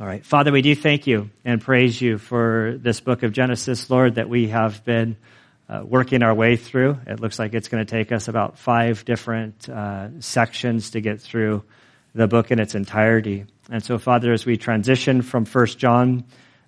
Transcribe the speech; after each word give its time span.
All 0.00 0.06
right. 0.06 0.24
Father, 0.24 0.50
we 0.50 0.62
do 0.62 0.74
thank 0.74 1.06
you 1.06 1.28
and 1.44 1.60
praise 1.60 2.00
you 2.00 2.16
for 2.16 2.78
this 2.80 3.00
book 3.00 3.22
of 3.22 3.32
Genesis, 3.32 3.90
Lord, 3.90 4.14
that 4.14 4.30
we 4.30 4.48
have 4.48 4.82
been 4.82 5.18
uh, 5.68 5.82
working 5.84 6.22
our 6.22 6.34
way 6.34 6.56
through. 6.56 6.98
It 7.06 7.20
looks 7.20 7.38
like 7.38 7.52
it's 7.52 7.68
going 7.68 7.84
to 7.84 7.90
take 7.90 8.10
us 8.10 8.26
about 8.26 8.58
five 8.58 9.04
different 9.04 9.68
uh, 9.68 10.08
sections 10.20 10.92
to 10.92 11.02
get 11.02 11.20
through 11.20 11.64
the 12.14 12.26
book 12.26 12.50
in 12.50 12.58
its 12.58 12.74
entirety. 12.74 13.44
And 13.68 13.84
so, 13.84 13.98
Father, 13.98 14.32
as 14.32 14.46
we 14.46 14.56
transition 14.56 15.20
from 15.20 15.44
First 15.44 15.78
John 15.78 16.24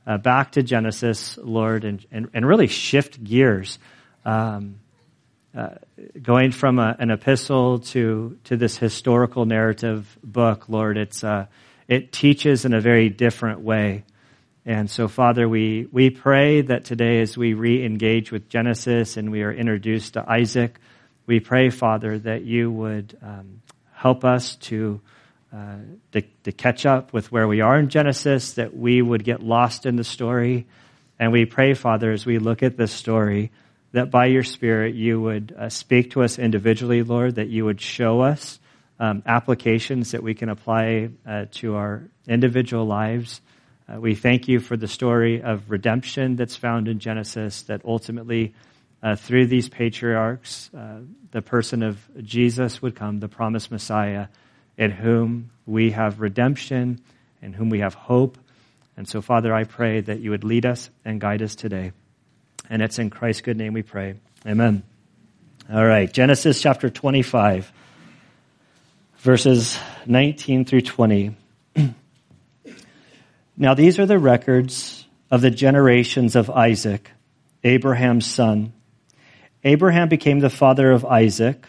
uh, 0.06 0.18
back 0.18 0.52
to 0.52 0.62
Genesis, 0.62 1.38
Lord, 1.38 1.84
and, 1.84 2.04
and, 2.12 2.28
and 2.34 2.46
really 2.46 2.66
shift 2.66 3.24
gears, 3.24 3.78
um, 4.26 4.74
uh, 5.56 5.76
going 6.20 6.52
from 6.52 6.78
a, 6.78 6.94
an 6.98 7.10
epistle 7.10 7.78
to 7.78 8.38
to 8.44 8.58
this 8.58 8.76
historical 8.76 9.46
narrative 9.46 10.18
book, 10.22 10.68
Lord, 10.68 10.98
it's 10.98 11.24
uh, 11.24 11.46
it 11.88 12.12
teaches 12.12 12.64
in 12.64 12.72
a 12.72 12.80
very 12.80 13.08
different 13.08 13.60
way. 13.60 14.04
And 14.64 14.88
so, 14.88 15.08
Father, 15.08 15.48
we, 15.48 15.88
we 15.90 16.10
pray 16.10 16.62
that 16.62 16.84
today 16.84 17.20
as 17.20 17.36
we 17.36 17.54
re-engage 17.54 18.30
with 18.30 18.48
Genesis 18.48 19.16
and 19.16 19.32
we 19.32 19.42
are 19.42 19.52
introduced 19.52 20.14
to 20.14 20.24
Isaac, 20.30 20.78
we 21.26 21.40
pray, 21.40 21.70
Father, 21.70 22.18
that 22.20 22.44
you 22.44 22.70
would 22.70 23.16
um, 23.22 23.62
help 23.92 24.24
us 24.24 24.56
to, 24.56 25.00
uh, 25.52 25.76
to, 26.12 26.22
to 26.44 26.52
catch 26.52 26.86
up 26.86 27.12
with 27.12 27.32
where 27.32 27.48
we 27.48 27.60
are 27.60 27.78
in 27.78 27.88
Genesis, 27.88 28.54
that 28.54 28.76
we 28.76 29.02
would 29.02 29.24
get 29.24 29.42
lost 29.42 29.84
in 29.84 29.96
the 29.96 30.04
story. 30.04 30.66
And 31.18 31.32
we 31.32 31.44
pray, 31.44 31.74
Father, 31.74 32.12
as 32.12 32.24
we 32.24 32.38
look 32.38 32.62
at 32.62 32.76
this 32.76 32.92
story, 32.92 33.50
that 33.92 34.10
by 34.10 34.26
your 34.26 34.42
Spirit 34.44 34.94
you 34.94 35.20
would 35.20 35.54
uh, 35.58 35.68
speak 35.68 36.12
to 36.12 36.22
us 36.22 36.38
individually, 36.38 37.02
Lord, 37.02 37.34
that 37.34 37.48
you 37.48 37.64
would 37.64 37.80
show 37.80 38.20
us 38.20 38.58
um, 39.02 39.20
applications 39.26 40.12
that 40.12 40.22
we 40.22 40.32
can 40.32 40.48
apply 40.48 41.10
uh, 41.26 41.46
to 41.50 41.74
our 41.74 42.04
individual 42.28 42.86
lives. 42.86 43.40
Uh, 43.92 44.00
we 44.00 44.14
thank 44.14 44.46
you 44.46 44.60
for 44.60 44.76
the 44.76 44.86
story 44.86 45.42
of 45.42 45.68
redemption 45.72 46.36
that's 46.36 46.54
found 46.54 46.86
in 46.86 47.00
Genesis, 47.00 47.62
that 47.62 47.84
ultimately, 47.84 48.54
uh, 49.02 49.16
through 49.16 49.48
these 49.48 49.68
patriarchs, 49.68 50.70
uh, 50.72 51.00
the 51.32 51.42
person 51.42 51.82
of 51.82 51.98
Jesus 52.22 52.80
would 52.80 52.94
come, 52.94 53.18
the 53.18 53.28
promised 53.28 53.72
Messiah, 53.72 54.28
in 54.78 54.92
whom 54.92 55.50
we 55.66 55.90
have 55.90 56.20
redemption, 56.20 57.00
in 57.42 57.52
whom 57.52 57.70
we 57.70 57.80
have 57.80 57.94
hope. 57.94 58.38
And 58.96 59.08
so, 59.08 59.20
Father, 59.20 59.52
I 59.52 59.64
pray 59.64 60.00
that 60.00 60.20
you 60.20 60.30
would 60.30 60.44
lead 60.44 60.64
us 60.64 60.90
and 61.04 61.20
guide 61.20 61.42
us 61.42 61.56
today. 61.56 61.90
And 62.70 62.80
it's 62.80 63.00
in 63.00 63.10
Christ's 63.10 63.42
good 63.42 63.56
name 63.56 63.72
we 63.72 63.82
pray. 63.82 64.14
Amen. 64.46 64.84
All 65.68 65.84
right, 65.84 66.10
Genesis 66.12 66.62
chapter 66.62 66.88
25, 66.88 67.72
verses 69.22 69.78
19 70.04 70.64
through 70.64 70.80
20. 70.80 71.36
Now, 73.56 73.74
these 73.74 74.00
are 74.00 74.06
the 74.06 74.18
records 74.18 75.06
of 75.30 75.42
the 75.42 75.50
generations 75.50 76.34
of 76.34 76.50
Isaac, 76.50 77.08
Abraham's 77.62 78.26
son. 78.26 78.72
Abraham 79.62 80.08
became 80.08 80.40
the 80.40 80.50
father 80.50 80.90
of 80.90 81.04
Isaac, 81.04 81.64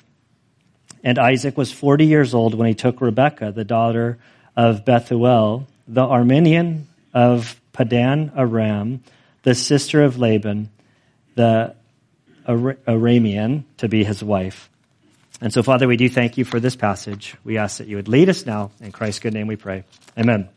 and 1.03 1.19
Isaac 1.19 1.55
was 1.55 1.71
40 1.71 2.07
years 2.07 2.33
old 2.33 2.55
when 2.55 2.67
he 2.67 2.73
took 2.73 2.99
Rebekah, 2.99 3.51
the 3.51 3.63
daughter 3.63 4.17
of 4.55 4.83
Bethuel, 4.83 5.67
the 5.87 6.01
Aramean 6.01 6.85
of 7.13 7.61
Padan 7.71 8.31
Aram, 8.35 9.03
the 9.43 9.53
sister 9.53 10.03
of 10.03 10.17
Laban, 10.17 10.71
the 11.35 11.75
Aramean, 12.47 13.65
to 13.77 13.87
be 13.87 14.03
his 14.03 14.23
wife. 14.23 14.71
And 15.43 15.51
so, 15.51 15.61
Father, 15.61 15.89
we 15.89 15.97
do 15.97 16.07
thank 16.07 16.37
you 16.37 16.45
for 16.45 16.61
this 16.61 16.77
passage. 16.77 17.35
We 17.43 17.57
ask 17.57 17.79
that 17.79 17.87
you 17.87 17.97
would 17.97 18.07
lead 18.07 18.29
us 18.29 18.45
now. 18.45 18.71
In 18.79 18.93
Christ's 18.93 19.19
good 19.19 19.33
name 19.33 19.45
we 19.45 19.57
pray. 19.57 19.83
Amen. 20.17 20.47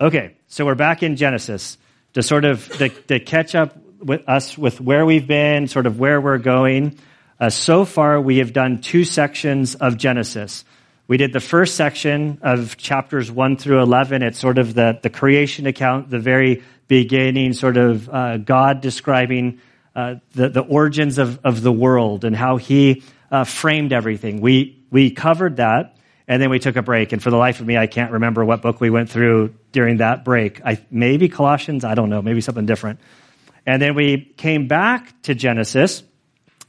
Okay, 0.00 0.36
so 0.46 0.64
we're 0.64 0.76
back 0.76 1.02
in 1.02 1.16
Genesis 1.16 1.76
to 2.12 2.22
sort 2.22 2.44
of 2.44 2.68
to, 2.78 2.88
to 2.88 3.18
catch 3.18 3.56
up 3.56 3.76
with 3.98 4.22
us 4.28 4.56
with 4.56 4.80
where 4.80 5.04
we've 5.04 5.26
been, 5.26 5.66
sort 5.66 5.86
of 5.86 5.98
where 5.98 6.20
we're 6.20 6.38
going. 6.38 7.00
Uh, 7.40 7.50
so 7.50 7.84
far, 7.84 8.20
we 8.20 8.38
have 8.38 8.52
done 8.52 8.80
two 8.80 9.02
sections 9.02 9.74
of 9.74 9.96
Genesis. 9.96 10.64
We 11.08 11.16
did 11.16 11.32
the 11.32 11.40
first 11.40 11.74
section 11.74 12.38
of 12.42 12.76
chapters 12.76 13.28
1 13.28 13.56
through 13.56 13.82
11. 13.82 14.22
It's 14.22 14.38
sort 14.38 14.58
of 14.58 14.74
the, 14.74 15.00
the 15.02 15.10
creation 15.10 15.66
account, 15.66 16.10
the 16.10 16.20
very 16.20 16.62
beginning, 16.86 17.54
sort 17.54 17.76
of 17.76 18.08
uh, 18.08 18.36
God 18.36 18.82
describing 18.82 19.58
uh, 19.96 20.14
the, 20.34 20.48
the 20.48 20.60
origins 20.60 21.18
of, 21.18 21.44
of 21.44 21.60
the 21.60 21.72
world 21.72 22.24
and 22.24 22.36
how 22.36 22.56
he 22.56 23.02
uh, 23.32 23.44
framed 23.44 23.92
everything. 23.92 24.40
We, 24.40 24.84
we 24.90 25.10
covered 25.10 25.56
that. 25.56 25.96
And 26.28 26.40
then 26.40 26.50
we 26.50 26.60
took 26.60 26.76
a 26.76 26.82
break. 26.82 27.12
And 27.12 27.20
for 27.20 27.30
the 27.30 27.36
life 27.36 27.58
of 27.58 27.66
me, 27.66 27.76
I 27.76 27.88
can't 27.88 28.12
remember 28.12 28.44
what 28.44 28.62
book 28.62 28.80
we 28.80 28.90
went 28.90 29.10
through 29.10 29.54
during 29.72 29.96
that 29.96 30.24
break. 30.24 30.64
I, 30.64 30.80
maybe 30.90 31.28
Colossians, 31.28 31.84
I 31.84 31.94
don't 31.94 32.10
know, 32.10 32.22
maybe 32.22 32.40
something 32.40 32.64
different. 32.64 33.00
And 33.66 33.82
then 33.82 33.96
we 33.96 34.32
came 34.36 34.68
back 34.68 35.20
to 35.22 35.34
Genesis. 35.34 36.04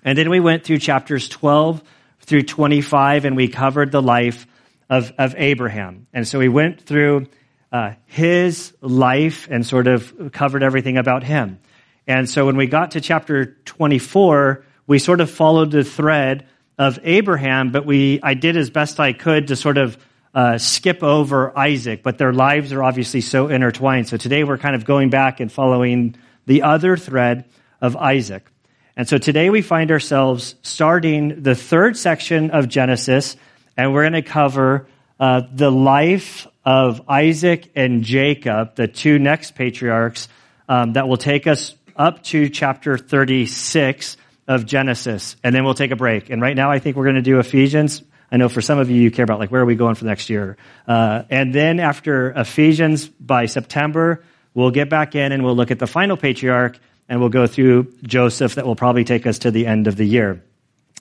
And 0.04 0.18
then 0.18 0.30
we 0.30 0.40
went 0.40 0.64
through 0.64 0.80
chapters 0.80 1.30
12 1.30 1.84
through 2.22 2.44
25 2.44 3.26
and 3.26 3.36
we 3.36 3.48
covered 3.48 3.92
the 3.92 4.02
life 4.02 4.48
of, 4.90 5.14
of 5.18 5.36
Abraham. 5.38 6.08
And 6.14 6.28
so 6.28 6.40
we 6.40 6.50
went 6.50 6.82
through 6.82 7.28
uh, 7.72 7.94
his 8.06 8.74
life 8.82 9.48
and 9.52 9.66
sort 9.66 9.88
of 9.88 10.32
covered 10.32 10.64
everything 10.64 10.98
about 10.98 11.24
him. 11.24 11.60
And 12.08 12.30
so 12.30 12.46
when 12.46 12.58
we 12.58 12.68
got 12.68 12.92
to 12.92 13.02
chapter 13.02 13.58
24, 13.66 14.66
we 14.88 15.00
sort 15.00 15.22
of 15.22 15.30
followed 15.30 15.72
the 15.72 15.84
thread 15.84 16.48
of 16.78 17.00
Abraham, 17.04 17.72
but 17.72 17.86
we, 17.86 18.20
I 18.24 18.34
did 18.34 18.58
as 18.58 18.70
best 18.70 19.00
I 19.00 19.14
could 19.14 19.48
to 19.50 19.56
sort 19.56 19.78
of 19.78 19.98
uh, 20.34 20.58
skip 20.58 21.04
over 21.04 21.58
Isaac, 21.58 22.02
but 22.02 22.18
their 22.18 22.34
lives 22.34 22.74
are 22.74 22.84
obviously 22.84 23.22
so 23.22 23.48
intertwined. 23.48 24.08
So 24.08 24.18
today 24.18 24.44
we're 24.44 24.58
kind 24.58 24.76
of 24.76 24.86
going 24.86 25.10
back 25.10 25.40
and 25.40 25.52
following 25.52 26.16
the 26.46 26.64
other 26.64 26.98
thread 26.98 27.46
of 27.82 27.96
Isaac. 27.96 28.50
And 28.96 29.08
so 29.08 29.18
today 29.18 29.50
we 29.50 29.62
find 29.62 29.92
ourselves 29.92 30.56
starting 30.62 31.44
the 31.44 31.56
third 31.56 31.98
section 31.98 32.52
of 32.52 32.68
Genesis, 32.68 33.36
and 33.78 33.94
we're 33.94 34.04
going 34.04 34.14
to 34.14 34.22
cover 34.22 34.88
uh, 35.20 35.42
the 35.52 35.72
life 35.72 36.48
of 36.66 37.02
Isaac 37.08 37.72
and 37.76 38.04
Jacob, 38.04 38.76
the 38.76 38.88
two 38.88 39.20
next 39.20 39.56
patriarchs, 39.56 40.28
um, 40.70 40.94
that 40.94 41.08
will 41.08 41.18
take 41.18 41.48
us 41.48 41.76
up 41.96 42.24
to 42.24 42.50
chapter 42.50 42.98
36 42.98 44.18
of 44.48 44.66
Genesis, 44.66 45.36
and 45.44 45.56
then 45.56 45.64
we'll 45.64 45.74
take 45.74 45.92
a 45.92 45.96
break. 45.96 46.30
And 46.30 46.42
right 46.42 46.56
now, 46.56 46.72
I 46.72 46.80
think 46.80 46.98
we're 46.98 47.06
going 47.06 47.16
to 47.16 47.22
do 47.22 47.40
Ephesians. 47.40 48.04
I 48.32 48.38
know 48.38 48.50
for 48.50 48.62
some 48.62 48.80
of 48.80 48.90
you, 48.90 49.02
you 49.02 49.12
care 49.12 49.24
about 49.24 49.40
like 49.40 49.52
where 49.52 49.62
are 49.62 49.66
we 49.66 49.76
going 49.76 49.96
for 49.96 50.06
next 50.06 50.30
year. 50.30 50.58
Uh, 50.88 51.24
and 51.30 51.54
then 51.54 51.80
after 51.80 52.32
Ephesians, 52.32 53.08
by 53.08 53.46
September, 53.46 54.24
we'll 54.54 54.72
get 54.72 54.90
back 54.90 55.16
in 55.16 55.32
and 55.32 55.44
we'll 55.44 55.56
look 55.56 55.72
at 55.72 55.80
the 55.80 55.88
final 55.88 56.18
patriarch, 56.18 56.78
and 57.08 57.20
we'll 57.20 57.30
go 57.30 57.48
through 57.48 57.94
Joseph. 58.04 58.56
That 58.56 58.66
will 58.66 58.76
probably 58.76 59.04
take 59.04 59.28
us 59.28 59.40
to 59.40 59.52
the 59.52 59.68
end 59.68 59.88
of 59.88 59.96
the 59.96 60.06
year. 60.06 60.44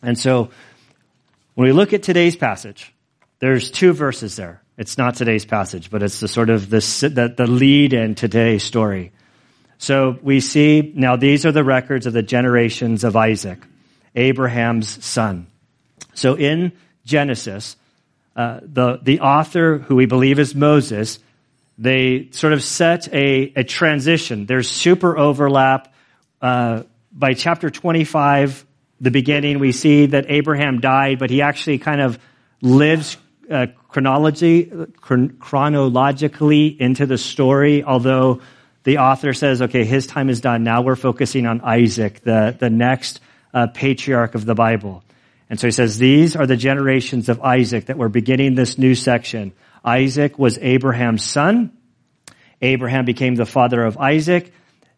And 0.03 0.19
so, 0.19 0.51
when 1.55 1.67
we 1.67 1.73
look 1.73 1.93
at 1.93 2.03
today's 2.03 2.37
passage, 2.37 2.93
there's 3.39 3.71
two 3.71 3.93
verses 3.93 4.37
there. 4.37 4.63
It's 4.79 4.97
not 4.97 5.17
today's 5.17 5.45
passage, 5.45 5.91
but 5.91 6.03
it's 6.03 6.21
the 6.21 6.29
sort 6.29 6.49
of 6.49 6.71
the, 6.71 6.79
the, 6.79 7.35
the 7.37 7.47
lead 7.47 7.93
in 7.93 8.15
today's 8.15 8.63
story. 8.63 9.13
So 9.83 10.17
we 10.23 10.39
see 10.39 10.93
now 10.95 11.17
these 11.17 11.45
are 11.45 11.51
the 11.51 11.65
records 11.65 12.07
of 12.07 12.13
the 12.13 12.23
generations 12.23 13.03
of 13.03 13.17
Isaac, 13.17 13.59
Abraham's 14.15 15.05
son. 15.05 15.49
So 16.15 16.37
in 16.37 16.71
Genesis, 17.05 17.75
uh, 18.37 18.61
the, 18.63 19.01
the 19.03 19.19
author, 19.19 19.79
who 19.79 19.97
we 19.97 20.07
believe 20.07 20.39
is 20.39 20.55
Moses, 20.55 21.19
they 21.79 22.29
sort 22.31 22.53
of 22.53 22.63
set 22.63 23.13
a, 23.13 23.53
a 23.57 23.65
transition. 23.65 24.47
There's 24.47 24.71
super 24.71 25.19
overlap. 25.19 25.93
Uh, 26.41 26.85
by 27.13 27.35
chapter 27.35 27.69
25, 27.69 28.65
the 29.01 29.11
beginning, 29.11 29.59
we 29.59 29.73
see 29.73 30.07
that 30.07 30.27
Abraham 30.29 30.79
died, 30.79 31.19
but 31.19 31.29
he 31.29 31.43
actually 31.43 31.79
kind 31.79 32.01
of 32.01 32.21
lives 32.61 33.17
uh, 33.51 33.67
chronology, 33.89 34.71
chronologically 35.41 36.69
into 36.69 37.05
the 37.05 37.19
story, 37.19 37.83
although 37.83 38.41
the 38.85 38.99
author 38.99 39.33
says, 39.33 39.63
okay, 39.63 39.85
his 39.85 40.07
time 40.07 40.29
is 40.29 40.41
done. 40.41 40.65
Now 40.65 40.83
we're 40.83 40.97
focusing 40.97 41.47
on 41.47 41.61
Isaac, 41.61 42.21
the, 42.21 42.57
the 42.59 42.71
next 42.71 43.21
uh, 43.55 43.69
patriarch 43.69 44.35
of 44.35 44.45
the 44.45 44.55
Bible. 44.55 45.05
And 45.49 45.61
so 45.61 45.67
he 45.67 45.71
says, 45.71 45.99
these 45.99 46.35
are 46.35 46.47
the 46.47 46.57
generations 46.57 47.29
of 47.29 47.41
Isaac 47.41 47.87
that 47.87 47.99
we're 47.99 48.09
beginning 48.09 48.55
this 48.55 48.79
new 48.79 48.95
section. 48.95 49.53
Isaac 49.85 50.39
was 50.39 50.59
Abraham's 50.59 51.25
son. 51.25 51.77
Abraham 52.61 53.05
became 53.05 53.35
the 53.35 53.47
father 53.47 53.85
of 53.85 53.99
Isaac. 53.99 54.53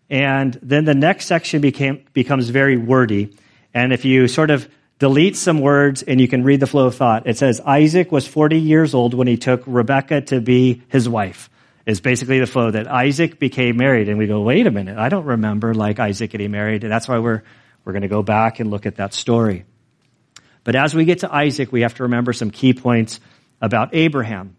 And 0.08 0.58
then 0.62 0.84
the 0.84 0.94
next 0.94 1.26
section 1.26 1.60
became, 1.60 2.04
becomes 2.12 2.48
very 2.48 2.76
wordy. 2.76 3.36
And 3.72 3.92
if 3.92 4.04
you 4.04 4.28
sort 4.28 4.50
of 4.50 4.68
delete 4.98 5.36
some 5.36 5.60
words 5.60 6.02
and 6.02 6.20
you 6.20 6.28
can 6.28 6.44
read 6.44 6.60
the 6.60 6.66
flow 6.66 6.86
of 6.86 6.94
thought, 6.94 7.26
it 7.26 7.36
says, 7.36 7.60
Isaac 7.60 8.12
was 8.12 8.26
40 8.26 8.58
years 8.58 8.94
old 8.94 9.12
when 9.12 9.26
he 9.26 9.36
took 9.36 9.62
Rebekah 9.66 10.22
to 10.22 10.40
be 10.40 10.82
his 10.88 11.08
wife 11.08 11.50
is 11.86 12.00
basically 12.00 12.40
the 12.40 12.46
flow 12.46 12.70
that 12.70 12.86
Isaac 12.86 13.38
became 13.38 13.76
married. 13.76 14.08
And 14.08 14.18
we 14.18 14.26
go, 14.26 14.40
wait 14.40 14.66
a 14.66 14.70
minute, 14.70 14.96
I 14.98 15.08
don't 15.08 15.24
remember 15.24 15.74
like 15.74 16.00
Isaac 16.00 16.30
getting 16.30 16.50
married. 16.50 16.84
And 16.84 16.92
that's 16.92 17.08
why 17.08 17.18
we're, 17.18 17.42
we're 17.84 17.92
going 17.92 18.02
to 18.02 18.08
go 18.08 18.22
back 18.22 18.60
and 18.60 18.70
look 18.70 18.86
at 18.86 18.96
that 18.96 19.12
story. 19.12 19.64
But 20.64 20.76
as 20.76 20.94
we 20.94 21.04
get 21.04 21.20
to 21.20 21.34
Isaac, 21.34 21.70
we 21.70 21.82
have 21.82 21.94
to 21.94 22.04
remember 22.04 22.32
some 22.32 22.50
key 22.50 22.72
points 22.72 23.20
about 23.60 23.94
Abraham. 23.94 24.56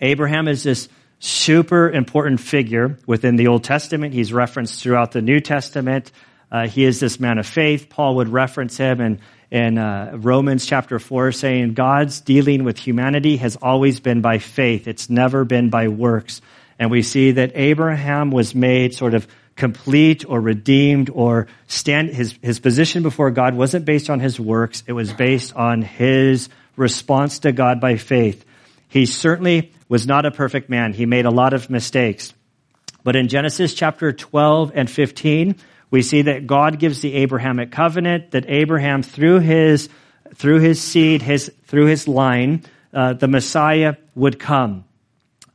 Abraham 0.00 0.48
is 0.48 0.62
this 0.64 0.88
super 1.20 1.90
important 1.90 2.40
figure 2.40 2.98
within 3.06 3.36
the 3.36 3.46
Old 3.46 3.62
Testament. 3.62 4.12
He's 4.12 4.32
referenced 4.32 4.82
throughout 4.82 5.12
the 5.12 5.22
New 5.22 5.38
Testament. 5.40 6.10
Uh, 6.50 6.66
he 6.66 6.84
is 6.84 6.98
this 6.98 7.20
man 7.20 7.38
of 7.38 7.46
faith. 7.46 7.88
Paul 7.88 8.16
would 8.16 8.28
reference 8.28 8.76
him 8.76 9.00
in, 9.00 9.20
in 9.50 9.78
uh, 9.78 10.12
Romans 10.14 10.64
chapter 10.64 10.98
4, 10.98 11.32
saying, 11.32 11.74
God's 11.74 12.20
dealing 12.20 12.64
with 12.64 12.78
humanity 12.78 13.36
has 13.38 13.56
always 13.56 14.00
been 14.00 14.20
by 14.20 14.38
faith, 14.38 14.86
it's 14.86 15.10
never 15.10 15.44
been 15.44 15.70
by 15.70 15.88
works. 15.88 16.40
And 16.78 16.90
we 16.90 17.02
see 17.02 17.32
that 17.32 17.52
Abraham 17.56 18.30
was 18.30 18.54
made 18.54 18.94
sort 18.94 19.14
of 19.14 19.26
complete 19.56 20.24
or 20.26 20.40
redeemed 20.40 21.10
or 21.10 21.46
stand 21.66 22.08
his, 22.08 22.34
his 22.40 22.60
position 22.60 23.02
before 23.02 23.30
God 23.30 23.54
wasn't 23.54 23.84
based 23.84 24.08
on 24.08 24.20
his 24.20 24.40
works, 24.40 24.82
it 24.86 24.92
was 24.92 25.12
based 25.12 25.54
on 25.54 25.82
his 25.82 26.48
response 26.76 27.40
to 27.40 27.52
God 27.52 27.80
by 27.80 27.96
faith. 27.96 28.44
He 28.88 29.04
certainly 29.04 29.72
was 29.88 30.06
not 30.06 30.24
a 30.24 30.30
perfect 30.30 30.70
man. 30.70 30.92
He 30.92 31.04
made 31.04 31.26
a 31.26 31.30
lot 31.30 31.52
of 31.52 31.68
mistakes. 31.68 32.32
But 33.04 33.16
in 33.16 33.28
Genesis 33.28 33.74
chapter 33.74 34.12
12 34.12 34.72
and 34.74 34.90
15, 34.90 35.56
we 35.90 36.02
see 36.02 36.22
that 36.22 36.46
God 36.46 36.78
gives 36.78 37.00
the 37.00 37.14
Abrahamic 37.14 37.72
covenant 37.72 38.30
that 38.32 38.44
Abraham, 38.48 39.02
through 39.02 39.40
his, 39.40 39.88
through 40.34 40.60
his 40.60 40.80
seed, 40.80 41.22
his, 41.22 41.52
through 41.66 41.86
his 41.86 42.06
line, 42.06 42.62
uh, 42.94 43.14
the 43.14 43.28
Messiah 43.28 43.96
would 44.14 44.38
come. 44.38 44.84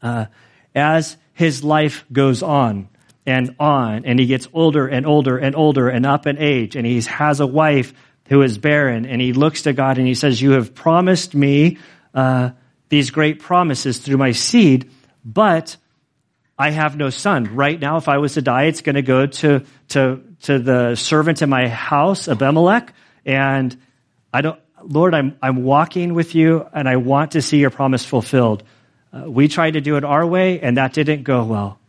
Uh, 0.01 0.25
as 0.73 1.17
his 1.33 1.63
life 1.63 2.05
goes 2.11 2.43
on, 2.43 2.89
and 3.25 3.55
on, 3.59 4.05
and 4.05 4.19
he 4.19 4.25
gets 4.27 4.47
older 4.53 4.87
and 4.87 5.05
older 5.05 5.37
and 5.37 5.55
older 5.55 5.89
and 5.89 6.05
up 6.05 6.27
in 6.27 6.37
age, 6.37 6.75
and 6.75 6.85
he 6.85 7.01
has 7.01 7.39
a 7.39 7.47
wife 7.47 7.93
who 8.27 8.41
is 8.41 8.57
barren, 8.57 9.05
and 9.05 9.21
he 9.21 9.33
looks 9.33 9.63
to 9.63 9.73
God 9.73 9.97
and 9.97 10.07
he 10.07 10.15
says, 10.15 10.41
You 10.41 10.51
have 10.51 10.75
promised 10.75 11.33
me 11.33 11.77
uh, 12.13 12.51
these 12.89 13.11
great 13.11 13.39
promises 13.39 13.97
through 13.97 14.17
my 14.17 14.31
seed, 14.31 14.91
but 15.23 15.77
I 16.57 16.71
have 16.71 16.97
no 16.97 17.09
son. 17.09 17.55
Right 17.55 17.79
now, 17.79 17.97
if 17.97 18.07
I 18.07 18.17
was 18.17 18.35
to 18.35 18.41
die, 18.41 18.63
it's 18.63 18.81
going 18.81 18.95
to 18.95 19.01
go 19.01 19.25
to, 19.25 19.65
to, 19.89 20.23
to 20.43 20.59
the 20.59 20.95
servant 20.95 21.41
in 21.41 21.49
my 21.49 21.67
house, 21.67 22.27
Abimelech, 22.27 22.93
and 23.25 23.75
I 24.33 24.41
don't, 24.41 24.59
Lord, 24.83 25.15
I'm, 25.15 25.37
I'm 25.41 25.63
walking 25.63 26.13
with 26.13 26.35
you, 26.35 26.67
and 26.73 26.87
I 26.87 26.97
want 26.97 27.31
to 27.31 27.41
see 27.41 27.57
your 27.57 27.69
promise 27.69 28.05
fulfilled. 28.05 28.63
Uh, 29.11 29.29
we 29.29 29.47
tried 29.47 29.71
to 29.71 29.81
do 29.81 29.95
it 29.95 30.03
our 30.03 30.25
way, 30.25 30.59
and 30.59 30.77
that 30.77 30.93
didn't 30.93 31.23
go 31.23 31.43
well. 31.43 31.79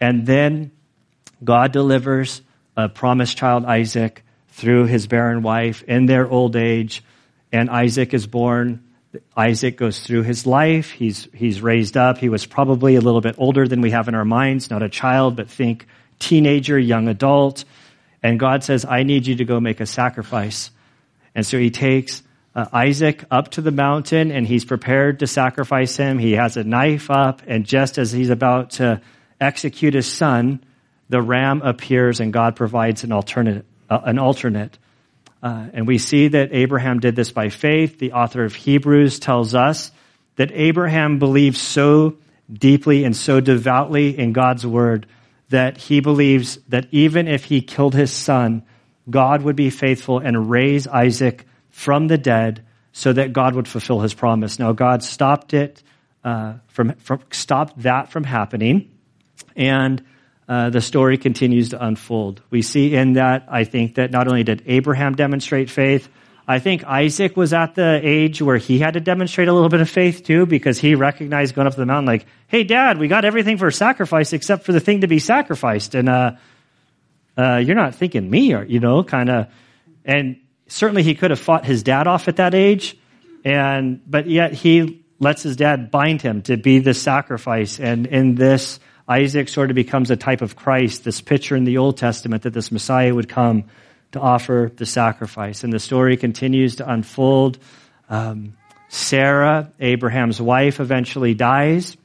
And 0.00 0.26
then 0.26 0.72
God 1.42 1.72
delivers 1.72 2.42
a 2.76 2.88
promised 2.88 3.36
child, 3.36 3.64
Isaac, 3.64 4.22
through 4.50 4.86
his 4.86 5.06
barren 5.06 5.42
wife 5.42 5.82
in 5.82 6.06
their 6.06 6.28
old 6.28 6.56
age, 6.56 7.02
and 7.52 7.70
Isaac 7.70 8.14
is 8.14 8.26
born. 8.26 8.84
Isaac 9.36 9.76
goes 9.76 10.00
through 10.00 10.22
his 10.24 10.46
life. 10.46 10.90
He's, 10.90 11.28
he's 11.32 11.62
raised 11.62 11.96
up. 11.96 12.18
He 12.18 12.28
was 12.28 12.44
probably 12.44 12.96
a 12.96 13.00
little 13.00 13.20
bit 13.20 13.36
older 13.38 13.66
than 13.66 13.80
we 13.80 13.90
have 13.90 14.08
in 14.08 14.14
our 14.14 14.24
minds, 14.24 14.70
not 14.70 14.82
a 14.82 14.88
child, 14.88 15.36
but 15.36 15.48
think 15.48 15.86
teenager, 16.18 16.78
young 16.78 17.08
adult. 17.08 17.64
And 18.26 18.40
God 18.40 18.64
says, 18.64 18.84
I 18.84 19.04
need 19.04 19.28
you 19.28 19.36
to 19.36 19.44
go 19.44 19.60
make 19.60 19.78
a 19.80 19.86
sacrifice. 19.86 20.72
And 21.36 21.46
so 21.46 21.58
he 21.58 21.70
takes 21.70 22.24
uh, 22.56 22.66
Isaac 22.72 23.24
up 23.30 23.52
to 23.52 23.60
the 23.60 23.70
mountain 23.70 24.32
and 24.32 24.44
he's 24.44 24.64
prepared 24.64 25.20
to 25.20 25.28
sacrifice 25.28 25.96
him. 25.96 26.18
He 26.18 26.32
has 26.32 26.56
a 26.56 26.64
knife 26.64 27.08
up, 27.08 27.42
and 27.46 27.64
just 27.64 27.98
as 27.98 28.10
he's 28.10 28.30
about 28.30 28.70
to 28.70 29.00
execute 29.40 29.94
his 29.94 30.12
son, 30.12 30.64
the 31.08 31.22
ram 31.22 31.62
appears 31.62 32.18
and 32.18 32.32
God 32.32 32.56
provides 32.56 33.04
an 33.04 33.12
alternate. 33.12 33.64
Uh, 33.88 34.00
an 34.04 34.18
alternate. 34.18 34.76
Uh, 35.40 35.68
and 35.72 35.86
we 35.86 35.98
see 35.98 36.26
that 36.26 36.48
Abraham 36.50 36.98
did 36.98 37.14
this 37.14 37.30
by 37.30 37.48
faith. 37.48 38.00
The 38.00 38.10
author 38.10 38.44
of 38.44 38.56
Hebrews 38.56 39.20
tells 39.20 39.54
us 39.54 39.92
that 40.34 40.50
Abraham 40.50 41.20
believed 41.20 41.58
so 41.58 42.16
deeply 42.52 43.04
and 43.04 43.16
so 43.16 43.38
devoutly 43.38 44.18
in 44.18 44.32
God's 44.32 44.66
word 44.66 45.06
that 45.48 45.78
he 45.78 46.00
believes 46.00 46.56
that 46.68 46.86
even 46.90 47.28
if 47.28 47.44
he 47.44 47.60
killed 47.60 47.94
his 47.94 48.12
son, 48.12 48.64
God 49.08 49.42
would 49.42 49.56
be 49.56 49.70
faithful 49.70 50.18
and 50.18 50.50
raise 50.50 50.86
Isaac 50.86 51.46
from 51.70 52.08
the 52.08 52.18
dead 52.18 52.64
so 52.92 53.12
that 53.12 53.32
God 53.32 53.54
would 53.54 53.68
fulfill 53.68 54.00
his 54.00 54.14
promise. 54.14 54.58
Now, 54.58 54.72
God 54.72 55.02
stopped 55.02 55.54
it 55.54 55.82
uh, 56.24 56.54
from, 56.68 56.94
from 56.94 57.20
stopped 57.30 57.82
that 57.82 58.10
from 58.10 58.24
happening, 58.24 58.90
and 59.54 60.04
uh, 60.48 60.70
the 60.70 60.80
story 60.80 61.18
continues 61.18 61.70
to 61.70 61.84
unfold. 61.84 62.42
We 62.50 62.62
see 62.62 62.94
in 62.94 63.14
that, 63.14 63.46
I 63.48 63.64
think, 63.64 63.96
that 63.96 64.10
not 64.10 64.26
only 64.28 64.42
did 64.42 64.62
Abraham 64.66 65.14
demonstrate 65.14 65.70
faith, 65.70 66.08
I 66.48 66.60
think 66.60 66.84
Isaac 66.84 67.36
was 67.36 67.52
at 67.52 67.74
the 67.74 68.00
age 68.02 68.40
where 68.40 68.56
he 68.56 68.78
had 68.78 68.94
to 68.94 69.00
demonstrate 69.00 69.48
a 69.48 69.52
little 69.52 69.68
bit 69.68 69.80
of 69.80 69.90
faith 69.90 70.22
too, 70.24 70.46
because 70.46 70.78
he 70.78 70.94
recognized 70.94 71.54
going 71.54 71.66
up 71.66 71.74
the 71.74 71.86
mountain, 71.86 72.06
like, 72.06 72.26
hey, 72.46 72.62
dad, 72.62 72.98
we 72.98 73.08
got 73.08 73.24
everything 73.24 73.58
for 73.58 73.70
sacrifice 73.70 74.32
except 74.32 74.64
for 74.64 74.72
the 74.72 74.80
thing 74.80 75.00
to 75.00 75.08
be 75.08 75.18
sacrificed. 75.18 75.94
And, 75.94 76.08
uh, 76.08 76.32
uh, 77.36 77.56
you're 77.56 77.76
not 77.76 77.94
thinking 77.94 78.30
me, 78.30 78.54
or, 78.54 78.64
you 78.64 78.80
know, 78.80 79.02
kind 79.02 79.28
of. 79.28 79.48
And 80.04 80.36
certainly 80.68 81.02
he 81.02 81.14
could 81.14 81.30
have 81.30 81.40
fought 81.40 81.64
his 81.64 81.82
dad 81.82 82.06
off 82.06 82.28
at 82.28 82.36
that 82.36 82.54
age. 82.54 82.96
And, 83.44 84.00
but 84.06 84.28
yet 84.28 84.52
he 84.52 85.04
lets 85.18 85.42
his 85.42 85.56
dad 85.56 85.90
bind 85.90 86.22
him 86.22 86.42
to 86.42 86.56
be 86.56 86.78
the 86.78 86.94
sacrifice. 86.94 87.80
And 87.80 88.06
in 88.06 88.36
this, 88.36 88.80
Isaac 89.08 89.48
sort 89.48 89.70
of 89.70 89.74
becomes 89.74 90.10
a 90.10 90.16
type 90.16 90.42
of 90.42 90.56
Christ, 90.56 91.04
this 91.04 91.20
picture 91.20 91.56
in 91.56 91.64
the 91.64 91.78
Old 91.78 91.96
Testament 91.96 92.42
that 92.42 92.52
this 92.52 92.72
Messiah 92.72 93.14
would 93.14 93.28
come 93.28 93.64
to 94.16 94.22
offer 94.22 94.70
the 94.74 94.86
sacrifice. 94.86 95.64
And 95.64 95.72
the 95.72 95.78
story 95.78 96.16
continues 96.16 96.76
to 96.76 96.90
unfold. 96.90 97.58
Um, 98.08 98.56
Sarah, 98.88 99.72
Abraham's 99.80 100.40
wife, 100.40 100.80
eventually 100.80 101.34
dies. 101.34 101.96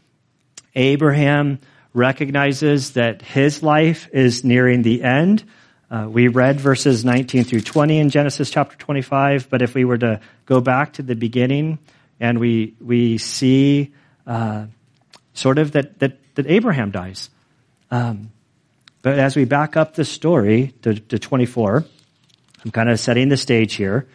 Abraham 0.75 1.59
recognizes 1.93 2.91
that 2.91 3.21
his 3.21 3.61
life 3.61 4.09
is 4.13 4.43
nearing 4.43 4.81
the 4.81 5.03
end. 5.03 5.43
Uh, 5.89 6.07
we 6.09 6.29
read 6.29 6.59
verses 6.59 7.03
19 7.03 7.43
through 7.43 7.61
20 7.61 7.99
in 7.99 8.09
Genesis 8.09 8.49
chapter 8.49 8.77
25, 8.77 9.49
but 9.49 9.61
if 9.61 9.75
we 9.75 9.83
were 9.83 9.97
to 9.97 10.21
go 10.45 10.61
back 10.61 10.93
to 10.93 11.03
the 11.03 11.15
beginning 11.15 11.79
and 12.19 12.39
we, 12.39 12.75
we 12.79 13.17
see 13.17 13.91
uh, 14.25 14.65
sort 15.33 15.57
of 15.57 15.73
that, 15.73 15.99
that 15.99 16.17
that 16.35 16.47
Abraham 16.47 16.91
dies. 16.91 17.29
Um, 17.89 18.31
but 19.01 19.19
as 19.19 19.35
we 19.35 19.45
back 19.45 19.75
up 19.75 19.95
the 19.95 20.05
story 20.05 20.73
to, 20.83 20.99
to 20.99 21.19
24, 21.19 21.85
I'm 22.63 22.71
kind 22.71 22.89
of 22.89 22.99
setting 22.99 23.29
the 23.29 23.37
stage 23.37 23.73
here. 23.73 24.07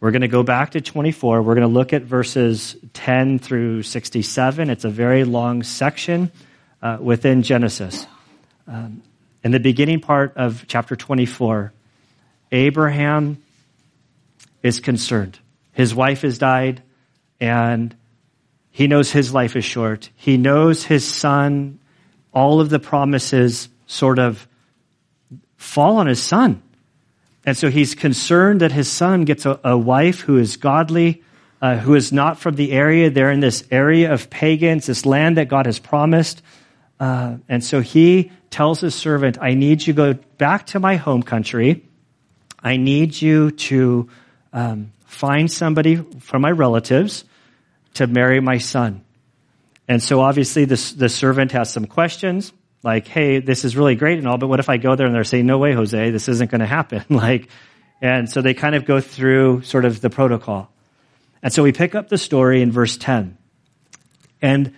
We're 0.00 0.10
going 0.10 0.22
to 0.22 0.28
go 0.28 0.42
back 0.42 0.72
to 0.72 0.80
24. 0.80 1.42
We're 1.42 1.54
going 1.54 1.66
to 1.66 1.72
look 1.72 1.92
at 1.92 2.02
verses 2.02 2.76
10 2.92 3.38
through 3.38 3.84
67. 3.84 4.68
It's 4.68 4.84
a 4.84 4.90
very 4.90 5.24
long 5.24 5.62
section 5.62 6.30
uh, 6.82 6.98
within 7.00 7.42
Genesis. 7.42 8.06
Um, 8.66 9.02
in 9.44 9.52
the 9.52 9.60
beginning 9.60 10.00
part 10.00 10.36
of 10.36 10.66
chapter 10.66 10.96
24, 10.96 11.72
Abraham 12.50 13.42
is 14.62 14.80
concerned. 14.80 15.38
His 15.72 15.94
wife 15.94 16.22
has 16.22 16.36
died, 16.38 16.82
and 17.40 17.94
he 18.70 18.86
knows 18.86 19.10
his 19.10 19.32
life 19.32 19.56
is 19.56 19.64
short. 19.64 20.10
He 20.16 20.36
knows 20.36 20.84
his 20.84 21.06
son, 21.06 21.78
all 22.34 22.60
of 22.60 22.70
the 22.70 22.78
promises 22.78 23.68
sort 23.86 24.18
of 24.18 24.46
fall 25.56 25.96
on 25.96 26.06
his 26.06 26.22
son. 26.22 26.62
And 27.44 27.56
so 27.56 27.70
he's 27.70 27.94
concerned 27.94 28.60
that 28.60 28.72
his 28.72 28.90
son 28.90 29.24
gets 29.24 29.46
a, 29.46 29.58
a 29.64 29.76
wife 29.76 30.20
who 30.20 30.38
is 30.38 30.56
godly, 30.56 31.22
uh, 31.60 31.76
who 31.76 31.94
is 31.94 32.12
not 32.12 32.38
from 32.38 32.54
the 32.54 32.72
area. 32.72 33.10
They're 33.10 33.32
in 33.32 33.40
this 33.40 33.64
area 33.70 34.12
of 34.12 34.30
pagans, 34.30 34.86
this 34.86 35.04
land 35.04 35.36
that 35.36 35.48
God 35.48 35.66
has 35.66 35.78
promised. 35.78 36.42
Uh, 37.00 37.38
and 37.48 37.64
so 37.64 37.80
he 37.80 38.30
tells 38.50 38.80
his 38.80 38.94
servant, 38.94 39.38
I 39.40 39.54
need 39.54 39.86
you 39.86 39.92
to 39.92 39.96
go 39.96 40.12
back 40.38 40.66
to 40.66 40.78
my 40.78 40.96
home 40.96 41.22
country. 41.22 41.84
I 42.62 42.76
need 42.76 43.20
you 43.20 43.50
to 43.50 44.08
um, 44.52 44.92
find 45.06 45.50
somebody 45.50 45.96
from 45.96 46.42
my 46.42 46.50
relatives 46.50 47.24
to 47.94 48.06
marry 48.06 48.40
my 48.40 48.58
son. 48.58 49.04
And 49.88 50.00
so 50.00 50.20
obviously 50.20 50.64
the, 50.64 50.94
the 50.96 51.08
servant 51.08 51.52
has 51.52 51.72
some 51.72 51.86
questions 51.86 52.52
like, 52.82 53.06
hey, 53.06 53.38
this 53.38 53.64
is 53.64 53.76
really 53.76 53.94
great 53.94 54.18
and 54.18 54.26
all, 54.26 54.38
but 54.38 54.48
what 54.48 54.60
if 54.60 54.68
I 54.68 54.76
go 54.76 54.96
there 54.96 55.06
and 55.06 55.14
they're 55.14 55.24
saying, 55.24 55.46
no 55.46 55.58
way, 55.58 55.72
Jose, 55.72 56.10
this 56.10 56.28
isn't 56.28 56.50
going 56.50 56.60
to 56.60 56.66
happen? 56.66 57.04
like, 57.10 57.48
and 58.00 58.28
so 58.28 58.42
they 58.42 58.54
kind 58.54 58.74
of 58.74 58.84
go 58.84 59.00
through 59.00 59.62
sort 59.62 59.84
of 59.84 60.00
the 60.00 60.10
protocol. 60.10 60.70
And 61.42 61.52
so 61.52 61.62
we 61.62 61.72
pick 61.72 61.94
up 61.94 62.08
the 62.08 62.18
story 62.18 62.62
in 62.62 62.72
verse 62.72 62.96
10. 62.96 63.36
And 64.40 64.74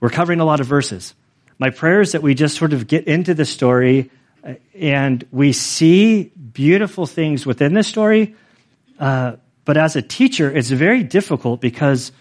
we're 0.00 0.10
covering 0.10 0.40
a 0.40 0.44
lot 0.44 0.60
of 0.60 0.66
verses. 0.66 1.14
My 1.58 1.70
prayer 1.70 2.02
is 2.02 2.12
that 2.12 2.22
we 2.22 2.34
just 2.34 2.56
sort 2.56 2.74
of 2.74 2.86
get 2.86 3.06
into 3.06 3.32
the 3.32 3.46
story 3.46 4.10
uh, 4.44 4.54
and 4.74 5.26
we 5.30 5.52
see 5.52 6.24
beautiful 6.24 7.06
things 7.06 7.46
within 7.46 7.72
the 7.72 7.82
story. 7.82 8.34
Uh, 8.98 9.36
but 9.64 9.76
as 9.76 9.96
a 9.96 10.02
teacher, 10.02 10.54
it's 10.54 10.70
very 10.70 11.02
difficult 11.02 11.60
because 11.60 12.12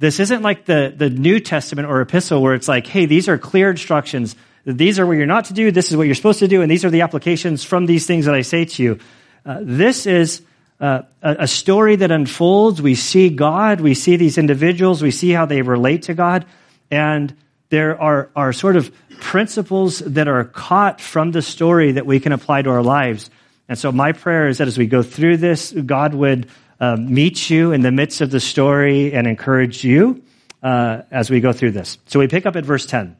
this 0.00 0.18
isn't 0.18 0.42
like 0.42 0.64
the, 0.64 0.92
the 0.94 1.10
New 1.10 1.38
Testament 1.40 1.88
or 1.88 2.00
epistle 2.00 2.42
where 2.42 2.54
it's 2.54 2.68
like, 2.68 2.86
hey, 2.86 3.06
these 3.06 3.28
are 3.28 3.38
clear 3.38 3.70
instructions. 3.70 4.34
These 4.64 4.98
are 4.98 5.06
what 5.06 5.16
you're 5.16 5.26
not 5.26 5.46
to 5.46 5.54
do. 5.54 5.70
This 5.70 5.90
is 5.90 5.96
what 5.96 6.06
you're 6.06 6.14
supposed 6.14 6.40
to 6.40 6.48
do. 6.48 6.62
And 6.62 6.70
these 6.70 6.84
are 6.84 6.90
the 6.90 7.00
applications 7.00 7.64
from 7.64 7.86
these 7.86 8.06
things 8.06 8.26
that 8.26 8.34
I 8.34 8.42
say 8.42 8.64
to 8.64 8.82
you. 8.82 8.98
Uh, 9.44 9.58
this 9.62 10.06
is 10.06 10.42
uh, 10.80 11.02
a, 11.22 11.46
story 11.46 11.96
that 11.96 12.10
unfolds. 12.10 12.80
We 12.80 12.94
see 12.94 13.30
God. 13.30 13.80
We 13.80 13.94
see 13.94 14.16
these 14.16 14.38
individuals. 14.38 15.02
We 15.02 15.10
see 15.10 15.30
how 15.30 15.46
they 15.46 15.62
relate 15.62 16.04
to 16.04 16.14
God. 16.14 16.46
And 16.90 17.34
there 17.70 18.00
are, 18.00 18.30
are 18.34 18.52
sort 18.52 18.76
of 18.76 18.92
principles 19.20 19.98
that 20.00 20.28
are 20.28 20.44
caught 20.44 21.00
from 21.00 21.32
the 21.32 21.42
story 21.42 21.92
that 21.92 22.06
we 22.06 22.20
can 22.20 22.32
apply 22.32 22.62
to 22.62 22.70
our 22.70 22.82
lives. 22.82 23.30
And 23.68 23.78
so 23.78 23.92
my 23.92 24.12
prayer 24.12 24.48
is 24.48 24.58
that 24.58 24.68
as 24.68 24.76
we 24.76 24.86
go 24.86 25.02
through 25.02 25.36
this, 25.36 25.70
God 25.72 26.14
would 26.14 26.48
uh, 26.80 26.96
meet 26.96 27.50
you 27.50 27.72
in 27.72 27.82
the 27.82 27.92
midst 27.92 28.20
of 28.20 28.30
the 28.30 28.40
story 28.40 29.12
and 29.12 29.26
encourage 29.26 29.84
you 29.84 30.22
uh, 30.62 31.02
as 31.10 31.30
we 31.30 31.40
go 31.40 31.52
through 31.52 31.72
this. 31.72 31.98
So 32.06 32.18
we 32.18 32.26
pick 32.26 32.46
up 32.46 32.56
at 32.56 32.64
verse 32.64 32.86
10. 32.86 33.16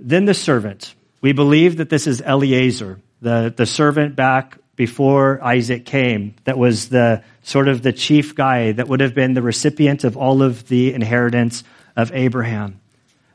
Then 0.00 0.24
the 0.24 0.34
servant, 0.34 0.94
we 1.20 1.32
believe 1.32 1.78
that 1.78 1.90
this 1.90 2.06
is 2.06 2.20
Eliezer, 2.20 3.00
the, 3.20 3.52
the 3.56 3.66
servant 3.66 4.14
back 4.14 4.58
before 4.76 5.42
Isaac 5.42 5.84
came, 5.84 6.36
that 6.44 6.56
was 6.56 6.88
the 6.88 7.24
sort 7.42 7.66
of 7.66 7.82
the 7.82 7.92
chief 7.92 8.36
guy 8.36 8.70
that 8.72 8.86
would 8.86 9.00
have 9.00 9.14
been 9.14 9.34
the 9.34 9.42
recipient 9.42 10.04
of 10.04 10.16
all 10.16 10.40
of 10.42 10.68
the 10.68 10.94
inheritance 10.94 11.64
of 11.96 12.12
Abraham. 12.14 12.80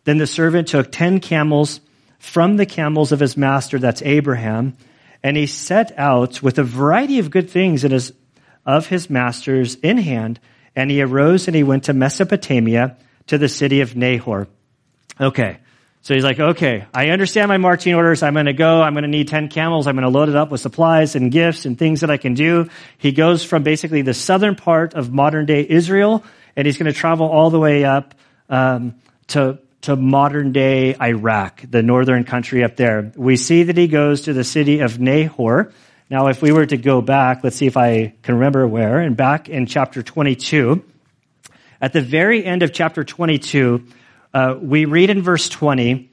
Then 0.05 0.19
the 0.19 0.27
servant 0.27 0.69
took 0.69 0.91
ten 0.91 1.19
camels 1.19 1.81
from 2.17 2.55
the 2.55 2.65
camels 2.65 3.11
of 3.11 3.19
his 3.19 3.35
master, 3.35 3.77
that's 3.77 4.01
Abraham, 4.03 4.77
and 5.21 5.35
he 5.35 5.47
set 5.47 5.97
out 5.97 6.41
with 6.41 6.57
a 6.57 6.63
variety 6.63 7.19
of 7.19 7.29
good 7.29 7.49
things 7.49 7.83
in 7.83 7.91
his, 7.91 8.13
of 8.65 8.87
his 8.87 9.09
master's 9.09 9.75
in 9.75 9.97
hand, 9.97 10.39
and 10.77 10.89
he 10.89 11.01
arose 11.01 11.47
and 11.47 11.55
he 11.55 11.63
went 11.63 11.83
to 11.83 11.93
Mesopotamia 11.93 12.95
to 13.27 13.37
the 13.37 13.49
city 13.49 13.81
of 13.81 13.97
Nahor. 13.97 14.47
Okay. 15.19 15.57
So 16.03 16.13
he's 16.13 16.25
like, 16.25 16.37
okay, 16.37 16.85
I 16.93 17.09
understand 17.09 17.47
my 17.47 17.55
marching 17.55 17.95
orders. 17.95 18.23
I'm 18.23 18.33
going 18.33 18.47
to 18.47 18.53
go. 18.53 18.81
I'm 18.81 18.93
going 18.93 19.03
to 19.03 19.09
need 19.09 19.29
10 19.29 19.47
camels. 19.47 19.87
I'm 19.87 19.95
going 19.95 20.03
to 20.03 20.09
load 20.09 20.27
it 20.27 20.35
up 20.35 20.51
with 20.51 20.59
supplies 20.59 21.15
and 21.15 21.31
gifts 21.31 21.65
and 21.65 21.79
things 21.79 22.01
that 22.01 22.11
I 22.11 22.17
can 22.17 22.33
do. 22.33 22.69
He 22.97 23.13
goes 23.13 23.45
from 23.45 23.63
basically 23.63 24.01
the 24.01 24.13
southern 24.13 24.55
part 24.55 24.95
of 24.95 25.13
modern 25.13 25.45
day 25.45 25.65
Israel, 25.67 26.25
and 26.57 26.65
he's 26.65 26.77
going 26.77 26.91
to 26.91 26.97
travel 26.97 27.27
all 27.29 27.49
the 27.49 27.59
way 27.59 27.85
up 27.85 28.15
um, 28.49 28.95
to 29.27 29.59
to 29.83 29.95
modern 29.97 30.53
day 30.53 30.95
Iraq, 31.01 31.61
the 31.69 31.83
northern 31.83 32.23
country 32.23 32.63
up 32.63 32.75
there. 32.77 33.11
We 33.15 33.35
see 33.35 33.63
that 33.63 33.75
he 33.77 33.87
goes 33.87 34.21
to 34.23 34.33
the 34.33 34.43
city 34.43 34.79
of 34.79 34.99
Nahor. 34.99 35.71
Now, 36.09 36.27
if 36.27 36.41
we 36.41 36.51
were 36.53 36.65
to 36.65 36.77
go 36.77 37.01
back, 37.01 37.43
let's 37.43 37.57
see 37.57 37.65
if 37.65 37.75
I 37.75 38.13
can 38.23 38.35
remember 38.35 38.65
where, 38.65 38.99
and 38.99 39.17
back 39.17 39.49
in 39.49 39.65
chapter 39.65 40.01
22, 40.01 40.83
at 41.81 41.91
the 41.91 42.01
very 42.01 42.45
end 42.45 42.63
of 42.63 42.71
chapter 42.71 43.03
22, 43.03 43.85
uh, 44.33 44.55
we 44.59 44.85
read 44.85 45.09
in 45.09 45.21
verse 45.21 45.49
20, 45.49 46.09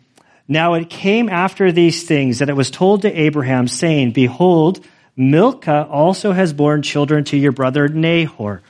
Now 0.49 0.75
it 0.75 0.91
came 0.91 1.29
after 1.29 1.73
these 1.73 2.05
things 2.05 2.39
that 2.41 2.49
it 2.49 2.57
was 2.57 2.71
told 2.71 3.03
to 3.03 3.13
Abraham, 3.13 3.69
saying, 3.69 4.13
Behold, 4.13 4.85
Milcah 5.17 5.87
also 5.91 6.33
has 6.33 6.53
borne 6.53 6.83
children 6.83 7.25
to 7.25 7.37
your 7.37 7.53
brother 7.53 7.89
Nahor. 7.89 8.63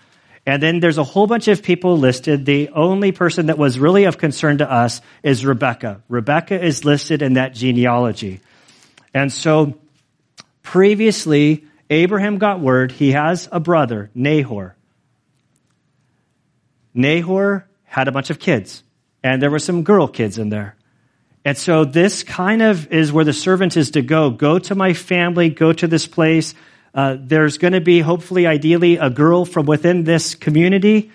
And 0.46 0.62
then 0.62 0.80
there's 0.80 0.98
a 0.98 1.04
whole 1.04 1.26
bunch 1.26 1.48
of 1.48 1.62
people 1.62 1.98
listed. 1.98 2.46
The 2.46 2.70
only 2.70 3.12
person 3.12 3.46
that 3.46 3.58
was 3.58 3.78
really 3.78 4.04
of 4.04 4.18
concern 4.18 4.58
to 4.58 4.70
us 4.70 5.00
is 5.22 5.44
Rebecca. 5.44 6.02
Rebecca 6.08 6.60
is 6.60 6.84
listed 6.84 7.22
in 7.22 7.34
that 7.34 7.54
genealogy. 7.54 8.40
And 9.12 9.32
so 9.32 9.78
previously, 10.62 11.64
Abraham 11.90 12.38
got 12.38 12.60
word 12.60 12.92
he 12.92 13.12
has 13.12 13.48
a 13.52 13.60
brother, 13.60 14.10
Nahor. 14.14 14.76
Nahor 16.94 17.68
had 17.84 18.08
a 18.08 18.12
bunch 18.12 18.30
of 18.30 18.38
kids, 18.38 18.82
and 19.22 19.40
there 19.40 19.50
were 19.50 19.58
some 19.58 19.82
girl 19.82 20.08
kids 20.08 20.38
in 20.38 20.48
there. 20.48 20.76
And 21.44 21.56
so 21.56 21.84
this 21.84 22.22
kind 22.22 22.60
of 22.60 22.92
is 22.92 23.12
where 23.12 23.24
the 23.24 23.32
servant 23.32 23.76
is 23.76 23.92
to 23.92 24.02
go. 24.02 24.30
Go 24.30 24.58
to 24.58 24.74
my 24.74 24.92
family, 24.92 25.48
go 25.48 25.72
to 25.72 25.86
this 25.86 26.06
place. 26.06 26.54
Uh, 26.94 27.16
there's 27.18 27.56
going 27.56 27.72
to 27.72 27.80
be, 27.80 28.00
hopefully, 28.00 28.46
ideally, 28.46 28.96
a 28.96 29.08
girl 29.08 29.44
from 29.44 29.66
within 29.66 30.04
this 30.04 30.34
community 30.34 31.10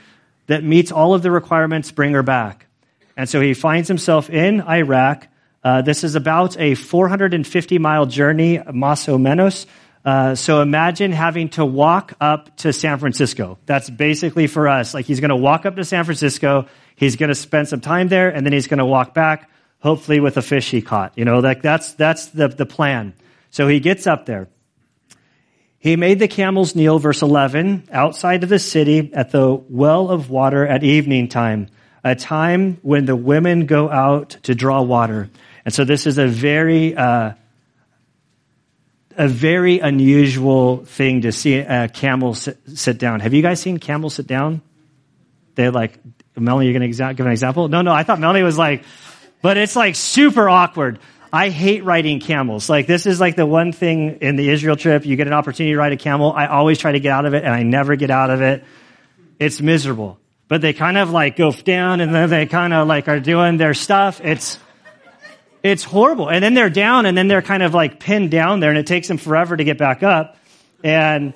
that 0.47 0.63
meets 0.63 0.91
all 0.91 1.13
of 1.13 1.21
the 1.21 1.31
requirements, 1.31 1.91
bring 1.91 2.13
her 2.13 2.23
back. 2.23 2.65
And 3.17 3.29
so 3.29 3.39
he 3.39 3.53
finds 3.53 3.87
himself 3.87 4.29
in 4.29 4.61
Iraq. 4.61 5.27
Uh, 5.63 5.81
this 5.81 6.03
is 6.03 6.15
about 6.15 6.59
a 6.59 6.75
450 6.75 7.77
mile 7.79 8.05
journey, 8.05 8.57
más 8.59 9.07
o 9.09 9.17
menos. 9.17 9.65
Uh, 10.03 10.35
so 10.35 10.61
imagine 10.61 11.11
having 11.11 11.49
to 11.49 11.65
walk 11.65 12.13
up 12.21 12.55
to 12.57 12.71
San 12.71 12.99
Francisco. 12.99 13.57
That's 13.65 13.89
basically 13.89 14.45
for 14.45 14.67
us. 14.67 14.93
Like 14.93 15.05
he's 15.05 15.19
going 15.19 15.29
to 15.29 15.35
walk 15.35 15.65
up 15.65 15.75
to 15.77 15.83
San 15.83 16.03
Francisco. 16.03 16.67
He's 16.95 17.15
going 17.15 17.29
to 17.29 17.35
spend 17.35 17.67
some 17.67 17.81
time 17.81 18.07
there 18.07 18.29
and 18.29 18.45
then 18.45 18.53
he's 18.53 18.67
going 18.67 18.79
to 18.79 18.85
walk 18.85 19.13
back, 19.13 19.49
hopefully 19.79 20.19
with 20.19 20.37
a 20.37 20.41
fish 20.41 20.71
he 20.71 20.81
caught. 20.81 21.17
You 21.17 21.25
know, 21.25 21.39
like 21.39 21.61
that's, 21.61 21.93
that's 21.93 22.27
the, 22.27 22.47
the 22.47 22.65
plan. 22.65 23.13
So 23.51 23.67
he 23.67 23.79
gets 23.79 24.07
up 24.07 24.25
there. 24.25 24.47
He 25.77 25.97
made 25.97 26.17
the 26.17 26.27
camels 26.27 26.75
kneel, 26.75 26.97
verse 26.97 27.21
11, 27.21 27.89
outside 27.91 28.41
of 28.41 28.49
the 28.49 28.57
city 28.57 29.11
at 29.13 29.31
the 29.31 29.53
well 29.53 30.09
of 30.09 30.31
water 30.31 30.65
at 30.65 30.83
evening 30.83 31.27
time, 31.27 31.67
a 32.03 32.15
time 32.15 32.79
when 32.81 33.05
the 33.05 33.15
women 33.15 33.67
go 33.67 33.89
out 33.89 34.31
to 34.43 34.55
draw 34.55 34.81
water. 34.81 35.29
And 35.63 35.71
so 35.71 35.85
this 35.85 36.07
is 36.07 36.17
a 36.17 36.27
very, 36.27 36.95
uh, 36.95 37.33
a 39.17 39.27
very 39.27 39.79
unusual 39.79 40.85
thing 40.85 41.21
to 41.21 41.31
see 41.31 41.57
a 41.57 41.87
camel 41.87 42.33
sit, 42.33 42.57
sit, 42.73 42.97
down. 42.97 43.19
Have 43.19 43.33
you 43.33 43.41
guys 43.41 43.59
seen 43.59 43.77
camels 43.77 44.15
sit 44.15 44.27
down? 44.27 44.61
They're 45.55 45.71
like, 45.71 45.99
Melanie, 46.35 46.65
you're 46.67 46.77
going 46.77 46.91
to 46.91 47.13
give 47.13 47.25
an 47.25 47.31
example? 47.31 47.67
No, 47.67 47.81
no, 47.81 47.91
I 47.91 48.03
thought 48.03 48.19
Melanie 48.19 48.43
was 48.43 48.57
like, 48.57 48.83
but 49.41 49.57
it's 49.57 49.75
like 49.75 49.95
super 49.95 50.49
awkward. 50.49 50.99
I 51.31 51.49
hate 51.49 51.83
riding 51.83 52.19
camels. 52.19 52.69
Like 52.69 52.87
this 52.87 53.05
is 53.05 53.19
like 53.19 53.35
the 53.35 53.45
one 53.45 53.71
thing 53.73 54.19
in 54.21 54.37
the 54.37 54.49
Israel 54.49 54.75
trip, 54.75 55.05
you 55.05 55.15
get 55.15 55.27
an 55.27 55.33
opportunity 55.33 55.73
to 55.73 55.77
ride 55.77 55.91
a 55.91 55.97
camel. 55.97 56.31
I 56.31 56.47
always 56.47 56.79
try 56.79 56.93
to 56.93 56.99
get 56.99 57.11
out 57.11 57.25
of 57.25 57.33
it 57.33 57.43
and 57.43 57.53
I 57.53 57.63
never 57.63 57.95
get 57.95 58.09
out 58.09 58.29
of 58.29 58.41
it. 58.41 58.63
It's 59.39 59.59
miserable. 59.61 60.17
But 60.47 60.61
they 60.61 60.73
kind 60.73 60.97
of 60.97 61.11
like 61.11 61.35
go 61.35 61.51
down 61.51 61.99
and 61.99 62.13
then 62.13 62.29
they 62.29 62.45
kind 62.45 62.73
of 62.73 62.87
like 62.87 63.07
are 63.07 63.19
doing 63.19 63.57
their 63.57 63.73
stuff. 63.73 64.21
It's, 64.23 64.59
it's 65.61 65.83
horrible. 65.83 66.29
And 66.29 66.43
then 66.43 66.53
they're 66.53 66.69
down 66.69 67.05
and 67.05 67.17
then 67.17 67.27
they're 67.27 67.41
kind 67.41 67.63
of 67.63 67.73
like 67.73 67.99
pinned 67.99 68.31
down 68.31 68.59
there 68.59 68.69
and 68.69 68.79
it 68.79 68.87
takes 68.87 69.07
them 69.07 69.17
forever 69.17 69.57
to 69.57 69.63
get 69.63 69.77
back 69.77 70.03
up. 70.03 70.37
And, 70.83 71.33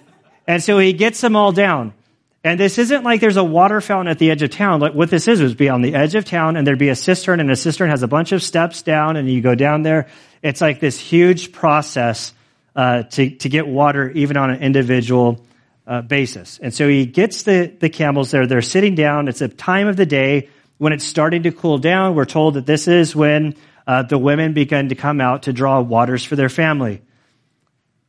and 0.48 0.63
so 0.63 0.77
he 0.77 0.94
gets 0.94 1.20
them 1.20 1.36
all 1.36 1.51
down. 1.51 1.94
And 2.43 2.60
this 2.60 2.77
isn't 2.77 3.03
like 3.03 3.19
there's 3.19 3.38
a 3.38 3.43
water 3.43 3.81
fountain 3.81 4.10
at 4.10 4.17
the 4.17 4.31
edge 4.31 4.41
of 4.41 4.50
town. 4.50 4.79
Like 4.79 4.93
what 4.93 5.10
this 5.10 5.27
is 5.27 5.41
would 5.41 5.58
be 5.58 5.67
on 5.67 5.81
the 5.81 5.93
edge 5.93 6.15
of 6.15 6.24
town 6.24 6.55
and 6.55 6.65
there'd 6.65 6.79
be 6.79 6.89
a 6.89 6.96
cistern 6.96 7.39
and 7.41 7.51
a 7.51 7.55
cistern 7.55 7.89
has 7.89 8.01
a 8.01 8.08
bunch 8.08 8.31
of 8.31 8.41
steps 8.41 8.81
down 8.81 9.17
and 9.17 9.29
you 9.29 9.41
go 9.41 9.55
down 9.55 9.84
there. 9.84 10.08
It's 10.41 10.62
like 10.62 10.79
this 10.79 10.98
huge 10.98 11.51
process 11.51 12.34
uh, 12.75 13.03
to, 13.03 13.29
to 13.29 13.50
get 13.50 13.67
water 13.67 14.10
even 14.12 14.38
on 14.38 14.51
an 14.51 14.62
individual 14.62 15.46
uh, 15.86 16.01
basis. 16.01 16.60
And 16.60 16.74
so 16.74 16.88
he 16.88 17.05
gets 17.05 17.43
the, 17.43 17.74
the 17.77 17.89
camels 17.89 18.31
there. 18.31 18.48
They're 18.48 18.62
sitting 18.62 18.96
down. 18.96 19.27
It's 19.27 19.41
a 19.41 19.50
time 19.50 19.88
of 19.88 19.98
the 19.98 20.05
day 20.05 20.48
when 20.77 20.93
it's 20.93 21.03
starting 21.03 21.43
to 21.43 21.51
cool 21.51 21.77
down. 21.77 22.15
We're 22.15 22.24
told 22.24 22.53
that 22.53 22.65
this 22.65 22.88
is 22.88 23.13
when 23.13 23.55
uh, 23.86 24.03
the 24.03 24.17
women 24.17 24.53
begin 24.53 24.89
to 24.89 24.96
come 24.96 25.19
out 25.19 25.43
to 25.43 25.53
draw 25.53 25.81
waters 25.81 26.24
for 26.24 26.38
their 26.38 26.48
family. 26.48 27.01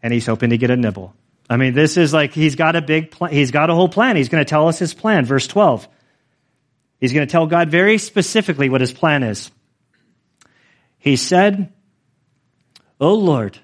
And 0.02 0.12
he's 0.12 0.26
hoping 0.26 0.50
to 0.50 0.58
get 0.58 0.70
a 0.70 0.76
nibble. 0.76 1.14
I 1.50 1.56
mean, 1.56 1.74
this 1.74 1.96
is 1.96 2.14
like 2.14 2.32
he's 2.32 2.54
got 2.54 2.76
a 2.76 2.80
big 2.80 3.10
plan. 3.10 3.32
He's 3.32 3.50
got 3.50 3.70
a 3.70 3.74
whole 3.74 3.88
plan. 3.88 4.14
He's 4.14 4.28
going 4.28 4.42
to 4.42 4.48
tell 4.48 4.68
us 4.68 4.78
his 4.78 4.94
plan. 4.94 5.24
Verse 5.24 5.48
12. 5.48 5.88
He's 7.00 7.12
going 7.12 7.26
to 7.26 7.30
tell 7.30 7.46
God 7.46 7.70
very 7.70 7.98
specifically 7.98 8.68
what 8.68 8.80
his 8.80 8.92
plan 8.92 9.24
is. 9.24 9.50
He 10.98 11.16
said, 11.16 11.72
O 13.00 13.14
Lord, 13.14 13.58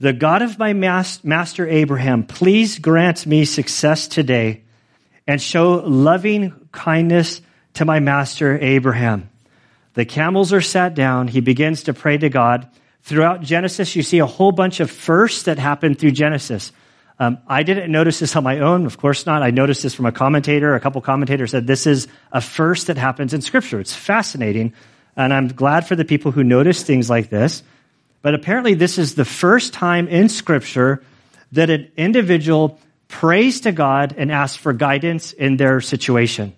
the 0.00 0.14
God 0.14 0.40
of 0.40 0.58
my 0.58 0.72
master 0.72 1.68
Abraham, 1.68 2.24
please 2.24 2.78
grant 2.78 3.26
me 3.26 3.44
success 3.44 4.08
today 4.08 4.62
and 5.26 5.42
show 5.42 5.74
loving 5.74 6.68
kindness 6.72 7.42
to 7.74 7.84
my 7.84 8.00
master 8.00 8.58
Abraham. 8.58 9.28
The 9.92 10.06
camels 10.06 10.52
are 10.54 10.60
sat 10.62 10.94
down. 10.94 11.28
He 11.28 11.40
begins 11.40 11.82
to 11.82 11.92
pray 11.92 12.16
to 12.16 12.30
God. 12.30 12.70
Throughout 13.08 13.40
Genesis, 13.40 13.96
you 13.96 14.02
see 14.02 14.18
a 14.18 14.26
whole 14.26 14.52
bunch 14.52 14.80
of 14.80 14.90
firsts 14.90 15.44
that 15.44 15.58
happen 15.58 15.94
through 15.94 16.10
Genesis. 16.10 16.72
Um, 17.18 17.38
I 17.48 17.62
didn't 17.62 17.90
notice 17.90 18.18
this 18.18 18.36
on 18.36 18.44
my 18.44 18.58
own. 18.58 18.84
Of 18.84 18.98
course 18.98 19.24
not. 19.24 19.42
I 19.42 19.50
noticed 19.50 19.82
this 19.82 19.94
from 19.94 20.04
a 20.04 20.12
commentator. 20.12 20.74
A 20.74 20.80
couple 20.80 21.00
commentators 21.00 21.52
said 21.52 21.66
this 21.66 21.86
is 21.86 22.06
a 22.32 22.42
first 22.42 22.88
that 22.88 22.98
happens 22.98 23.32
in 23.32 23.40
Scripture. 23.40 23.80
It's 23.80 23.94
fascinating. 23.94 24.74
And 25.16 25.32
I'm 25.32 25.48
glad 25.48 25.88
for 25.88 25.96
the 25.96 26.04
people 26.04 26.32
who 26.32 26.44
notice 26.44 26.82
things 26.82 27.08
like 27.08 27.30
this. 27.30 27.62
But 28.20 28.34
apparently, 28.34 28.74
this 28.74 28.98
is 28.98 29.14
the 29.14 29.24
first 29.24 29.72
time 29.72 30.06
in 30.06 30.28
Scripture 30.28 31.02
that 31.52 31.70
an 31.70 31.90
individual 31.96 32.78
prays 33.08 33.62
to 33.62 33.72
God 33.72 34.14
and 34.18 34.30
asks 34.30 34.58
for 34.58 34.74
guidance 34.74 35.32
in 35.32 35.56
their 35.56 35.80
situation. 35.80 36.54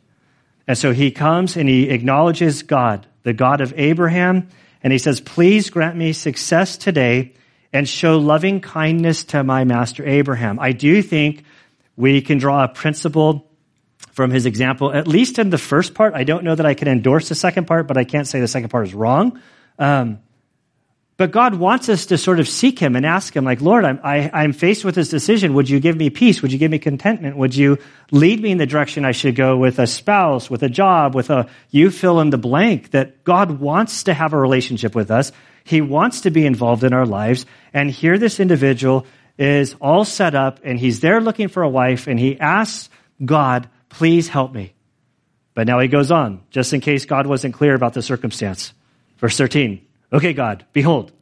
And 0.66 0.76
so 0.76 0.92
he 0.92 1.12
comes 1.12 1.56
and 1.56 1.68
he 1.68 1.90
acknowledges 1.90 2.64
God, 2.64 3.06
the 3.22 3.34
God 3.34 3.60
of 3.60 3.72
Abraham, 3.76 4.48
and 4.82 4.92
he 4.92 4.98
says, 4.98 5.20
Please 5.20 5.70
grant 5.70 5.96
me 5.96 6.12
success 6.12 6.76
today 6.76 7.34
and 7.72 7.88
show 7.88 8.18
loving 8.18 8.60
kindness 8.60 9.24
to 9.24 9.44
my 9.44 9.64
master 9.64 10.06
Abraham. 10.06 10.58
I 10.58 10.72
do 10.72 11.02
think 11.02 11.44
we 11.96 12.20
can 12.20 12.38
draw 12.38 12.64
a 12.64 12.68
principle 12.68 13.50
from 14.12 14.30
his 14.30 14.46
example, 14.46 14.92
at 14.92 15.06
least 15.06 15.38
in 15.38 15.50
the 15.50 15.58
first 15.58 15.94
part. 15.94 16.14
I 16.14 16.24
don't 16.24 16.44
know 16.44 16.54
that 16.54 16.66
I 16.66 16.74
can 16.74 16.88
endorse 16.88 17.28
the 17.28 17.34
second 17.34 17.66
part, 17.66 17.86
but 17.86 17.96
I 17.96 18.04
can't 18.04 18.26
say 18.26 18.40
the 18.40 18.48
second 18.48 18.70
part 18.70 18.86
is 18.86 18.94
wrong. 18.94 19.40
Um, 19.78 20.18
But 21.20 21.32
God 21.32 21.56
wants 21.56 21.90
us 21.90 22.06
to 22.06 22.16
sort 22.16 22.40
of 22.40 22.48
seek 22.48 22.78
Him 22.78 22.96
and 22.96 23.04
ask 23.04 23.36
Him, 23.36 23.44
like, 23.44 23.60
Lord, 23.60 23.84
I'm, 23.84 24.00
I, 24.02 24.30
I'm 24.32 24.54
faced 24.54 24.86
with 24.86 24.94
this 24.94 25.10
decision. 25.10 25.52
Would 25.52 25.68
you 25.68 25.78
give 25.78 25.94
me 25.94 26.08
peace? 26.08 26.40
Would 26.40 26.50
you 26.50 26.56
give 26.56 26.70
me 26.70 26.78
contentment? 26.78 27.36
Would 27.36 27.54
you 27.54 27.76
lead 28.10 28.40
me 28.40 28.52
in 28.52 28.56
the 28.56 28.64
direction 28.64 29.04
I 29.04 29.12
should 29.12 29.36
go 29.36 29.58
with 29.58 29.78
a 29.78 29.86
spouse, 29.86 30.48
with 30.48 30.62
a 30.62 30.70
job, 30.70 31.14
with 31.14 31.28
a, 31.28 31.46
you 31.68 31.90
fill 31.90 32.20
in 32.20 32.30
the 32.30 32.38
blank 32.38 32.92
that 32.92 33.22
God 33.22 33.60
wants 33.60 34.04
to 34.04 34.14
have 34.14 34.32
a 34.32 34.38
relationship 34.38 34.94
with 34.94 35.10
us. 35.10 35.30
He 35.62 35.82
wants 35.82 36.22
to 36.22 36.30
be 36.30 36.46
involved 36.46 36.84
in 36.84 36.94
our 36.94 37.04
lives. 37.04 37.44
And 37.74 37.90
here 37.90 38.16
this 38.16 38.40
individual 38.40 39.04
is 39.36 39.76
all 39.78 40.06
set 40.06 40.34
up 40.34 40.60
and 40.64 40.78
he's 40.78 41.00
there 41.00 41.20
looking 41.20 41.48
for 41.48 41.62
a 41.62 41.68
wife 41.68 42.06
and 42.06 42.18
he 42.18 42.40
asks 42.40 42.88
God, 43.22 43.68
please 43.90 44.26
help 44.26 44.54
me. 44.54 44.72
But 45.52 45.66
now 45.66 45.80
he 45.80 45.88
goes 45.88 46.10
on, 46.10 46.40
just 46.48 46.72
in 46.72 46.80
case 46.80 47.04
God 47.04 47.26
wasn't 47.26 47.52
clear 47.52 47.74
about 47.74 47.92
the 47.92 48.00
circumstance. 48.00 48.72
Verse 49.18 49.36
13. 49.36 49.86
Okay, 50.12 50.32
God, 50.32 50.66
behold, 50.72 51.12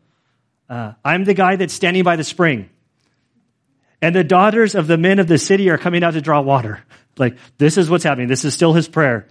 uh, 0.69 0.93
I'm 1.05 1.25
the 1.25 1.35
guy 1.35 1.57
that's 1.57 1.75
standing 1.75 2.05
by 2.05 2.17
the 2.17 2.25
spring. 2.25 2.71
And 4.01 4.15
the 4.15 4.25
daughters 4.25 4.75
of 4.75 4.87
the 4.87 4.97
men 4.97 5.19
of 5.19 5.27
the 5.27 5.39
city 5.39 5.71
are 5.71 5.79
coming 5.79 6.05
out 6.05 6.15
to 6.15 6.21
draw 6.21 6.41
water. 6.41 6.83
Like, 7.19 7.37
this 7.59 7.79
is 7.79 7.91
what's 7.91 8.05
happening. 8.05 8.29
This 8.29 8.45
is 8.45 8.55
still 8.55 8.75
his 8.75 8.87
prayer. 8.87 9.27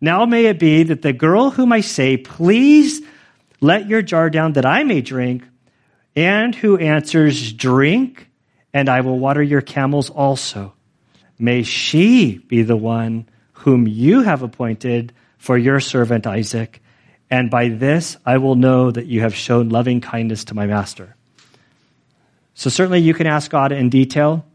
Now 0.00 0.24
may 0.24 0.46
it 0.46 0.58
be 0.58 0.84
that 0.84 1.02
the 1.02 1.12
girl 1.12 1.50
whom 1.50 1.70
I 1.70 1.82
say, 1.82 2.16
please 2.16 3.02
let 3.60 3.90
your 3.90 4.00
jar 4.00 4.30
down 4.30 4.54
that 4.54 4.64
I 4.64 4.84
may 4.84 5.02
drink, 5.02 5.44
and 6.14 6.54
who 6.54 6.78
answers, 6.78 7.52
drink, 7.52 8.30
and 8.72 8.88
I 8.88 9.02
will 9.02 9.18
water 9.18 9.42
your 9.42 9.60
camels 9.60 10.08
also. 10.08 10.72
May 11.38 11.62
she 11.62 12.38
be 12.38 12.62
the 12.62 12.74
one 12.74 13.28
whom 13.52 13.86
you 13.86 14.22
have 14.22 14.40
appointed 14.40 15.12
for 15.36 15.58
your 15.58 15.80
servant 15.80 16.26
Isaac 16.26 16.80
and 17.30 17.50
by 17.50 17.68
this 17.68 18.16
I 18.24 18.38
will 18.38 18.54
know 18.54 18.90
that 18.90 19.06
you 19.06 19.20
have 19.20 19.34
shown 19.34 19.68
loving 19.68 20.00
kindness 20.00 20.44
to 20.44 20.54
my 20.54 20.66
master. 20.66 21.16
So 22.54 22.70
certainly 22.70 23.00
you 23.00 23.12
can 23.12 23.26
ask 23.26 23.50
God 23.50 23.72
in 23.72 23.90
detail, 23.90 24.46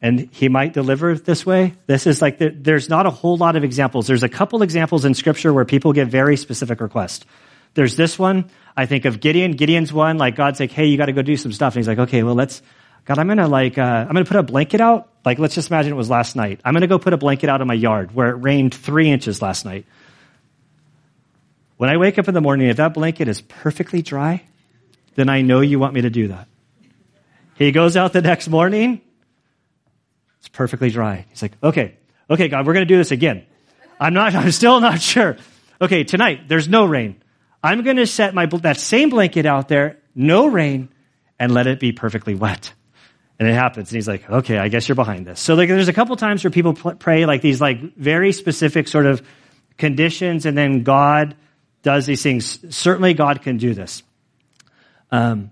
and 0.00 0.28
he 0.32 0.48
might 0.48 0.72
deliver 0.72 1.14
this 1.14 1.46
way. 1.46 1.74
This 1.86 2.06
is 2.06 2.20
like, 2.20 2.38
the, 2.38 2.48
there's 2.48 2.88
not 2.88 3.06
a 3.06 3.10
whole 3.10 3.36
lot 3.36 3.54
of 3.54 3.62
examples. 3.62 4.06
There's 4.08 4.24
a 4.24 4.28
couple 4.28 4.62
examples 4.62 5.04
in 5.04 5.14
scripture 5.14 5.52
where 5.52 5.64
people 5.64 5.92
give 5.92 6.08
very 6.08 6.36
specific 6.36 6.80
requests. 6.80 7.24
There's 7.74 7.94
this 7.94 8.18
one. 8.18 8.50
I 8.76 8.86
think 8.86 9.04
of 9.04 9.20
Gideon. 9.20 9.52
Gideon's 9.52 9.92
one, 9.92 10.18
like 10.18 10.34
God's 10.34 10.58
like, 10.58 10.72
hey, 10.72 10.86
you 10.86 10.96
got 10.96 11.06
to 11.06 11.12
go 11.12 11.22
do 11.22 11.36
some 11.36 11.52
stuff. 11.52 11.74
And 11.74 11.80
he's 11.80 11.88
like, 11.88 11.98
okay, 11.98 12.22
well, 12.22 12.34
let's, 12.34 12.62
God, 13.04 13.18
I'm 13.18 13.26
going 13.26 13.38
to 13.38 13.46
like, 13.46 13.78
uh, 13.78 13.82
I'm 13.82 14.12
going 14.12 14.24
to 14.24 14.28
put 14.28 14.38
a 14.38 14.42
blanket 14.42 14.80
out. 14.80 15.08
Like, 15.24 15.38
let's 15.38 15.54
just 15.54 15.70
imagine 15.70 15.92
it 15.92 15.96
was 15.96 16.10
last 16.10 16.34
night. 16.34 16.60
I'm 16.64 16.72
going 16.72 16.80
to 16.80 16.88
go 16.88 16.98
put 16.98 17.12
a 17.12 17.18
blanket 17.18 17.48
out 17.48 17.60
in 17.60 17.68
my 17.68 17.74
yard 17.74 18.12
where 18.12 18.30
it 18.30 18.42
rained 18.42 18.74
three 18.74 19.08
inches 19.08 19.40
last 19.40 19.64
night. 19.64 19.86
When 21.82 21.90
I 21.90 21.96
wake 21.96 22.16
up 22.16 22.28
in 22.28 22.34
the 22.34 22.40
morning, 22.40 22.68
if 22.68 22.76
that 22.76 22.94
blanket 22.94 23.26
is 23.26 23.40
perfectly 23.40 24.02
dry, 24.02 24.44
then 25.16 25.28
I 25.28 25.42
know 25.42 25.62
you 25.62 25.80
want 25.80 25.94
me 25.94 26.02
to 26.02 26.10
do 26.10 26.28
that. 26.28 26.46
He 27.56 27.72
goes 27.72 27.96
out 27.96 28.12
the 28.12 28.22
next 28.22 28.46
morning, 28.46 29.00
it's 30.38 30.46
perfectly 30.46 30.90
dry. 30.90 31.26
He's 31.30 31.42
like, 31.42 31.54
okay, 31.60 31.96
okay, 32.30 32.46
God, 32.46 32.68
we're 32.68 32.74
going 32.74 32.86
to 32.86 32.94
do 32.94 32.98
this 32.98 33.10
again. 33.10 33.44
I'm 33.98 34.14
not, 34.14 34.32
I'm 34.36 34.52
still 34.52 34.80
not 34.80 35.00
sure. 35.00 35.36
Okay, 35.80 36.04
tonight, 36.04 36.46
there's 36.46 36.68
no 36.68 36.84
rain. 36.84 37.20
I'm 37.64 37.82
going 37.82 37.96
to 37.96 38.06
set 38.06 38.32
my, 38.32 38.46
that 38.46 38.76
same 38.76 39.10
blanket 39.10 39.44
out 39.44 39.66
there, 39.66 39.98
no 40.14 40.46
rain, 40.46 40.88
and 41.40 41.52
let 41.52 41.66
it 41.66 41.80
be 41.80 41.90
perfectly 41.90 42.36
wet. 42.36 42.72
And 43.40 43.48
it 43.48 43.54
happens. 43.54 43.90
And 43.90 43.96
he's 43.96 44.06
like, 44.06 44.30
okay, 44.30 44.56
I 44.56 44.68
guess 44.68 44.86
you're 44.86 44.94
behind 44.94 45.26
this. 45.26 45.40
So 45.40 45.56
like, 45.56 45.68
there's 45.68 45.88
a 45.88 45.92
couple 45.92 46.14
times 46.14 46.44
where 46.44 46.52
people 46.52 46.74
pray 46.74 47.26
like 47.26 47.42
these 47.42 47.60
like 47.60 47.96
very 47.96 48.30
specific 48.30 48.86
sort 48.86 49.06
of 49.06 49.20
conditions 49.78 50.46
and 50.46 50.56
then 50.56 50.84
God 50.84 51.34
does 51.82 52.06
these 52.06 52.22
things. 52.22 52.74
Certainly, 52.74 53.14
God 53.14 53.42
can 53.42 53.56
do 53.56 53.74
this. 53.74 54.02
Um, 55.10 55.50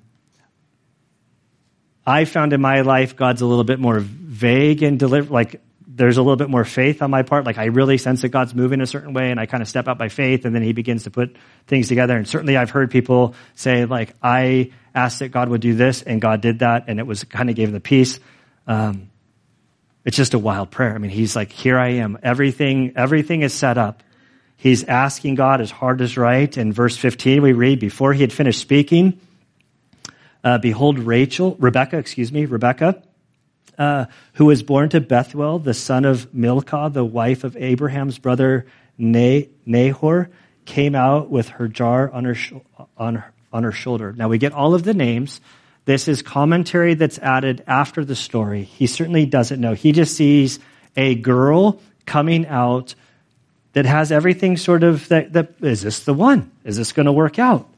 I 2.06 2.25
found 2.25 2.52
in 2.52 2.60
my 2.60 2.80
life 2.80 3.14
God's 3.16 3.42
a 3.42 3.46
little 3.46 3.64
bit 3.64 3.78
more 3.78 4.00
vague 4.00 4.82
and 4.82 4.99
deliver. 4.99 5.32
Like 5.32 5.60
there's 5.87 6.16
a 6.16 6.22
little 6.22 6.37
bit 6.37 6.49
more 6.49 6.64
faith 6.64 7.02
on 7.02 7.10
my 7.10 7.22
part. 7.22 7.44
Like 7.44 7.58
I 7.58 7.66
really 7.66 7.99
sense 7.99 8.22
that 8.22 8.30
God's 8.30 8.54
moving 8.54 8.80
a 8.80 8.87
certain 8.87 9.12
way, 9.12 9.30
and 9.30 9.38
I 9.38 9.46
kind 9.46 9.62
of 9.62 9.68
step 9.68 9.87
out 9.87 9.99
by 9.99 10.08
faith, 10.08 10.44
and 10.44 10.54
then 10.54 10.62
He 10.62 10.72
begins 10.72 11.04
to 11.04 11.10
put 11.10 11.37
things 11.66 11.88
together. 11.88 12.16
And 12.16 12.26
certainly, 12.26 12.56
I've 12.56 12.70
heard 12.70 12.90
people 12.90 13.34
say 13.54 13.84
like 13.84 14.14
I 14.22 14.72
asked 14.94 15.18
that 15.18 15.28
God 15.28 15.48
would 15.48 15.61
do 15.61 15.74
this, 15.74 16.02
and 16.02 16.20
God 16.20 16.40
did 16.40 16.61
that, 16.61 16.85
and 16.88 16.98
it 16.98 17.07
was 17.07 17.24
kind 17.24 17.50
of 17.50 17.57
gave 17.57 17.70
the 17.70 17.81
peace. 17.81 18.18
Um, 18.66 19.11
it's 20.05 20.16
just 20.16 20.35
a 20.35 20.38
wild 20.38 20.70
prayer. 20.70 20.94
I 20.94 20.98
mean, 20.98 21.11
He's 21.11 21.37
like, 21.37 21.52
here 21.52 21.78
I 21.78 21.88
am. 21.94 22.18
Everything, 22.22 22.94
everything 22.96 23.42
is 23.42 23.52
set 23.52 23.76
up. 23.76 24.02
He's 24.61 24.85
asking 24.85 25.37
God 25.37 25.61
his 25.61 25.70
heart 25.70 26.03
is 26.03 26.18
right. 26.18 26.55
In 26.55 26.70
verse 26.70 26.94
15, 26.94 27.40
we 27.40 27.55
read, 27.55 27.81
before 27.81 28.12
he 28.12 28.20
had 28.20 28.31
finished 28.31 28.61
speaking, 28.61 29.18
uh, 30.44 30.59
behold, 30.59 30.99
Rachel, 30.99 31.57
Rebecca, 31.59 31.96
excuse 31.96 32.31
me, 32.31 32.44
Rebecca, 32.44 33.03
uh, 33.79 34.05
who 34.35 34.44
was 34.44 34.62
born 34.62 34.90
to 34.90 35.01
Bethuel, 35.01 35.61
the 35.61 35.73
son 35.73 36.05
of 36.05 36.35
Milcah, 36.35 36.90
the 36.92 37.03
wife 37.03 37.42
of 37.42 37.57
Abraham's 37.57 38.18
brother 38.18 38.66
Nahor, 38.99 40.29
came 40.66 40.94
out 40.94 41.31
with 41.31 41.49
her 41.49 41.66
jar 41.66 42.11
on 42.11 42.27
her, 42.27 42.37
on, 42.99 43.14
her, 43.14 43.33
on 43.55 43.62
her 43.62 43.73
shoulder. 43.73 44.12
Now 44.12 44.29
we 44.29 44.37
get 44.37 44.53
all 44.53 44.75
of 44.75 44.83
the 44.83 44.92
names. 44.92 45.40
This 45.87 46.07
is 46.07 46.20
commentary 46.20 46.92
that's 46.92 47.18
added 47.18 47.64
after 47.66 48.05
the 48.05 48.14
story. 48.14 48.64
He 48.64 48.87
certainly 48.87 49.25
doesn't 49.25 49.59
know. 49.59 49.73
He 49.73 49.92
just 49.92 50.14
sees 50.14 50.59
a 50.99 51.14
girl 51.14 51.81
coming 52.05 52.46
out 52.46 52.94
that 53.72 53.87
has 53.87 54.11
everything 54.11 54.56
sort 54.56 54.83
of 54.83 55.09
that, 55.09 55.33
that 55.33 55.54
is 55.61 55.83
this 55.83 56.00
the 56.00 56.14
one? 56.14 56.50
Is 56.64 56.76
this 56.76 56.92
going 56.92 57.06
to 57.06 57.12
work 57.12 57.38
out? 57.38 57.68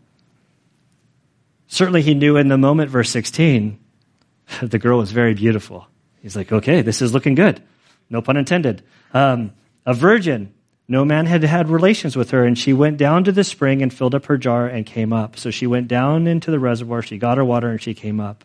Certainly 1.66 2.02
he 2.02 2.14
knew 2.14 2.36
in 2.36 2.48
the 2.48 2.58
moment, 2.58 2.90
verse 2.90 3.10
16, 3.10 3.78
the 4.62 4.78
girl 4.78 4.98
was 4.98 5.12
very 5.12 5.34
beautiful. 5.34 5.86
He's 6.20 6.36
like, 6.36 6.52
okay, 6.52 6.82
this 6.82 7.02
is 7.02 7.12
looking 7.12 7.34
good. 7.34 7.62
No 8.10 8.22
pun 8.22 8.36
intended. 8.36 8.82
Um, 9.12 9.52
a 9.84 9.94
virgin. 9.94 10.54
No 10.88 11.04
man 11.04 11.26
had 11.26 11.42
had 11.42 11.68
relations 11.70 12.16
with 12.16 12.32
her, 12.32 12.44
and 12.44 12.58
she 12.58 12.72
went 12.72 12.98
down 12.98 13.24
to 13.24 13.32
the 13.32 13.44
spring 13.44 13.82
and 13.82 13.92
filled 13.92 14.14
up 14.14 14.26
her 14.26 14.36
jar 14.36 14.66
and 14.66 14.84
came 14.84 15.12
up. 15.12 15.38
So 15.38 15.50
she 15.50 15.66
went 15.66 15.88
down 15.88 16.26
into 16.26 16.50
the 16.50 16.58
reservoir, 16.58 17.02
she 17.02 17.18
got 17.18 17.38
her 17.38 17.44
water, 17.44 17.70
and 17.70 17.80
she 17.80 17.94
came 17.94 18.20
up. 18.20 18.44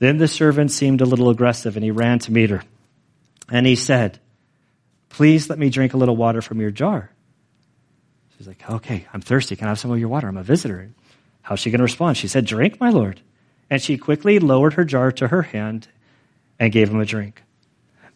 Then 0.00 0.18
the 0.18 0.26
servant 0.26 0.72
seemed 0.72 1.00
a 1.00 1.06
little 1.06 1.30
aggressive, 1.30 1.76
and 1.76 1.84
he 1.84 1.90
ran 1.90 2.18
to 2.20 2.32
meet 2.32 2.50
her. 2.50 2.62
And 3.48 3.66
he 3.66 3.76
said, 3.76 4.18
Please 5.14 5.48
let 5.48 5.60
me 5.60 5.70
drink 5.70 5.94
a 5.94 5.96
little 5.96 6.16
water 6.16 6.42
from 6.42 6.60
your 6.60 6.72
jar. 6.72 7.08
She's 8.36 8.48
like, 8.48 8.68
Okay, 8.68 9.06
I'm 9.12 9.20
thirsty. 9.20 9.54
Can 9.54 9.68
I 9.68 9.70
have 9.70 9.78
some 9.78 9.92
of 9.92 10.00
your 10.00 10.08
water? 10.08 10.26
I'm 10.26 10.36
a 10.36 10.42
visitor. 10.42 10.90
How's 11.40 11.60
she 11.60 11.70
going 11.70 11.78
to 11.78 11.84
respond? 11.84 12.16
She 12.16 12.26
said, 12.26 12.46
Drink, 12.46 12.80
my 12.80 12.90
lord. 12.90 13.20
And 13.70 13.80
she 13.80 13.96
quickly 13.96 14.40
lowered 14.40 14.72
her 14.72 14.84
jar 14.84 15.12
to 15.12 15.28
her 15.28 15.42
hand 15.42 15.86
and 16.58 16.72
gave 16.72 16.90
him 16.90 16.98
a 16.98 17.04
drink. 17.04 17.44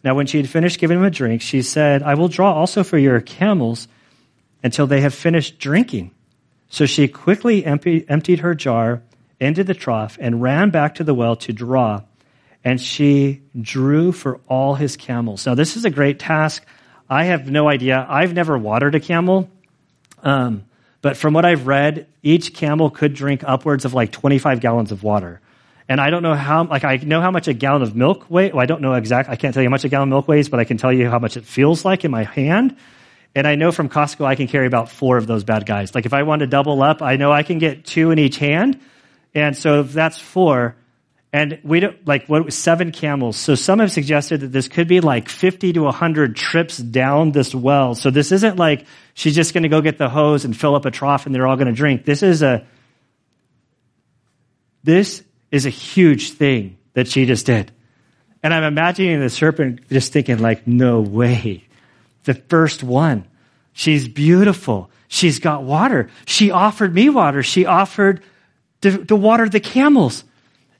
Now, 0.03 0.13
when 0.13 0.27
she 0.27 0.39
had 0.39 0.49
finished 0.49 0.77
giving 0.77 0.97
him 0.97 1.05
a 1.05 1.09
drink, 1.09 1.41
she 1.41 1.61
said, 1.61 2.03
I 2.03 2.15
will 2.15 2.27
draw 2.27 2.53
also 2.53 2.83
for 2.83 2.97
your 2.97 3.21
camels 3.21 3.87
until 4.61 4.85
they 4.85 4.99
have 4.99 5.13
finished 5.13 5.57
drinking. 5.57 6.11
So 6.67 6.85
she 6.85 7.07
quickly 7.07 7.63
empty, 7.63 8.03
emptied 8.09 8.41
her 8.41 8.55
jar 8.55 9.03
into 9.39 9.63
the 9.63 9.73
trough 9.73 10.17
and 10.19 10.41
ran 10.41 10.69
back 10.69 10.95
to 10.95 11.05
the 11.05 11.13
well 11.13 11.37
to 11.37 11.53
draw. 11.53 12.01
And 12.61 12.81
she 12.81 13.41
drew 13.57 14.11
for 14.11 14.41
all 14.49 14.75
his 14.75 14.97
camels. 14.97 15.45
Now, 15.45 15.55
this 15.55 15.77
is 15.77 15.85
a 15.85 15.89
great 15.89 16.19
task. 16.19 16.65
I 17.09 17.25
have 17.25 17.49
no 17.49 17.67
idea. 17.67 18.05
I've 18.07 18.33
never 18.33 18.57
watered 18.57 18.95
a 18.95 18.99
camel. 18.99 19.49
Um, 20.23 20.65
but 21.01 21.17
from 21.17 21.33
what 21.33 21.45
I've 21.45 21.65
read, 21.65 22.07
each 22.21 22.53
camel 22.53 22.89
could 22.89 23.13
drink 23.13 23.43
upwards 23.45 23.85
of 23.85 23.93
like 23.93 24.11
25 24.11 24.59
gallons 24.59 24.91
of 24.91 25.01
water. 25.01 25.41
And 25.87 25.99
I 25.99 26.11
don't 26.11 26.21
know 26.21 26.35
how, 26.35 26.65
like, 26.65 26.83
I 26.83 26.97
know 26.97 27.19
how 27.19 27.31
much 27.31 27.47
a 27.47 27.53
gallon 27.53 27.81
of 27.81 27.95
milk 27.95 28.29
weighs. 28.29 28.53
Well, 28.53 28.61
I 28.61 28.67
don't 28.67 28.81
know 28.81 28.93
exactly. 28.93 29.33
I 29.33 29.37
can't 29.37 29.55
tell 29.55 29.63
you 29.63 29.69
how 29.69 29.71
much 29.71 29.85
a 29.85 29.89
gallon 29.89 30.09
of 30.09 30.11
milk 30.11 30.27
weighs, 30.27 30.47
but 30.47 30.59
I 30.59 30.63
can 30.63 30.77
tell 30.77 30.93
you 30.93 31.09
how 31.09 31.17
much 31.17 31.35
it 31.35 31.45
feels 31.45 31.83
like 31.83 32.05
in 32.05 32.11
my 32.11 32.25
hand. 32.25 32.77
And 33.33 33.47
I 33.47 33.55
know 33.55 33.71
from 33.71 33.89
Costco, 33.89 34.23
I 34.23 34.35
can 34.35 34.47
carry 34.47 34.67
about 34.67 34.89
four 34.89 35.17
of 35.17 35.25
those 35.25 35.43
bad 35.43 35.65
guys. 35.65 35.95
Like, 35.95 36.05
if 36.05 36.13
I 36.13 36.23
want 36.23 36.41
to 36.41 36.47
double 36.47 36.83
up, 36.83 37.01
I 37.01 37.15
know 37.15 37.31
I 37.31 37.41
can 37.41 37.57
get 37.57 37.85
two 37.85 38.11
in 38.11 38.19
each 38.19 38.37
hand. 38.37 38.79
And 39.33 39.57
so 39.57 39.81
that's 39.81 40.19
four, 40.19 40.75
and 41.31 41.59
we 41.63 41.79
don't, 41.79 42.07
like, 42.07 42.27
what 42.27 42.51
seven 42.53 42.91
camels. 42.91 43.37
So 43.37 43.53
some 43.53 43.79
have 43.79 43.91
suggested 43.91 44.41
that 44.41 44.51
this 44.51 44.67
could 44.67 44.87
be 44.87 44.99
like 44.99 45.29
50 45.29 45.73
to 45.73 45.81
100 45.81 46.35
trips 46.35 46.77
down 46.77 47.31
this 47.31 47.53
well. 47.53 47.93
So 47.93 48.09
this 48.09 48.31
isn't 48.31 48.57
like 48.57 48.85
she's 49.13 49.35
just 49.35 49.53
going 49.53 49.63
to 49.63 49.69
go 49.69 49.81
get 49.81 49.99
the 49.99 50.09
hose 50.09 50.43
and 50.43 50.57
fill 50.57 50.75
up 50.75 50.85
a 50.85 50.91
trough 50.91 51.27
and 51.27 51.35
they're 51.35 51.45
all 51.45 51.55
going 51.55 51.67
to 51.67 51.73
drink. 51.73 52.03
This 52.03 52.23
is 52.23 52.41
a, 52.41 52.65
this 54.83 55.23
is 55.51 55.67
a 55.67 55.69
huge 55.69 56.31
thing 56.31 56.77
that 56.93 57.07
she 57.07 57.25
just 57.25 57.45
did. 57.45 57.71
And 58.41 58.53
I'm 58.53 58.63
imagining 58.63 59.19
the 59.19 59.29
serpent 59.29 59.87
just 59.89 60.13
thinking 60.13 60.39
like, 60.39 60.65
no 60.65 61.01
way. 61.01 61.65
The 62.23 62.33
first 62.33 62.83
one. 62.83 63.25
She's 63.73 64.07
beautiful. 64.07 64.89
She's 65.07 65.39
got 65.39 65.63
water. 65.63 66.09
She 66.25 66.51
offered 66.51 66.93
me 66.93 67.09
water. 67.09 67.43
She 67.43 67.65
offered 67.65 68.23
to, 68.81 69.05
to 69.05 69.15
water 69.15 69.47
the 69.47 69.59
camels. 69.59 70.23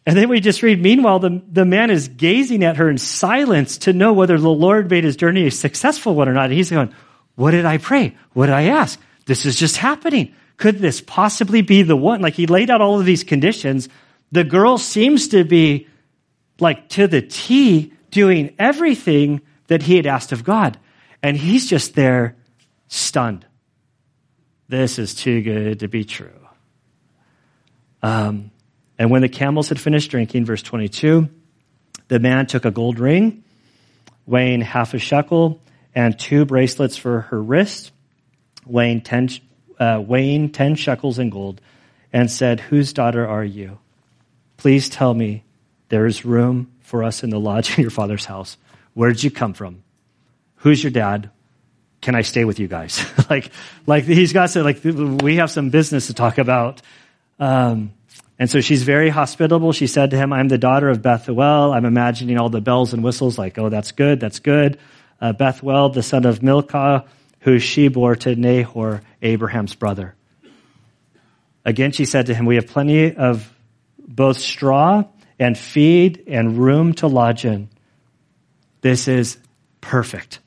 And 0.09 0.17
then 0.17 0.27
we 0.27 0.39
just 0.39 0.63
read, 0.63 0.81
meanwhile, 0.81 1.19
the, 1.19 1.39
the 1.51 1.65
man 1.65 1.91
is 1.91 2.07
gazing 2.07 2.63
at 2.63 2.77
her 2.77 2.89
in 2.89 2.97
silence 2.97 3.77
to 3.79 3.93
know 3.93 4.11
whether 4.11 4.39
the 4.39 4.49
Lord 4.49 4.89
made 4.89 5.03
his 5.03 5.15
journey 5.15 5.45
a 5.45 5.51
successful 5.51 6.15
one 6.15 6.27
or 6.27 6.33
not. 6.33 6.45
And 6.45 6.53
he's 6.53 6.71
going, 6.71 6.91
What 7.35 7.51
did 7.51 7.63
I 7.63 7.77
pray? 7.77 8.17
What 8.33 8.47
did 8.47 8.55
I 8.55 8.63
ask? 8.63 8.99
This 9.27 9.45
is 9.45 9.55
just 9.55 9.77
happening. 9.77 10.33
could 10.57 10.79
this 10.79 10.99
possibly 10.99 11.61
be 11.61 11.83
the 11.83 11.95
one? 11.95 12.21
Like 12.21 12.33
he 12.33 12.47
laid 12.47 12.71
out 12.71 12.81
all 12.81 12.99
of 12.99 13.05
these 13.05 13.23
conditions. 13.23 13.87
The 14.31 14.43
girl 14.43 14.79
seems 14.79 15.27
to 15.27 15.43
be 15.43 15.87
like 16.59 16.89
to 16.89 17.07
the 17.07 17.21
T 17.21 17.93
doing 18.09 18.55
everything 18.57 19.41
that 19.67 19.83
he 19.83 19.95
had 19.95 20.07
asked 20.07 20.31
of 20.31 20.43
God. 20.43 20.79
And 21.21 21.37
he's 21.37 21.69
just 21.69 21.93
there 21.93 22.35
stunned. 22.87 23.45
This 24.69 24.97
is 24.97 25.13
too 25.13 25.43
good 25.43 25.81
to 25.81 25.87
be 25.87 26.03
true. 26.03 26.31
Um, 28.01 28.49
and 28.99 29.09
when 29.09 29.21
the 29.21 29.29
camels 29.29 29.69
had 29.69 29.79
finished 29.79 30.11
drinking, 30.11 30.45
verse 30.45 30.61
22, 30.61 31.27
the 32.09 32.19
man 32.19 32.45
took 32.45 32.65
a 32.65 32.71
gold 32.71 32.99
ring 32.99 33.43
weighing 34.29 34.61
half 34.61 34.93
a 34.93 34.99
shekel 34.99 35.59
and 35.95 36.17
two 36.19 36.45
bracelets 36.45 36.95
for 36.95 37.21
her 37.21 37.41
wrist, 37.41 37.91
weighing 38.63 39.01
10, 39.01 39.29
uh, 39.79 40.01
weighing 40.05 40.51
10 40.51 40.75
shekels 40.75 41.17
in 41.17 41.31
gold, 41.31 41.59
and 42.13 42.29
said, 42.29 42.59
Whose 42.59 42.93
daughter 42.93 43.27
are 43.27 43.43
you? 43.43 43.79
Please 44.57 44.87
tell 44.87 45.13
me 45.13 45.43
there 45.89 46.05
is 46.05 46.25
room 46.25 46.71
for 46.81 47.03
us 47.03 47.23
in 47.23 47.31
the 47.31 47.39
lodge 47.39 47.75
in 47.77 47.81
your 47.81 47.91
father's 47.91 48.25
house. 48.25 48.55
Where 48.93 49.09
did 49.11 49.23
you 49.23 49.31
come 49.31 49.53
from? 49.53 49.83
Who's 50.57 50.83
your 50.83 50.91
dad? 50.91 51.31
Can 52.01 52.13
I 52.13 52.21
stay 52.21 52.45
with 52.45 52.59
you 52.59 52.67
guys? 52.67 53.03
like, 53.29 53.51
like 53.87 54.03
he's 54.03 54.31
got 54.31 54.51
to, 54.51 54.63
like, 54.63 54.83
we 54.83 55.37
have 55.37 55.49
some 55.49 55.71
business 55.71 56.07
to 56.07 56.13
talk 56.13 56.37
about. 56.37 56.81
Um, 57.39 57.93
and 58.39 58.49
so 58.49 58.61
she's 58.61 58.83
very 58.83 59.09
hospitable. 59.09 59.73
She 59.73 59.85
said 59.85 60.11
to 60.11 60.17
him, 60.17 60.31
I'm 60.31 60.47
the 60.47 60.57
daughter 60.57 60.89
of 60.89 61.01
Bethuel. 61.01 61.73
I'm 61.73 61.83
imagining 61.83 62.37
all 62.37 62.49
the 62.49 62.61
bells 62.61 62.93
and 62.93 63.03
whistles, 63.03 63.37
like, 63.37 63.57
oh, 63.57 63.67
that's 63.67 63.91
good, 63.91 64.21
that's 64.21 64.39
good. 64.39 64.79
Uh, 65.19 65.33
Bethuel, 65.33 65.89
the 65.89 66.01
son 66.01 66.25
of 66.25 66.41
Milcah, 66.41 67.03
who 67.41 67.59
she 67.59 67.89
bore 67.89 68.15
to 68.15 68.35
Nahor, 68.37 69.01
Abraham's 69.21 69.75
brother. 69.75 70.15
Again, 71.65 71.91
she 71.91 72.05
said 72.05 72.27
to 72.27 72.33
him, 72.33 72.45
We 72.45 72.55
have 72.55 72.67
plenty 72.67 73.13
of 73.13 73.53
both 73.97 74.37
straw 74.37 75.03
and 75.37 75.57
feed 75.57 76.23
and 76.27 76.57
room 76.57 76.93
to 76.95 77.07
lodge 77.07 77.43
in. 77.43 77.69
This 78.79 79.09
is 79.09 79.37
perfect. 79.81 80.39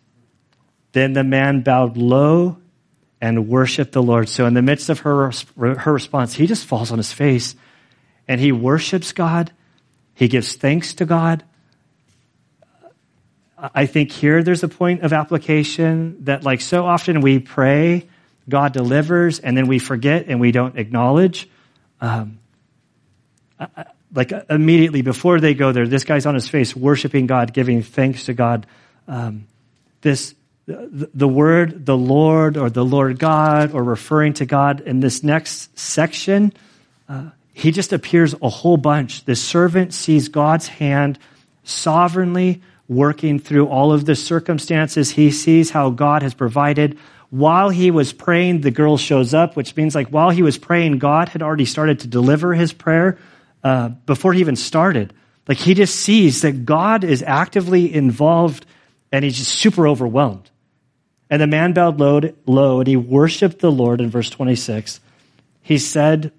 Then 0.92 1.12
the 1.12 1.24
man 1.24 1.61
bowed 1.61 1.98
low 1.98 2.57
and 3.20 3.48
worshiped 3.48 3.92
the 3.92 4.02
Lord. 4.02 4.31
So 4.31 4.46
in 4.46 4.55
the 4.55 4.62
midst 4.62 4.88
of 4.88 5.00
her, 5.00 5.31
her 5.59 5.92
response, 5.92 6.33
he 6.35 6.46
just 6.46 6.64
falls 6.64 6.90
on 6.90 6.98
his 6.98 7.12
face 7.12 7.55
and 8.29 8.41
he 8.41 8.53
worships 8.53 9.13
God. 9.13 9.53
He 10.15 10.29
gives 10.29 10.55
thanks 10.55 10.95
to 10.95 11.05
God. 11.05 11.45
I 13.57 13.87
think 13.87 14.11
here 14.11 14.43
there's 14.43 14.65
a 14.65 14.69
point 14.69 15.03
of 15.03 15.13
application 15.13 16.25
that, 16.25 16.43
like 16.43 16.61
so 16.61 16.85
often, 16.85 17.21
we 17.21 17.39
pray, 17.39 18.09
God 18.49 18.73
delivers, 18.73 19.39
and 19.39 19.57
then 19.57 19.69
we 19.69 19.79
forget 19.79 20.27
and 20.27 20.41
we 20.41 20.51
don't 20.51 20.77
acknowledge. 20.77 21.49
Um, 22.01 22.41
like 24.15 24.33
immediately 24.51 25.03
before 25.03 25.41
they 25.41 25.55
go 25.55 25.71
there, 25.71 25.87
this 25.87 26.05
guy's 26.05 26.27
on 26.27 26.35
his 26.35 26.49
face 26.49 26.75
worshiping 26.75 27.27
God, 27.27 27.53
giving 27.53 27.83
thanks 27.83 28.25
to 28.25 28.35
God. 28.35 28.67
Um, 29.07 29.47
this 30.01 30.35
the, 30.67 31.11
the 31.15 31.29
word 31.29 31.87
the 31.87 31.97
Lord 31.97 32.57
or 32.57 32.71
the 32.71 32.85
Lord 32.85 33.19
God 33.19 33.73
or 33.75 33.83
referring 33.83 34.35
to 34.35 34.47
God 34.47 34.81
in 34.81 35.01
this 35.01 35.23
next 35.23 35.79
section. 35.79 36.53
Uh, 37.09 37.31
he 37.53 37.71
just 37.71 37.93
appears 37.93 38.35
a 38.41 38.49
whole 38.49 38.77
bunch. 38.77 39.25
The 39.25 39.37
servant 39.37 39.93
sees 39.95 40.29
God's 40.29 40.69
hand 40.69 41.19
sovereignly 41.65 42.62
working 42.88 43.38
through 43.38 43.67
all 43.69 43.93
of 43.93 44.05
the 44.05 44.17
circumstances. 44.17 45.11
He 45.11 45.31
sees 45.31 45.71
how 45.71 45.91
God 45.91 46.23
has 46.23 46.35
provided. 46.35 46.99
While 47.31 47.71
he 47.71 47.91
was 47.91 48.12
praying, 48.12 48.61
the 48.61 48.71
girl 48.71 48.97
shows 48.97 49.33
up, 49.33 49.57
which 49.57 49.77
means 49.77 49.95
like 49.95 50.09
while 50.09 50.31
he 50.31 50.43
was 50.43 50.59
praying, 50.59 50.99
God 50.99 51.29
had 51.29 51.43
already 51.43 51.65
started 51.65 52.01
to 52.01 52.07
deliver 52.07 52.55
his 52.55 52.73
prayer 52.73 53.19
uh, 53.65 53.88
before 53.88 54.33
he 54.33 54.41
even 54.41 54.57
started. 54.57 55.15
Like 55.49 55.59
he 55.59 55.75
just 55.75 55.97
sees 55.97 56.43
that 56.43 56.65
God 56.65 57.05
is 57.05 57.23
actively 57.23 57.93
involved 57.93 58.67
and 59.11 59.25
he's 59.25 59.37
just 59.37 59.53
super 59.53 59.87
overwhelmed. 59.87 60.51
And 61.31 61.41
the 61.41 61.47
man 61.47 61.73
bowed 61.73 61.99
low, 61.99 62.21
low 62.47 62.81
and 62.81 62.87
he 62.87 62.97
worshiped 62.97 63.61
the 63.61 63.73
Lord 63.73 64.01
in 64.01 64.11
verse 64.11 64.29
26. 64.29 65.01
He 65.62 65.79
said, 65.79 66.33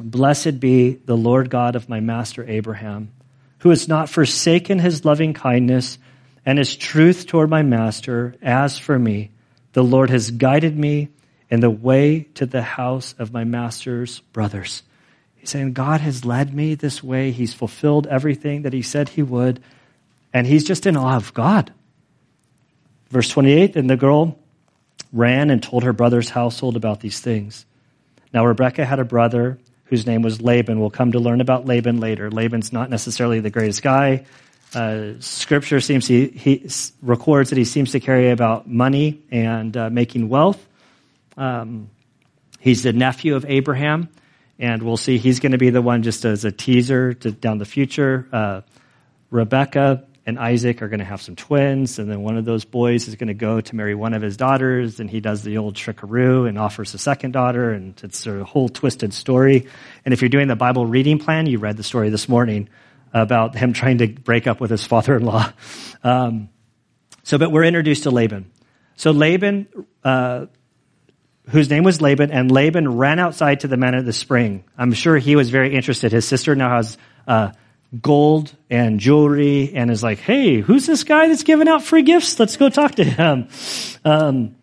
Blessed 0.00 0.60
be 0.60 0.94
the 0.94 1.16
Lord 1.16 1.50
God 1.50 1.76
of 1.76 1.88
my 1.88 2.00
master 2.00 2.44
Abraham, 2.48 3.12
who 3.58 3.68
has 3.68 3.86
not 3.86 4.08
forsaken 4.08 4.78
his 4.78 5.04
loving 5.04 5.34
kindness 5.34 5.98
and 6.46 6.58
his 6.58 6.74
truth 6.74 7.26
toward 7.26 7.50
my 7.50 7.62
master. 7.62 8.34
As 8.40 8.78
for 8.78 8.98
me, 8.98 9.30
the 9.74 9.84
Lord 9.84 10.08
has 10.10 10.30
guided 10.30 10.76
me 10.76 11.10
in 11.50 11.60
the 11.60 11.70
way 11.70 12.28
to 12.34 12.46
the 12.46 12.62
house 12.62 13.14
of 13.18 13.32
my 13.32 13.44
master's 13.44 14.20
brothers. 14.32 14.82
He's 15.36 15.50
saying, 15.50 15.74
God 15.74 16.00
has 16.00 16.24
led 16.24 16.54
me 16.54 16.74
this 16.74 17.02
way. 17.02 17.30
He's 17.30 17.52
fulfilled 17.54 18.06
everything 18.06 18.62
that 18.62 18.72
he 18.72 18.82
said 18.82 19.10
he 19.10 19.22
would. 19.22 19.62
And 20.32 20.46
he's 20.46 20.64
just 20.64 20.86
in 20.86 20.96
awe 20.96 21.16
of 21.16 21.34
God. 21.34 21.72
Verse 23.10 23.28
28 23.28 23.76
And 23.76 23.90
the 23.90 23.96
girl 23.96 24.38
ran 25.12 25.50
and 25.50 25.62
told 25.62 25.82
her 25.82 25.92
brother's 25.92 26.30
household 26.30 26.76
about 26.76 27.00
these 27.00 27.20
things. 27.20 27.66
Now, 28.32 28.46
Rebekah 28.46 28.84
had 28.84 29.00
a 29.00 29.04
brother 29.04 29.58
whose 29.90 30.06
name 30.06 30.22
was 30.22 30.40
Laban. 30.40 30.80
We'll 30.80 30.88
come 30.88 31.12
to 31.12 31.18
learn 31.18 31.40
about 31.40 31.66
Laban 31.66 31.98
later. 31.98 32.30
Laban's 32.30 32.72
not 32.72 32.88
necessarily 32.88 33.40
the 33.40 33.50
greatest 33.50 33.82
guy. 33.82 34.24
Uh, 34.72 35.14
scripture 35.18 35.80
seems 35.80 36.06
he, 36.06 36.28
he, 36.28 36.70
records 37.02 37.50
that 37.50 37.58
he 37.58 37.64
seems 37.64 37.90
to 37.90 37.98
carry 37.98 38.30
about 38.30 38.68
money 38.68 39.20
and 39.32 39.76
uh, 39.76 39.90
making 39.90 40.28
wealth. 40.28 40.64
Um, 41.36 41.90
he's 42.60 42.84
the 42.84 42.92
nephew 42.92 43.34
of 43.34 43.44
Abraham, 43.46 44.08
and 44.60 44.80
we'll 44.80 44.96
see 44.96 45.18
he's 45.18 45.40
going 45.40 45.52
to 45.52 45.58
be 45.58 45.70
the 45.70 45.82
one 45.82 46.04
just 46.04 46.24
as 46.24 46.44
a 46.44 46.52
teaser 46.52 47.14
to 47.14 47.32
down 47.32 47.58
the 47.58 47.64
future. 47.64 48.28
Uh, 48.32 48.60
Rebecca 49.32 50.04
and 50.30 50.38
Isaac 50.38 50.80
are 50.80 50.88
going 50.88 51.00
to 51.00 51.04
have 51.04 51.20
some 51.20 51.36
twins, 51.36 51.98
and 51.98 52.10
then 52.10 52.22
one 52.22 52.38
of 52.38 52.46
those 52.46 52.64
boys 52.64 53.08
is 53.08 53.16
going 53.16 53.28
to 53.28 53.34
go 53.34 53.60
to 53.60 53.76
marry 53.76 53.94
one 53.94 54.14
of 54.14 54.22
his 54.22 54.36
daughters, 54.36 55.00
and 55.00 55.10
he 55.10 55.20
does 55.20 55.42
the 55.42 55.58
old 55.58 55.74
trickaroo 55.76 56.46
and 56.46 56.58
offers 56.58 56.94
a 56.94 56.98
second 56.98 57.32
daughter, 57.32 57.72
and 57.72 58.00
it's 58.02 58.26
a 58.26 58.44
whole 58.44 58.68
twisted 58.68 59.12
story. 59.12 59.66
And 60.04 60.14
if 60.14 60.22
you're 60.22 60.30
doing 60.30 60.48
the 60.48 60.56
Bible 60.56 60.86
reading 60.86 61.18
plan, 61.18 61.46
you 61.46 61.58
read 61.58 61.76
the 61.76 61.82
story 61.82 62.08
this 62.08 62.28
morning 62.28 62.68
about 63.12 63.56
him 63.56 63.72
trying 63.72 63.98
to 63.98 64.06
break 64.06 64.46
up 64.46 64.60
with 64.60 64.70
his 64.70 64.86
father-in-law. 64.86 65.52
Um, 66.04 66.48
so, 67.24 67.36
but 67.36 67.50
we're 67.50 67.64
introduced 67.64 68.04
to 68.04 68.10
Laban. 68.10 68.50
So 68.96 69.10
Laban, 69.10 69.66
uh, 70.04 70.46
whose 71.50 71.68
name 71.68 71.82
was 71.82 72.00
Laban, 72.00 72.30
and 72.30 72.50
Laban 72.50 72.96
ran 72.96 73.18
outside 73.18 73.60
to 73.60 73.68
the 73.68 73.76
men 73.76 73.94
at 73.94 74.04
the 74.04 74.12
spring. 74.12 74.64
I'm 74.78 74.92
sure 74.92 75.18
he 75.18 75.34
was 75.34 75.50
very 75.50 75.74
interested. 75.74 76.12
His 76.12 76.26
sister 76.26 76.54
now 76.54 76.76
has 76.76 76.96
uh, 77.26 77.50
gold 77.98 78.54
and 78.68 79.00
jewelry 79.00 79.72
and 79.74 79.90
is 79.90 80.02
like, 80.02 80.18
hey, 80.18 80.60
who's 80.60 80.86
this 80.86 81.04
guy 81.04 81.28
that's 81.28 81.42
giving 81.42 81.68
out 81.68 81.82
free 81.82 82.02
gifts? 82.02 82.38
Let's 82.38 82.56
go 82.56 82.68
talk 82.68 82.96
to 82.96 83.04
him. 83.04 83.48
Um, 84.04 84.56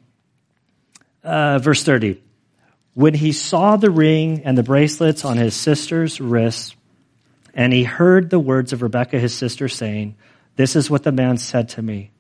uh, 1.24 1.60
verse 1.60 1.84
30. 1.84 2.22
When 2.94 3.14
he 3.14 3.32
saw 3.32 3.78
the 3.78 3.92
ring 3.92 4.44
and 4.46 4.58
the 4.58 4.64
bracelets 4.64 5.26
on 5.26 5.38
his 5.38 5.56
sister's 5.56 6.20
wrists, 6.20 6.76
and 7.54 7.74
he 7.74 7.84
heard 7.84 8.30
the 8.30 8.40
words 8.40 8.72
of 8.72 8.82
Rebekah, 8.82 9.20
his 9.20 9.34
sister, 9.34 9.68
saying, 9.68 10.16
This 10.56 10.76
is 10.76 10.90
what 10.90 11.04
the 11.04 11.12
man 11.12 11.38
said 11.38 11.70
to 11.70 11.82
me. 11.82 12.12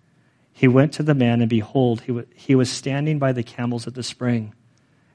He 0.52 0.68
went 0.68 0.94
to 0.94 1.04
the 1.04 1.14
man, 1.14 1.42
and 1.42 1.50
behold, 1.50 2.02
he, 2.02 2.08
w- 2.08 2.28
he 2.36 2.56
was 2.56 2.72
standing 2.72 3.20
by 3.20 3.32
the 3.32 3.44
camels 3.44 3.86
at 3.86 3.94
the 3.94 4.02
spring. 4.02 4.54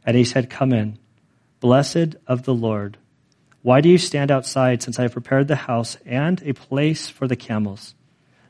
And 0.06 0.16
he 0.16 0.24
said, 0.24 0.48
Come 0.48 0.72
in, 0.72 0.98
blessed 1.60 2.14
of 2.26 2.44
the 2.44 2.54
Lord. 2.54 2.98
Why 3.62 3.80
do 3.80 3.88
you 3.88 3.98
stand 3.98 4.30
outside 4.30 4.82
since 4.82 4.98
I 4.98 5.02
have 5.02 5.12
prepared 5.12 5.48
the 5.48 5.56
house 5.56 5.96
and 6.04 6.42
a 6.42 6.52
place 6.52 7.08
for 7.08 7.28
the 7.28 7.36
camels? 7.36 7.94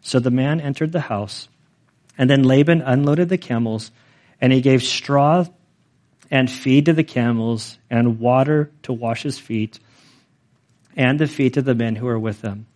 So 0.01 0.18
the 0.18 0.31
man 0.31 0.61
entered 0.61 0.92
the 0.92 1.01
house. 1.01 1.48
And 2.18 2.29
then 2.29 2.44
Laban 2.44 2.83
unloaded 2.83 3.29
the 3.29 3.38
camels, 3.38 3.90
and 4.40 4.53
he 4.53 4.61
gave 4.61 4.83
straw 4.83 5.46
and 6.31 6.51
feed 6.51 6.87
to 6.87 6.94
the 6.94 7.05
camels, 7.05 7.79
and 7.90 8.18
water 8.18 8.70
to 8.83 8.92
wash 8.92 9.22
his 9.22 9.38
feet, 9.38 9.79
and 10.96 11.18
the 11.18 11.27
feet 11.27 11.59
of 11.59 11.66
the 11.66 11.75
men 11.75 11.96
who 11.96 12.07
were 12.07 12.18
with 12.18 12.40
him. 12.42 12.66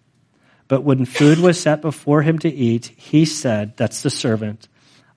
But 0.69 0.83
when 0.83 1.07
food 1.07 1.39
was 1.39 1.59
set 1.59 1.81
before 1.81 2.23
him 2.23 2.39
to 2.41 2.53
eat, 2.53 2.93
he 2.97 3.25
said, 3.25 3.77
That's 3.77 4.03
the 4.03 4.11
servant, 4.11 4.69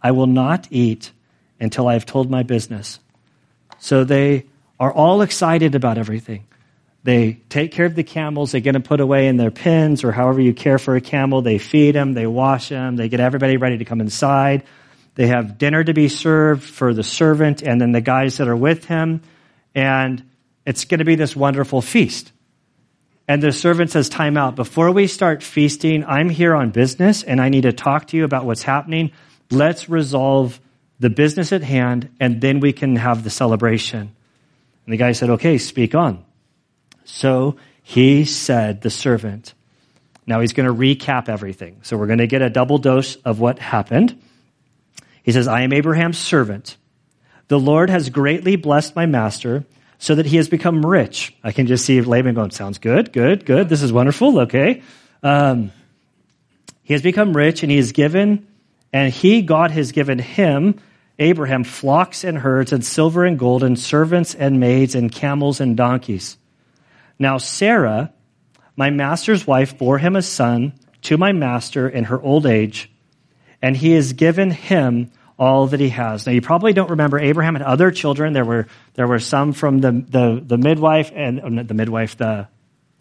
I 0.02 0.12
will 0.12 0.28
not 0.28 0.68
eat 0.70 1.12
until 1.60 1.88
I 1.88 1.94
have 1.94 2.06
told 2.06 2.30
my 2.30 2.44
business. 2.44 3.00
So 3.78 4.06
they 4.06 4.46
are 4.80 4.94
all 4.94 5.22
excited 5.22 5.76
about 5.76 5.98
everything. 5.98 6.46
They 7.04 7.42
take 7.50 7.72
care 7.72 7.86
of 7.86 7.96
the 7.96 8.04
camels. 8.04 8.52
They 8.52 8.62
get 8.62 8.74
them 8.74 8.84
put 8.84 9.00
away 9.00 9.28
in 9.28 9.38
their 9.38 9.52
pens 9.52 10.04
or 10.04 10.12
however 10.12 10.42
you 10.42 10.54
care 10.54 10.78
for 10.78 10.96
a 10.96 11.02
camel. 11.02 11.42
They 11.42 11.58
feed 11.58 11.96
them. 11.96 12.14
They 12.14 12.28
wash 12.28 12.70
them. 12.70 12.98
They 12.98 13.08
get 13.08 13.20
everybody 13.20 13.58
ready 13.58 13.78
to 13.78 13.86
come 13.86 14.02
inside. 14.02 14.64
They 15.16 15.28
have 15.28 15.58
dinner 15.58 15.84
to 15.84 15.94
be 15.94 16.10
served 16.10 16.64
for 16.64 16.94
the 16.94 17.04
servant 17.04 17.62
and 17.62 17.80
then 17.80 17.92
the 17.94 18.02
guys 18.02 18.38
that 18.38 18.48
are 18.48 18.56
with 18.56 18.86
him. 18.86 19.22
And 19.74 20.24
it's 20.66 20.86
going 20.86 21.00
to 21.00 21.06
be 21.06 21.16
this 21.16 21.36
wonderful 21.36 21.82
feast. 21.82 22.32
And 23.28 23.42
the 23.42 23.52
servant 23.52 23.92
says, 23.92 24.10
Time 24.10 24.38
out. 24.38 24.56
Before 24.56 24.92
we 24.92 25.08
start 25.08 25.42
feasting, 25.42 26.04
I'm 26.04 26.30
here 26.30 26.56
on 26.56 26.72
business 26.72 27.24
and 27.24 27.40
I 27.40 27.50
need 27.50 27.64
to 27.64 27.72
talk 27.72 28.08
to 28.08 28.18
you 28.18 28.24
about 28.26 28.46
what's 28.46 28.64
happening. 28.64 29.12
Let's 29.52 29.88
resolve 29.88 30.60
the 31.00 31.10
business 31.10 31.54
at 31.54 31.64
hand 31.64 32.10
and 32.20 32.42
then 32.42 32.60
we 32.60 32.74
can 32.74 32.96
have 32.98 33.24
the 33.24 33.30
celebration. 33.30 34.00
And 34.00 34.94
the 34.94 34.98
guy 34.98 35.14
said, 35.14 35.30
Okay, 35.30 35.58
speak 35.58 35.96
on. 35.96 36.26
So 37.10 37.58
he 37.82 38.26
said, 38.26 38.82
The 38.82 38.90
servant. 38.90 39.54
Now 40.26 40.42
he's 40.42 40.54
going 40.54 40.68
to 40.68 40.74
recap 40.74 41.28
everything. 41.28 41.80
So 41.82 41.98
we're 41.98 42.08
going 42.08 42.20
to 42.20 42.28
get 42.28 42.44
a 42.44 42.50
double 42.52 42.78
dose 42.78 43.16
of 43.18 43.40
what 43.40 43.58
happened. 43.58 44.22
He 45.24 45.32
says, 45.32 45.48
I 45.48 45.62
am 45.62 45.74
Abraham's 45.74 46.20
servant. 46.20 46.78
The 47.48 47.60
Lord 47.60 47.90
has 47.90 48.10
greatly 48.10 48.56
blessed 48.56 48.96
my 48.96 49.08
master 49.08 49.66
so 49.98 50.16
that 50.16 50.28
he 50.28 50.38
has 50.38 50.48
become 50.48 50.86
rich. 50.86 51.36
I 51.44 51.52
can 51.52 51.66
just 51.66 51.84
see 51.84 52.00
Laban 52.00 52.36
going, 52.36 52.52
sounds 52.52 52.78
good, 52.78 53.12
good, 53.12 53.44
good. 53.44 53.70
This 53.70 53.82
is 53.82 53.92
wonderful. 53.92 54.42
Okay. 54.42 54.84
Um, 55.24 55.72
he 56.84 56.94
has 56.94 57.02
become 57.02 57.36
rich 57.36 57.64
and 57.64 57.72
he 57.72 57.78
has 57.78 57.92
given, 57.92 58.48
and 58.94 59.12
he, 59.12 59.42
God, 59.42 59.72
has 59.72 59.92
given 59.92 60.20
him, 60.20 60.80
Abraham, 61.18 61.64
flocks 61.64 62.24
and 62.24 62.38
herds 62.38 62.72
and 62.72 62.86
silver 62.86 63.26
and 63.26 63.38
gold 63.38 63.64
and 63.64 63.78
servants 63.78 64.36
and 64.36 64.60
maids 64.60 64.94
and 64.94 65.12
camels 65.12 65.60
and 65.60 65.76
donkeys. 65.76 66.38
Now 67.20 67.38
Sarah, 67.38 68.14
my 68.76 68.90
master's 68.90 69.46
wife 69.46 69.78
bore 69.78 69.98
him 69.98 70.16
a 70.16 70.22
son 70.22 70.74
to 71.04 71.18
my 71.18 71.34
master 71.34 71.88
in 71.88 72.06
her 72.06 72.22
old 72.22 72.46
age, 72.46 72.90
and 73.62 73.76
he 73.76 73.92
has 73.92 74.14
given 74.14 74.52
him 74.52 75.12
all 75.40 75.68
that 75.68 75.80
he 75.80 75.90
has. 75.90 76.26
Now, 76.26 76.34
you 76.34 76.42
probably 76.42 76.74
don't 76.74 76.90
remember 76.90 77.18
Abraham 77.18 77.56
had 77.56 77.62
other 77.62 77.92
children. 77.92 78.34
There 78.34 78.44
were, 78.44 78.68
there 78.96 79.08
were 79.08 79.20
some 79.20 79.54
from 79.54 79.80
the, 79.80 79.92
the, 79.92 80.44
the 80.46 80.58
midwife 80.58 81.12
and 81.16 81.42
oh, 81.42 81.64
the 81.64 81.74
midwife, 81.74 82.18
the 82.18 82.50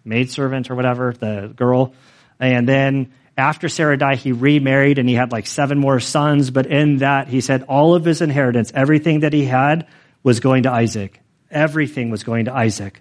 maidservant 0.05 0.71
or 0.71 0.77
whatever, 0.77 1.13
the 1.13 1.53
girl. 1.55 1.95
And 2.39 2.67
then 2.67 3.13
after 3.37 3.69
Sarah 3.69 3.99
died, 3.99 4.19
he 4.19 4.31
remarried 4.31 4.99
and 4.99 5.09
he 5.09 5.17
had 5.17 5.33
like 5.33 5.49
seven 5.49 5.79
more 5.79 5.99
sons. 5.99 6.53
But 6.53 6.67
in 6.67 6.99
that, 6.99 7.27
he 7.27 7.41
said 7.41 7.65
all 7.65 7.97
of 7.97 8.05
his 8.05 8.21
inheritance, 8.21 8.71
everything 8.73 9.21
that 9.21 9.33
he 9.33 9.45
had, 9.45 9.89
was 10.23 10.39
going 10.39 10.63
to 10.63 10.71
Isaac. 10.71 11.21
Everything 11.51 12.11
was 12.11 12.23
going 12.23 12.45
to 12.45 12.55
Isaac. 12.55 13.01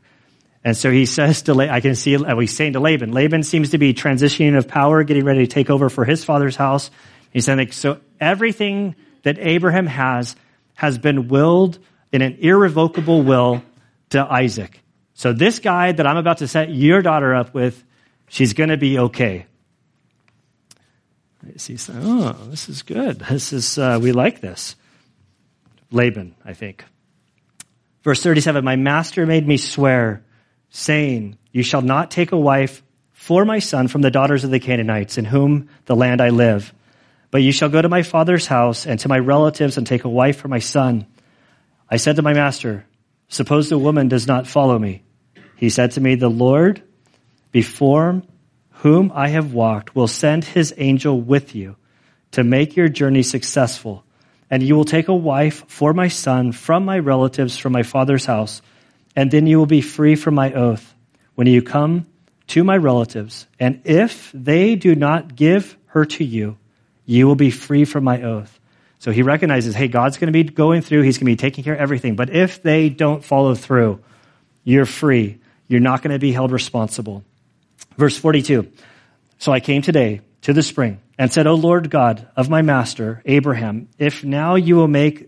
And 0.68 0.76
so 0.76 0.92
he 0.92 1.06
says 1.06 1.44
to, 1.44 1.54
Laban, 1.54 1.74
I 1.74 1.80
can 1.80 1.96
see, 1.96 2.18
uh, 2.18 2.38
he's 2.40 2.54
saying 2.54 2.74
to 2.74 2.82
Laban, 2.82 3.14
Laban 3.14 3.44
seems 3.44 3.70
to 3.70 3.78
be 3.78 3.94
transitioning 3.94 4.58
of 4.58 4.68
power, 4.68 5.02
getting 5.06 5.24
ready 5.24 5.40
to 5.40 5.48
take 5.48 5.70
over 5.70 5.90
for 5.90 6.04
his 6.04 6.26
father's 6.26 6.58
house. 6.58 6.92
He's 7.32 7.46
saying, 7.46 7.58
like, 7.58 7.72
so 7.72 8.02
everything 8.20 8.98
that 9.24 9.38
Abraham 9.40 9.86
has 9.88 10.36
has 10.74 10.98
been 10.98 11.30
willed 11.30 11.80
in 12.12 12.22
an 12.22 12.40
irrevocable 12.42 13.22
will 13.22 13.64
to 14.10 14.22
Isaac. 14.22 14.82
So 15.14 15.32
this 15.32 15.60
guy 15.60 15.94
that 15.94 16.06
I'm 16.06 16.18
about 16.18 16.40
to 16.40 16.50
set 16.50 16.70
your 16.70 17.02
daughter 17.02 17.34
up 17.34 17.54
with, 17.54 17.82
she's 18.28 18.52
going 18.52 18.70
to 18.70 18.78
be 18.78 19.00
okay. 19.00 19.46
He's 21.54 21.90
oh, 21.90 22.34
this 22.50 22.68
is 22.68 22.82
good. 22.82 23.20
This 23.20 23.54
is, 23.54 23.78
uh, 23.78 24.00
we 24.02 24.12
like 24.12 24.42
this. 24.42 24.76
Laban, 25.92 26.36
I 26.44 26.52
think. 26.52 26.84
Verse 28.04 28.22
37, 28.22 28.66
my 28.66 28.76
master 28.76 29.26
made 29.26 29.48
me 29.48 29.56
swear 29.56 30.26
saying, 30.70 31.38
You 31.52 31.64
shall 31.64 31.82
not 31.82 32.12
take 32.12 32.32
a 32.32 32.38
wife 32.38 32.84
for 33.12 33.46
my 33.46 33.60
son 33.60 33.88
from 33.88 34.02
the 34.02 34.12
daughters 34.12 34.44
of 34.44 34.52
the 34.52 34.60
Canaanites 34.60 35.18
in 35.18 35.26
whom 35.26 35.70
the 35.86 35.96
land 35.96 36.22
I 36.22 36.30
live. 36.30 36.74
But 37.30 37.42
you 37.42 37.52
shall 37.52 37.70
go 37.70 37.82
to 37.82 37.90
my 37.90 38.04
father's 38.04 38.48
house 38.48 38.86
and 38.86 39.00
to 39.02 39.10
my 39.10 39.20
relatives 39.20 39.78
and 39.78 39.86
take 39.86 40.06
a 40.06 40.10
wife 40.10 40.38
for 40.38 40.48
my 40.48 40.60
son. 40.60 41.06
I 41.90 41.98
said 41.98 42.16
to 42.18 42.22
my 42.22 42.34
master, 42.34 42.86
Suppose 43.28 43.70
the 43.70 43.78
woman 43.78 44.08
does 44.08 44.28
not 44.28 44.48
follow 44.48 44.80
me. 44.80 45.04
He 45.58 45.70
said 45.70 45.92
to 45.92 46.02
me, 46.02 46.16
The 46.16 46.30
Lord, 46.30 46.82
before 47.52 48.22
whom 48.70 49.12
I 49.14 49.30
have 49.30 49.54
walked, 49.54 49.96
will 49.96 50.08
send 50.08 50.46
his 50.46 50.74
angel 50.78 51.20
with 51.20 51.56
you 51.56 51.76
to 52.32 52.44
make 52.44 52.76
your 52.76 52.88
journey 52.88 53.24
successful. 53.24 54.06
And 54.50 54.64
you 54.64 54.76
will 54.76 54.86
take 54.86 55.10
a 55.10 55.16
wife 55.16 55.66
for 55.68 55.94
my 55.94 56.08
son 56.08 56.54
from 56.54 56.86
my 56.86 57.00
relatives 57.00 57.58
from 57.58 57.74
my 57.74 57.84
father's 57.84 58.26
house 58.26 58.62
and 59.18 59.32
then 59.32 59.48
you 59.48 59.58
will 59.58 59.66
be 59.66 59.82
free 59.82 60.16
from 60.16 60.36
my 60.36 60.54
oath 60.54 60.94
when 61.34 61.48
you 61.48 61.64
come 61.64 62.06
to 62.46 62.64
my 62.64 62.78
relatives. 62.78 63.48
And 63.60 63.82
if 63.84 64.32
they 64.32 64.76
do 64.76 64.94
not 64.94 65.36
give 65.36 65.76
her 65.88 66.06
to 66.06 66.24
you, 66.24 66.56
you 67.08 67.26
will 67.26 67.36
be 67.36 67.50
free 67.50 67.84
from 67.84 68.04
my 68.04 68.22
oath. 68.22 68.60
So 69.00 69.12
he 69.12 69.24
recognizes, 69.24 69.74
hey, 69.74 69.88
God's 69.88 70.18
going 70.18 70.32
to 70.32 70.32
be 70.32 70.44
going 70.44 70.84
through, 70.84 71.02
he's 71.02 71.18
going 71.18 71.26
to 71.26 71.32
be 71.32 71.36
taking 71.36 71.64
care 71.64 71.74
of 71.74 71.80
everything. 71.80 72.16
But 72.16 72.30
if 72.30 72.62
they 72.62 72.90
don't 72.90 73.26
follow 73.26 73.56
through, 73.56 74.02
you're 74.64 74.86
free. 74.86 75.40
You're 75.68 75.80
not 75.80 76.04
going 76.04 76.14
to 76.14 76.20
be 76.20 76.32
held 76.32 76.52
responsible. 76.52 77.24
Verse 77.98 78.18
42. 78.18 78.72
So 79.40 79.52
I 79.52 79.60
came 79.60 79.82
today 79.82 80.22
to 80.44 80.54
the 80.54 80.62
spring 80.62 81.00
and 81.18 81.34
said, 81.34 81.48
O 81.48 81.56
Lord 81.56 81.90
God 81.90 82.28
of 82.36 82.52
my 82.52 82.62
master, 82.62 83.24
Abraham, 83.26 83.90
if 83.98 84.24
now 84.24 84.56
you 84.56 84.76
will 84.76 84.88
make 84.88 85.28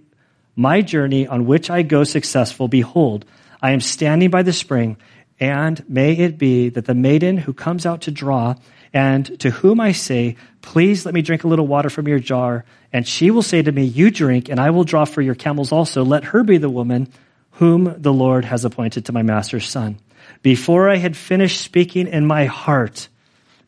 my 0.55 0.81
journey 0.81 1.25
on 1.25 1.47
which 1.47 1.71
I 1.71 1.81
go 1.81 2.03
successful, 2.03 2.67
behold, 2.67 3.25
I 3.61 3.71
am 3.71 3.81
standing 3.81 4.29
by 4.29 4.43
the 4.43 4.53
spring, 4.53 4.97
and 5.39 5.83
may 5.89 6.13
it 6.13 6.37
be 6.37 6.69
that 6.69 6.85
the 6.85 6.95
maiden 6.95 7.37
who 7.37 7.53
comes 7.53 7.85
out 7.85 8.01
to 8.01 8.11
draw, 8.11 8.55
and 8.93 9.39
to 9.41 9.51
whom 9.51 9.79
I 9.79 9.91
say, 9.91 10.37
Please 10.61 11.05
let 11.05 11.13
me 11.13 11.21
drink 11.21 11.43
a 11.43 11.47
little 11.47 11.67
water 11.67 11.89
from 11.89 12.07
your 12.07 12.19
jar, 12.19 12.65
and 12.91 13.07
she 13.07 13.31
will 13.31 13.41
say 13.41 13.61
to 13.61 13.71
me, 13.71 13.83
You 13.83 14.11
drink, 14.11 14.49
and 14.49 14.59
I 14.59 14.69
will 14.69 14.83
draw 14.83 15.05
for 15.05 15.21
your 15.21 15.35
camels 15.35 15.71
also. 15.71 16.03
Let 16.03 16.25
her 16.25 16.43
be 16.43 16.57
the 16.57 16.69
woman 16.69 17.11
whom 17.51 17.95
the 17.97 18.13
Lord 18.13 18.45
has 18.45 18.63
appointed 18.65 19.05
to 19.05 19.13
my 19.13 19.21
master's 19.21 19.67
son. 19.67 19.99
Before 20.41 20.89
I 20.89 20.95
had 20.95 21.17
finished 21.17 21.61
speaking 21.61 22.07
in 22.07 22.25
my 22.25 22.45
heart, 22.45 23.09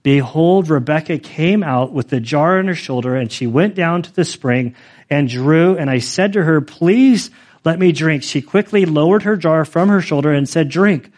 behold, 0.03 0.69
Rebekah 0.69 1.19
came 1.19 1.63
out 1.63 1.91
with 1.91 2.07
the 2.09 2.21
jar 2.21 2.59
on 2.59 2.67
her 2.67 2.75
shoulder, 2.75 3.15
and 3.15 3.31
she 3.31 3.47
went 3.47 3.75
down 3.75 4.01
to 4.03 4.13
the 4.13 4.25
spring 4.25 4.75
and 5.09 5.27
drew, 5.27 5.77
and 5.77 5.89
I 5.89 5.99
said 5.99 6.33
to 6.33 6.43
her, 6.43 6.61
Please 6.61 7.31
let 7.63 7.79
me 7.79 7.91
drink. 7.91 8.23
She 8.23 8.41
quickly 8.41 8.85
lowered 8.85 9.23
her 9.23 9.37
jar 9.37 9.65
from 9.65 9.89
her 9.89 10.01
shoulder 10.01 10.31
and 10.31 10.47
said, 10.49 10.69
Drink. 10.69 11.11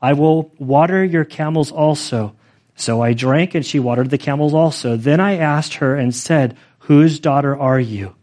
I 0.00 0.12
will 0.12 0.52
water 0.58 1.04
your 1.04 1.24
camels 1.24 1.72
also. 1.72 2.34
So 2.74 3.02
I 3.02 3.12
drank, 3.12 3.54
and 3.54 3.66
she 3.66 3.80
watered 3.80 4.10
the 4.10 4.18
camels 4.18 4.54
also. 4.54 4.96
Then 4.96 5.20
I 5.20 5.36
asked 5.36 5.74
her 5.74 5.96
and 5.96 6.14
said, 6.14 6.56
Whose 6.80 7.18
daughter 7.18 7.56
are 7.56 7.80
you? 7.80 8.14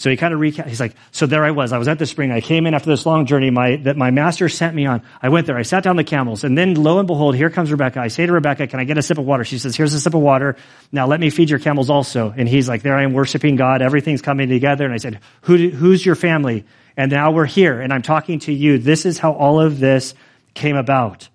So 0.00 0.08
he 0.08 0.16
kind 0.16 0.32
of 0.32 0.40
recap. 0.40 0.66
He's 0.66 0.80
like, 0.80 0.94
so 1.10 1.26
there 1.26 1.44
I 1.44 1.50
was. 1.50 1.74
I 1.74 1.78
was 1.78 1.86
at 1.86 1.98
the 1.98 2.06
spring. 2.06 2.32
I 2.32 2.40
came 2.40 2.66
in 2.66 2.72
after 2.72 2.88
this 2.88 3.04
long 3.04 3.26
journey 3.26 3.50
my, 3.50 3.76
that 3.76 3.98
my 3.98 4.10
master 4.10 4.48
sent 4.48 4.74
me 4.74 4.86
on. 4.86 5.02
I 5.20 5.28
went 5.28 5.46
there. 5.46 5.58
I 5.58 5.62
sat 5.62 5.82
down 5.82 5.96
the 5.96 6.04
camels. 6.04 6.42
And 6.42 6.56
then 6.56 6.72
lo 6.72 7.00
and 7.00 7.06
behold, 7.06 7.36
here 7.36 7.50
comes 7.50 7.70
Rebecca. 7.70 8.00
I 8.00 8.08
say 8.08 8.24
to 8.24 8.32
Rebecca, 8.32 8.66
can 8.66 8.80
I 8.80 8.84
get 8.84 8.96
a 8.96 9.02
sip 9.02 9.18
of 9.18 9.26
water? 9.26 9.44
She 9.44 9.58
says, 9.58 9.76
here's 9.76 9.92
a 9.92 10.00
sip 10.00 10.14
of 10.14 10.22
water. 10.22 10.56
Now 10.90 11.06
let 11.06 11.20
me 11.20 11.28
feed 11.28 11.50
your 11.50 11.58
camels 11.58 11.90
also. 11.90 12.32
And 12.34 12.48
he's 12.48 12.66
like, 12.66 12.80
there 12.80 12.96
I 12.96 13.02
am 13.02 13.12
worshiping 13.12 13.56
God. 13.56 13.82
Everything's 13.82 14.22
coming 14.22 14.48
together. 14.48 14.86
And 14.86 14.94
I 14.94 14.96
said, 14.96 15.20
Who, 15.42 15.68
who's 15.68 16.06
your 16.06 16.14
family? 16.14 16.64
And 16.96 17.12
now 17.12 17.32
we're 17.32 17.44
here 17.44 17.78
and 17.78 17.92
I'm 17.92 18.00
talking 18.00 18.38
to 18.38 18.54
you. 18.54 18.78
This 18.78 19.04
is 19.04 19.18
how 19.18 19.32
all 19.32 19.60
of 19.60 19.80
this 19.80 20.14
came 20.54 20.76
about. 20.76 21.28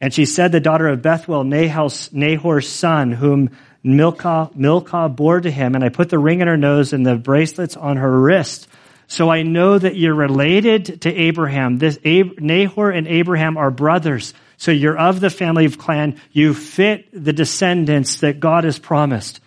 And 0.00 0.12
she 0.12 0.24
said, 0.24 0.50
the 0.50 0.58
daughter 0.58 0.88
of 0.88 1.00
Bethuel, 1.00 1.44
Nahor's 1.44 2.68
son, 2.68 3.12
whom 3.12 3.50
Milcah, 3.84 4.50
Milcah 4.54 5.08
bore 5.08 5.40
to 5.40 5.50
him, 5.50 5.74
and 5.74 5.82
I 5.82 5.88
put 5.88 6.08
the 6.08 6.18
ring 6.18 6.40
in 6.40 6.48
her 6.48 6.56
nose 6.56 6.92
and 6.92 7.04
the 7.04 7.16
bracelets 7.16 7.76
on 7.76 7.96
her 7.96 8.20
wrist. 8.20 8.68
So 9.08 9.28
I 9.28 9.42
know 9.42 9.78
that 9.78 9.96
you're 9.96 10.14
related 10.14 11.02
to 11.02 11.14
Abraham. 11.14 11.78
This 11.78 11.98
Nahor 12.02 12.90
and 12.90 13.06
Abraham 13.06 13.56
are 13.56 13.70
brothers. 13.70 14.32
So 14.56 14.70
you're 14.70 14.96
of 14.96 15.20
the 15.20 15.28
family 15.28 15.64
of 15.64 15.76
clan. 15.76 16.20
You 16.30 16.54
fit 16.54 17.08
the 17.12 17.32
descendants 17.32 18.20
that 18.20 18.40
God 18.40 18.64
has 18.64 18.78
promised. 18.78 19.40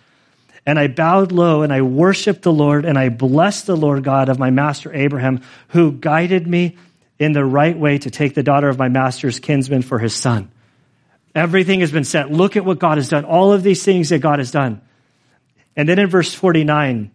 And 0.66 0.78
I 0.78 0.88
bowed 0.88 1.32
low 1.32 1.62
and 1.62 1.72
I 1.72 1.82
worshiped 1.82 2.42
the 2.42 2.52
Lord 2.52 2.84
and 2.84 2.98
I 2.98 3.08
blessed 3.08 3.66
the 3.66 3.76
Lord 3.76 4.04
God 4.04 4.28
of 4.28 4.38
my 4.38 4.50
master 4.50 4.92
Abraham, 4.92 5.42
who 5.68 5.92
guided 5.92 6.46
me 6.46 6.76
in 7.18 7.32
the 7.32 7.44
right 7.44 7.76
way 7.76 7.98
to 7.98 8.10
take 8.10 8.34
the 8.34 8.42
daughter 8.42 8.68
of 8.68 8.78
my 8.78 8.88
master's 8.88 9.40
kinsman 9.40 9.82
for 9.82 9.98
his 9.98 10.14
son. 10.14 10.50
Everything 11.36 11.80
has 11.80 11.92
been 11.92 12.04
set. 12.04 12.32
Look 12.32 12.56
at 12.56 12.64
what 12.64 12.78
God 12.78 12.96
has 12.96 13.10
done. 13.10 13.26
All 13.26 13.52
of 13.52 13.62
these 13.62 13.84
things 13.84 14.08
that 14.08 14.20
God 14.20 14.38
has 14.38 14.50
done. 14.50 14.80
And 15.76 15.86
then 15.86 15.98
in 15.98 16.08
verse 16.08 16.32
49, 16.32 17.10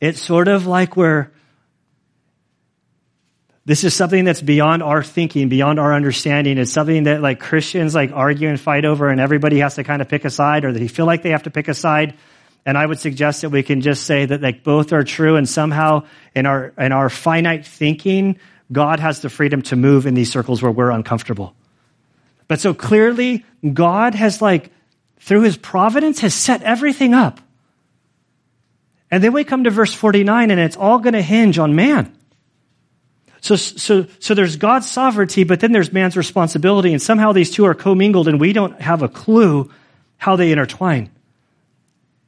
it's 0.00 0.20
sort 0.20 0.46
of 0.46 0.68
like 0.68 0.96
where 0.96 1.32
this 3.64 3.82
is 3.82 3.92
something 3.92 4.24
that's 4.24 4.40
beyond 4.40 4.84
our 4.84 5.02
thinking, 5.02 5.48
beyond 5.48 5.80
our 5.80 5.92
understanding. 5.92 6.58
It's 6.58 6.70
something 6.70 7.04
that 7.04 7.22
like 7.22 7.40
Christians 7.40 7.92
like 7.92 8.12
argue 8.12 8.48
and 8.48 8.60
fight 8.60 8.84
over 8.84 9.08
and 9.08 9.20
everybody 9.20 9.58
has 9.58 9.74
to 9.74 9.84
kind 9.84 10.00
of 10.00 10.08
pick 10.08 10.24
a 10.24 10.30
side 10.30 10.64
or 10.64 10.72
they 10.72 10.86
feel 10.86 11.06
like 11.06 11.24
they 11.24 11.30
have 11.30 11.42
to 11.42 11.50
pick 11.50 11.66
a 11.66 11.74
side. 11.74 12.16
And 12.64 12.78
I 12.78 12.86
would 12.86 13.00
suggest 13.00 13.42
that 13.42 13.50
we 13.50 13.64
can 13.64 13.80
just 13.80 14.04
say 14.04 14.26
that 14.26 14.42
like 14.42 14.62
both 14.62 14.92
are 14.92 15.02
true 15.02 15.34
and 15.34 15.48
somehow 15.48 16.04
in 16.36 16.46
our, 16.46 16.72
in 16.78 16.92
our 16.92 17.10
finite 17.10 17.66
thinking, 17.66 18.38
God 18.70 19.00
has 19.00 19.22
the 19.22 19.28
freedom 19.28 19.62
to 19.62 19.76
move 19.76 20.06
in 20.06 20.14
these 20.14 20.30
circles 20.30 20.62
where 20.62 20.70
we're 20.70 20.92
uncomfortable. 20.92 21.56
But 22.48 22.60
so 22.60 22.74
clearly, 22.74 23.44
God 23.72 24.14
has 24.14 24.42
like, 24.42 24.70
through 25.18 25.42
his 25.42 25.56
providence, 25.56 26.20
has 26.20 26.34
set 26.34 26.62
everything 26.62 27.14
up. 27.14 27.40
And 29.10 29.22
then 29.22 29.32
we 29.32 29.44
come 29.44 29.64
to 29.64 29.70
verse 29.70 29.94
49 29.94 30.50
and 30.50 30.60
it's 30.60 30.76
all 30.76 30.98
going 30.98 31.14
to 31.14 31.22
hinge 31.22 31.58
on 31.58 31.74
man. 31.74 32.14
So, 33.40 33.56
so, 33.56 34.06
so 34.20 34.34
there's 34.34 34.56
God's 34.56 34.90
sovereignty, 34.90 35.44
but 35.44 35.60
then 35.60 35.72
there's 35.72 35.92
man's 35.92 36.16
responsibility. 36.16 36.92
And 36.92 37.00
somehow 37.00 37.32
these 37.32 37.50
two 37.50 37.66
are 37.66 37.74
commingled 37.74 38.26
and 38.26 38.40
we 38.40 38.52
don't 38.52 38.80
have 38.80 39.02
a 39.02 39.08
clue 39.08 39.70
how 40.16 40.36
they 40.36 40.50
intertwine. 40.50 41.10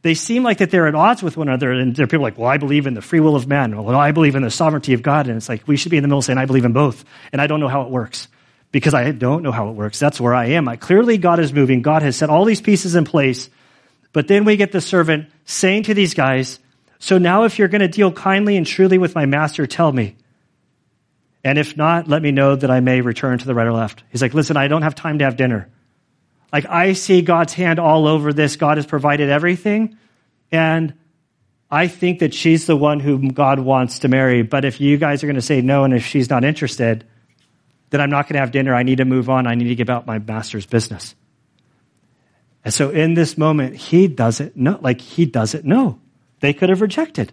they 0.02 0.14
seem 0.14 0.42
like 0.42 0.58
that 0.58 0.70
they're 0.70 0.86
at 0.86 0.94
odds 0.94 1.22
with 1.22 1.36
one 1.36 1.48
another. 1.48 1.72
And 1.72 1.96
there 1.96 2.04
are 2.04 2.06
people 2.06 2.22
like, 2.22 2.38
well, 2.38 2.48
I 2.48 2.58
believe 2.58 2.86
in 2.86 2.94
the 2.94 3.02
free 3.02 3.20
will 3.20 3.34
of 3.34 3.46
man. 3.46 3.76
Well, 3.82 3.96
I 3.96 4.12
believe 4.12 4.36
in 4.36 4.42
the 4.42 4.50
sovereignty 4.50 4.92
of 4.92 5.02
God. 5.02 5.26
And 5.26 5.36
it's 5.36 5.48
like, 5.48 5.66
we 5.66 5.76
should 5.76 5.90
be 5.90 5.96
in 5.96 6.02
the 6.02 6.08
middle 6.08 6.22
saying, 6.22 6.38
I 6.38 6.46
believe 6.46 6.64
in 6.64 6.72
both. 6.72 7.04
And 7.32 7.40
I 7.40 7.46
don't 7.46 7.60
know 7.60 7.68
how 7.68 7.82
it 7.82 7.90
works 7.90 8.28
because 8.72 8.94
I 8.94 9.10
don't 9.12 9.42
know 9.42 9.52
how 9.52 9.68
it 9.68 9.72
works. 9.74 9.98
That's 9.98 10.20
where 10.20 10.34
I 10.34 10.46
am. 10.46 10.68
I, 10.68 10.76
clearly, 10.76 11.18
God 11.18 11.40
is 11.40 11.52
moving. 11.52 11.82
God 11.82 12.02
has 12.02 12.16
set 12.16 12.30
all 12.30 12.44
these 12.44 12.60
pieces 12.60 12.94
in 12.94 13.04
place. 13.04 13.48
But 14.12 14.28
then 14.28 14.44
we 14.44 14.56
get 14.56 14.72
the 14.72 14.80
servant 14.80 15.28
saying 15.44 15.84
to 15.84 15.94
these 15.94 16.14
guys, 16.14 16.58
so 16.98 17.18
now 17.18 17.44
if 17.44 17.58
you're 17.58 17.68
going 17.68 17.82
to 17.82 17.88
deal 17.88 18.12
kindly 18.12 18.56
and 18.56 18.66
truly 18.66 18.98
with 18.98 19.14
my 19.14 19.26
master, 19.26 19.66
tell 19.66 19.92
me. 19.92 20.16
And 21.44 21.58
if 21.58 21.76
not, 21.76 22.08
let 22.08 22.22
me 22.22 22.32
know 22.32 22.56
that 22.56 22.70
I 22.70 22.80
may 22.80 23.02
return 23.02 23.38
to 23.38 23.46
the 23.46 23.54
right 23.54 23.66
or 23.66 23.72
left. 23.72 24.02
He's 24.10 24.22
like, 24.22 24.34
listen, 24.34 24.56
I 24.56 24.68
don't 24.68 24.82
have 24.82 24.94
time 24.94 25.18
to 25.18 25.24
have 25.24 25.36
dinner. 25.36 25.68
Like, 26.52 26.66
I 26.66 26.94
see 26.94 27.22
God's 27.22 27.52
hand 27.52 27.78
all 27.78 28.06
over 28.06 28.32
this. 28.32 28.56
God 28.56 28.78
has 28.78 28.86
provided 28.86 29.28
everything. 29.30 29.96
And 30.50 30.94
I 31.70 31.88
think 31.88 32.20
that 32.20 32.34
she's 32.34 32.66
the 32.66 32.76
one 32.76 33.00
whom 33.00 33.28
God 33.28 33.60
wants 33.60 34.00
to 34.00 34.08
marry. 34.08 34.42
But 34.42 34.64
if 34.64 34.80
you 34.80 34.96
guys 34.96 35.22
are 35.22 35.26
going 35.26 35.36
to 35.36 35.42
say 35.42 35.60
no, 35.60 35.84
and 35.84 35.94
if 35.94 36.04
she's 36.04 36.30
not 36.30 36.44
interested, 36.44 37.04
then 37.96 38.02
I'm 38.02 38.10
not 38.10 38.26
going 38.26 38.34
to 38.34 38.40
have 38.40 38.50
dinner. 38.50 38.74
I 38.74 38.82
need 38.82 38.98
to 38.98 39.06
move 39.06 39.30
on. 39.30 39.46
I 39.46 39.54
need 39.54 39.68
to 39.68 39.74
get 39.74 39.82
about 39.82 40.06
my 40.06 40.18
master's 40.18 40.66
business. 40.66 41.14
And 42.62 42.74
so 42.74 42.90
in 42.90 43.14
this 43.14 43.38
moment, 43.38 43.74
he 43.74 44.06
doesn't 44.06 44.54
know. 44.54 44.78
Like, 44.82 45.00
he 45.00 45.24
doesn't 45.24 45.64
know. 45.64 45.98
They 46.40 46.52
could 46.52 46.68
have 46.68 46.82
rejected. 46.82 47.32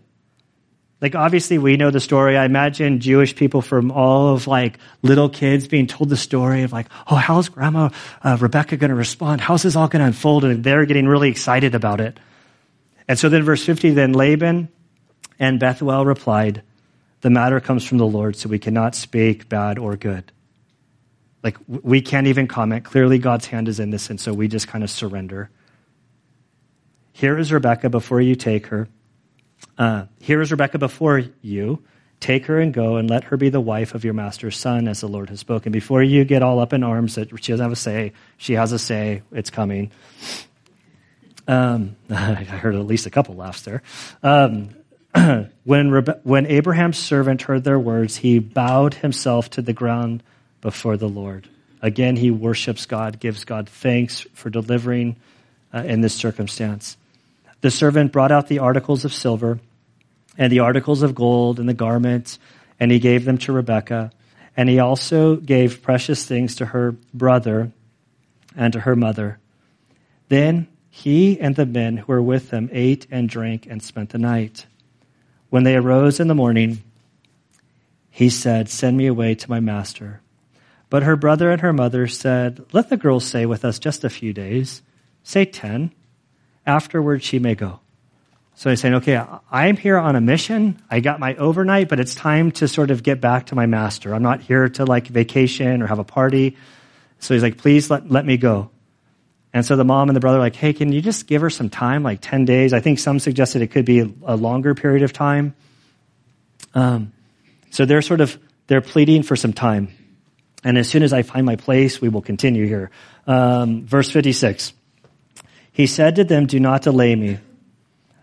Like, 1.01 1.15
obviously, 1.15 1.57
we 1.57 1.75
know 1.75 1.91
the 1.91 1.99
story. 1.99 2.37
I 2.37 2.45
imagine 2.45 3.01
Jewish 3.01 3.35
people 3.35 3.61
from 3.61 3.91
all 3.91 4.33
of 4.33 4.47
like 4.47 4.79
little 5.01 5.27
kids 5.27 5.67
being 5.67 5.85
told 5.85 6.07
the 6.07 6.15
story 6.15 6.63
of 6.63 6.71
like, 6.71 6.87
oh, 7.07 7.15
how's 7.15 7.49
grandma 7.49 7.89
uh, 8.23 8.37
Rebecca 8.39 8.77
going 8.77 8.89
to 8.89 8.95
respond? 8.95 9.41
How's 9.41 9.63
this 9.63 9.75
all 9.75 9.89
going 9.89 9.99
to 9.99 10.05
unfold? 10.05 10.45
And 10.45 10.63
they're 10.63 10.85
getting 10.85 11.07
really 11.07 11.29
excited 11.29 11.75
about 11.75 11.99
it. 11.99 12.17
And 13.05 13.19
so 13.19 13.27
then, 13.27 13.43
verse 13.43 13.65
50 13.65 13.89
then 13.91 14.13
Laban 14.13 14.69
and 15.39 15.59
Bethuel 15.59 16.05
replied, 16.05 16.63
The 17.21 17.29
matter 17.29 17.59
comes 17.59 17.83
from 17.85 17.97
the 17.97 18.05
Lord, 18.07 18.37
so 18.37 18.47
we 18.47 18.59
cannot 18.59 18.95
speak 18.95 19.49
bad 19.49 19.79
or 19.79 19.97
good. 19.97 20.31
Like, 21.43 21.57
we 21.67 22.01
can't 22.01 22.27
even 22.27 22.47
comment. 22.47 22.85
Clearly, 22.85 23.19
God's 23.19 23.45
hand 23.47 23.67
is 23.67 23.79
in 23.79 23.89
this, 23.89 24.09
and 24.09 24.19
so 24.19 24.33
we 24.33 24.47
just 24.47 24.67
kind 24.67 24.83
of 24.83 24.89
surrender. 24.89 25.49
Here 27.11 27.37
is 27.37 27.51
Rebecca 27.51 27.89
before 27.89 28.21
you 28.21 28.35
take 28.35 28.67
her. 28.67 28.87
Uh, 29.77 30.05
here 30.19 30.41
is 30.41 30.51
Rebecca 30.51 30.79
before 30.79 31.23
you. 31.41 31.83
Take 32.19 32.45
her 32.45 32.59
and 32.59 32.73
go 32.73 32.95
and 32.95 33.09
let 33.09 33.25
her 33.25 33.37
be 33.37 33.49
the 33.49 33.59
wife 33.59 33.95
of 33.95 34.05
your 34.05 34.13
master's 34.13 34.57
son, 34.57 34.87
as 34.87 35.01
the 35.01 35.09
Lord 35.09 35.29
has 35.29 35.41
spoken. 35.41 35.73
Before 35.73 36.01
you 36.01 36.23
get 36.23 36.41
all 36.41 36.59
up 36.59 36.71
in 36.71 36.81
arms 36.81 37.15
that 37.15 37.29
she 37.43 37.51
doesn't 37.51 37.63
have 37.63 37.73
a 37.73 37.75
say, 37.75 38.13
she 38.37 38.53
has 38.53 38.71
a 38.71 38.79
say. 38.79 39.23
It's 39.33 39.49
coming. 39.49 39.91
Um, 41.45 41.97
I 42.09 42.35
heard 42.35 42.75
at 42.75 42.85
least 42.85 43.05
a 43.05 43.09
couple 43.09 43.35
laughs 43.35 43.63
there. 43.63 43.83
Um, 44.23 44.69
when, 45.13 45.91
Rebe- 45.91 46.21
when 46.23 46.45
Abraham's 46.45 46.97
servant 46.97 47.41
heard 47.41 47.65
their 47.65 47.79
words, 47.79 48.15
he 48.15 48.39
bowed 48.39 48.93
himself 48.93 49.49
to 49.51 49.61
the 49.61 49.73
ground 49.73 50.23
before 50.63 50.97
the 50.97 51.09
Lord. 51.09 51.47
Again, 51.81 52.15
he 52.15 52.31
worships 52.31 52.87
God, 52.87 53.19
gives 53.19 53.43
God 53.43 53.69
thanks 53.69 54.21
for 54.33 54.49
delivering 54.49 55.17
uh, 55.73 55.83
in 55.85 56.01
this 56.01 56.15
circumstance. 56.15 56.97
The 57.61 57.69
servant 57.69 58.13
brought 58.13 58.31
out 58.31 58.47
the 58.47 58.59
articles 58.59 59.05
of 59.05 59.13
silver 59.13 59.59
and 60.37 60.51
the 60.51 60.59
articles 60.59 61.03
of 61.03 61.13
gold 61.13 61.59
and 61.59 61.67
the 61.67 61.73
garments, 61.73 62.39
and 62.79 62.89
he 62.89 62.99
gave 62.99 63.25
them 63.25 63.37
to 63.39 63.51
Rebekah. 63.51 64.11
And 64.55 64.69
he 64.69 64.79
also 64.79 65.35
gave 65.35 65.83
precious 65.83 66.25
things 66.25 66.55
to 66.55 66.67
her 66.67 66.95
brother 67.13 67.71
and 68.55 68.71
to 68.73 68.79
her 68.79 68.95
mother. 68.95 69.39
Then 70.29 70.67
he 70.89 71.39
and 71.39 71.55
the 71.55 71.65
men 71.65 71.97
who 71.97 72.13
were 72.13 72.21
with 72.21 72.51
him 72.51 72.69
ate 72.71 73.05
and 73.11 73.27
drank 73.27 73.67
and 73.69 73.83
spent 73.83 74.11
the 74.11 74.17
night. 74.17 74.65
When 75.49 75.63
they 75.63 75.75
arose 75.75 76.19
in 76.19 76.27
the 76.27 76.35
morning, 76.35 76.83
he 78.09 78.29
said, 78.29 78.69
Send 78.69 78.95
me 78.95 79.07
away 79.07 79.35
to 79.35 79.49
my 79.49 79.59
master. 79.59 80.21
But 80.93 81.01
her 81.01 81.15
brother 81.15 81.49
and 81.49 81.59
her 81.61 81.73
mother 81.73 82.05
said, 82.05 82.67
Let 82.71 82.89
the 82.89 82.97
girl 82.97 83.19
stay 83.19 83.47
with 83.47 83.65
us 83.65 83.79
just 83.79 84.03
a 84.03 84.11
few 84.11 84.31
days, 84.31 84.83
say 85.23 85.43
ten 85.43 85.91
afterwards 86.67 87.23
she 87.23 87.39
may 87.39 87.55
go. 87.55 87.79
So 88.53 88.69
he's 88.69 88.79
saying, 88.79 88.93
okay, 88.93 89.19
I'm 89.49 89.75
here 89.75 89.97
on 89.97 90.15
a 90.15 90.21
mission. 90.21 90.79
I 90.91 90.99
got 90.99 91.19
my 91.19 91.35
overnight, 91.37 91.89
but 91.89 91.99
it's 91.99 92.13
time 92.13 92.51
to 92.51 92.67
sort 92.67 92.91
of 92.91 93.01
get 93.01 93.19
back 93.19 93.47
to 93.47 93.55
my 93.55 93.65
master. 93.65 94.13
I'm 94.13 94.21
not 94.21 94.41
here 94.41 94.69
to 94.69 94.85
like 94.85 95.07
vacation 95.07 95.81
or 95.81 95.87
have 95.87 95.97
a 95.97 96.03
party. 96.03 96.57
So 97.17 97.33
he's 97.33 97.41
like, 97.41 97.57
please 97.57 97.89
let, 97.89 98.11
let 98.11 98.23
me 98.23 98.37
go. 98.37 98.69
And 99.51 99.65
so 99.65 99.75
the 99.75 99.83
mom 99.83 100.09
and 100.09 100.15
the 100.15 100.19
brother 100.19 100.37
are 100.37 100.41
like, 100.41 100.55
hey, 100.55 100.73
can 100.73 100.91
you 100.91 101.01
just 101.01 101.25
give 101.25 101.41
her 101.41 101.49
some 101.49 101.71
time, 101.71 102.03
like 102.03 102.19
10 102.21 102.45
days? 102.45 102.71
I 102.71 102.81
think 102.81 102.99
some 102.99 103.17
suggested 103.17 103.63
it 103.63 103.71
could 103.71 103.85
be 103.85 104.13
a 104.23 104.35
longer 104.37 104.75
period 104.75 105.01
of 105.01 105.11
time. 105.11 105.55
Um, 106.75 107.13
so 107.71 107.83
they're 107.83 108.03
sort 108.03 108.21
of, 108.21 108.37
they're 108.67 108.81
pleading 108.81 109.23
for 109.23 109.35
some 109.35 109.53
time. 109.53 109.91
And 110.63 110.77
as 110.77 110.89
soon 110.89 111.03
as 111.03 111.13
I 111.13 111.23
find 111.23 111.45
my 111.45 111.55
place, 111.55 111.99
we 111.99 112.09
will 112.09 112.21
continue 112.21 112.65
here. 112.65 112.89
Um, 113.27 113.85
verse 113.85 114.09
56. 114.09 114.73
He 115.71 115.87
said 115.87 116.15
to 116.15 116.23
them, 116.23 116.45
Do 116.45 116.59
not 116.59 116.83
delay 116.83 117.15
me. 117.15 117.39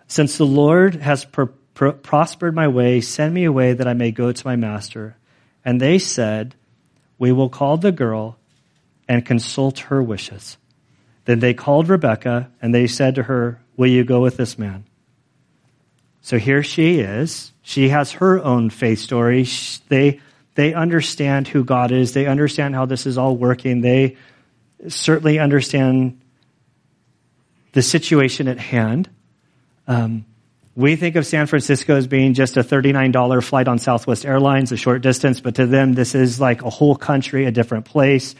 Since 0.06 0.38
the 0.38 0.46
Lord 0.46 0.96
has 0.96 1.26
prospered 1.74 2.54
my 2.54 2.68
way, 2.68 3.00
send 3.00 3.34
me 3.34 3.44
away 3.44 3.74
that 3.74 3.86
I 3.86 3.92
may 3.92 4.10
go 4.10 4.32
to 4.32 4.46
my 4.46 4.56
master. 4.56 5.16
And 5.64 5.80
they 5.80 5.98
said, 5.98 6.54
We 7.18 7.32
will 7.32 7.48
call 7.48 7.76
the 7.76 7.92
girl 7.92 8.38
and 9.08 9.26
consult 9.26 9.80
her 9.80 10.02
wishes. 10.02 10.56
Then 11.24 11.40
they 11.40 11.54
called 11.54 11.88
Rebekah 11.88 12.50
and 12.62 12.74
they 12.74 12.86
said 12.86 13.16
to 13.16 13.24
her, 13.24 13.60
Will 13.76 13.88
you 13.88 14.04
go 14.04 14.20
with 14.20 14.36
this 14.36 14.58
man? 14.58 14.84
So 16.22 16.38
here 16.38 16.62
she 16.62 17.00
is. 17.00 17.52
She 17.62 17.88
has 17.88 18.12
her 18.12 18.42
own 18.42 18.70
faith 18.70 18.98
story. 18.98 19.46
They, 19.88 20.20
they 20.54 20.74
understand 20.74 21.48
who 21.48 21.64
God 21.64 21.92
is. 21.92 22.12
They 22.12 22.26
understand 22.26 22.74
how 22.74 22.86
this 22.86 23.06
is 23.06 23.18
all 23.18 23.36
working. 23.36 23.80
They 23.80 24.16
certainly 24.88 25.38
understand 25.38 26.20
the 27.72 27.82
situation 27.82 28.48
at 28.48 28.58
hand. 28.58 29.08
Um, 29.86 30.24
we 30.76 30.96
think 30.96 31.16
of 31.16 31.26
San 31.26 31.46
Francisco 31.46 31.96
as 31.96 32.06
being 32.06 32.34
just 32.34 32.56
a 32.56 32.62
$39 32.62 33.44
flight 33.44 33.68
on 33.68 33.78
Southwest 33.78 34.24
Airlines, 34.24 34.72
a 34.72 34.76
short 34.76 35.02
distance, 35.02 35.40
but 35.40 35.56
to 35.56 35.66
them, 35.66 35.94
this 35.94 36.14
is 36.14 36.40
like 36.40 36.62
a 36.62 36.70
whole 36.70 36.96
country, 36.96 37.44
a 37.44 37.50
different 37.50 37.84
place. 37.84 38.34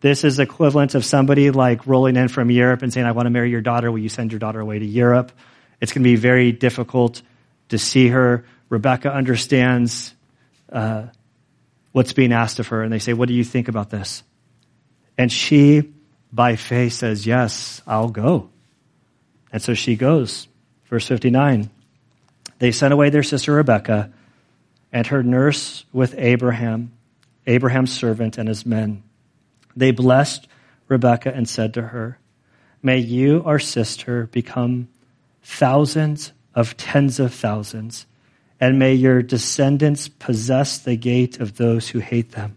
This 0.00 0.22
is 0.22 0.38
equivalent 0.38 0.94
of 0.94 1.04
somebody 1.04 1.50
like 1.50 1.86
rolling 1.86 2.16
in 2.16 2.28
from 2.28 2.50
Europe 2.50 2.82
and 2.82 2.92
saying, 2.92 3.06
I 3.06 3.12
want 3.12 3.26
to 3.26 3.30
marry 3.30 3.50
your 3.50 3.60
daughter. 3.60 3.90
Will 3.90 3.98
you 3.98 4.08
send 4.08 4.32
your 4.32 4.38
daughter 4.38 4.60
away 4.60 4.78
to 4.78 4.84
Europe? 4.84 5.32
It's 5.80 5.92
going 5.92 6.02
to 6.02 6.08
be 6.08 6.16
very 6.16 6.52
difficult 6.52 7.22
to 7.70 7.78
see 7.78 8.08
her. 8.08 8.44
Rebecca 8.68 9.12
understands 9.12 10.14
uh, 10.72 11.06
what's 11.98 12.12
being 12.12 12.32
asked 12.32 12.60
of 12.60 12.68
her, 12.68 12.84
and 12.84 12.92
they 12.92 13.00
say, 13.00 13.12
What 13.12 13.26
do 13.26 13.34
you 13.34 13.42
think 13.42 13.66
about 13.66 13.90
this? 13.90 14.22
And 15.18 15.32
she, 15.32 15.92
by 16.32 16.54
faith, 16.54 16.92
says, 16.92 17.26
Yes, 17.26 17.82
I'll 17.88 18.10
go. 18.10 18.50
And 19.52 19.60
so 19.60 19.74
she 19.74 19.96
goes. 19.96 20.46
Verse 20.84 21.08
59. 21.08 21.68
They 22.60 22.70
sent 22.70 22.94
away 22.94 23.10
their 23.10 23.24
sister 23.24 23.52
Rebekah 23.52 24.12
and 24.92 25.08
her 25.08 25.24
nurse 25.24 25.84
with 25.92 26.14
Abraham, 26.16 26.92
Abraham's 27.48 27.92
servant 27.92 28.38
and 28.38 28.48
his 28.48 28.64
men. 28.64 29.02
They 29.74 29.90
blessed 29.90 30.46
Rebekah 30.86 31.34
and 31.34 31.48
said 31.48 31.74
to 31.74 31.82
her, 31.82 32.20
May 32.80 32.98
you, 32.98 33.42
our 33.44 33.58
sister, 33.58 34.28
become 34.28 34.86
thousands 35.42 36.30
of 36.54 36.76
tens 36.76 37.18
of 37.18 37.34
thousands, 37.34 38.06
and 38.60 38.78
may 38.78 38.94
your 38.94 39.22
descendants 39.22 40.08
possess 40.08 40.78
the 40.78 40.96
gate 40.96 41.40
of 41.40 41.56
those 41.56 41.88
who 41.88 41.98
hate 42.00 42.32
them. 42.32 42.56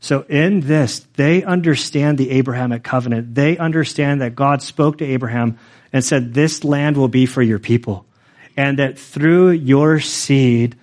So 0.00 0.22
in 0.28 0.60
this, 0.60 1.00
they 1.14 1.42
understand 1.42 2.18
the 2.18 2.30
Abrahamic 2.32 2.84
covenant. 2.84 3.34
They 3.34 3.56
understand 3.56 4.20
that 4.20 4.34
God 4.34 4.60
spoke 4.60 4.98
to 4.98 5.04
Abraham 5.04 5.58
and 5.94 6.04
said, 6.04 6.34
This 6.34 6.62
land 6.62 6.96
will 6.96 7.08
be 7.08 7.24
for 7.24 7.40
your 7.40 7.58
people. 7.58 8.04
And 8.56 8.78
that 8.78 8.98
through 8.98 9.52
your 9.52 10.00
seed, 10.00 10.76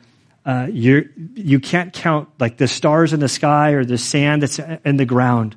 uh, 0.44 0.68
you 0.72 1.08
you 1.36 1.60
can't 1.60 1.94
count 1.94 2.30
like 2.40 2.58
the 2.58 2.68
stars 2.68 3.14
in 3.14 3.20
the 3.20 3.30
sky 3.30 3.72
or 3.72 3.86
the 3.86 3.98
sand 3.98 4.42
that's 4.42 4.60
in 4.84 4.98
the 4.98 5.06
ground. 5.06 5.56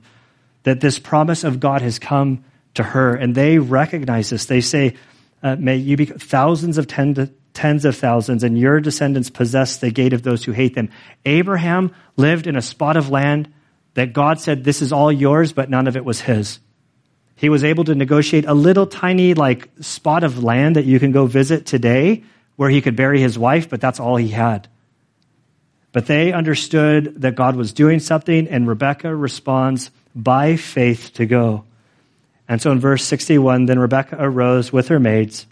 That 0.64 0.80
this 0.80 0.98
promise 0.98 1.42
of 1.42 1.59
God 1.59 1.80
has 1.80 1.98
come 1.98 2.44
to 2.74 2.83
her, 2.83 3.14
and 3.14 3.35
they 3.35 3.59
recognize 3.59 4.28
this. 4.28 4.44
They 4.44 4.61
say, 4.61 4.94
uh, 5.42 5.56
"May 5.58 5.77
you 5.77 5.96
be 5.96 6.04
thousands 6.04 6.77
of 6.77 6.87
ten 6.87 7.14
tens 7.55 7.85
of 7.85 7.96
thousands, 7.96 8.44
and 8.44 8.59
your 8.59 8.81
descendants 8.81 9.31
possess 9.31 9.79
the 9.79 9.90
gate 9.90 10.13
of 10.13 10.23
those 10.23 10.44
who 10.44 10.52
hate 10.52 10.75
them." 10.75 10.90
Abraham 11.25 11.92
lived 12.17 12.46
in 12.46 12.57
a 12.57 12.63
spot 12.63 12.96
of 12.96 13.09
land 13.09 13.48
that 13.94 14.13
God 14.13 14.40
said, 14.40 14.65
"This 14.65 14.83
is 14.83 14.92
all 14.92 15.11
yours," 15.11 15.52
but 15.52 15.71
none 15.71 15.87
of 15.87 15.96
it 15.96 16.05
was 16.05 16.21
his. 16.21 16.59
He 17.37 17.48
was 17.48 17.65
able 17.65 17.85
to 17.85 17.94
negotiate 17.94 18.44
a 18.46 18.55
little 18.55 18.87
tiny 18.87 19.35
like 19.35 19.69
spot 19.81 20.25
of 20.25 20.42
land 20.44 20.77
that 20.77 20.85
you 20.85 21.00
can 21.00 21.13
go 21.13 21.27
visit 21.27 21.67
today 21.67 22.23
where 22.57 22.71
he 22.71 22.81
could 22.81 22.96
bury 22.96 23.21
his 23.21 23.38
wife, 23.38 23.69
but 23.69 23.81
that's 23.81 23.98
all 23.98 24.17
he 24.17 24.29
had. 24.29 24.69
But 25.92 26.07
they 26.07 26.33
understood 26.33 27.23
that 27.23 27.37
God 27.37 27.57
was 27.57 27.73
doing 27.73 28.00
something, 28.00 28.48
and 28.48 28.67
Rebecca 28.67 29.15
responds 29.15 29.90
by 30.15 30.57
faith 30.57 31.13
to 31.15 31.27
go. 31.27 31.65
And 32.48 32.61
so 32.61 32.73
in 32.73 32.81
verse 32.81 33.05
61, 33.05 33.67
then 33.67 33.79
Rebecca 33.79 34.17
arose 34.19 34.73
with 34.73 34.88
her 34.88 35.00
maids 35.00 35.46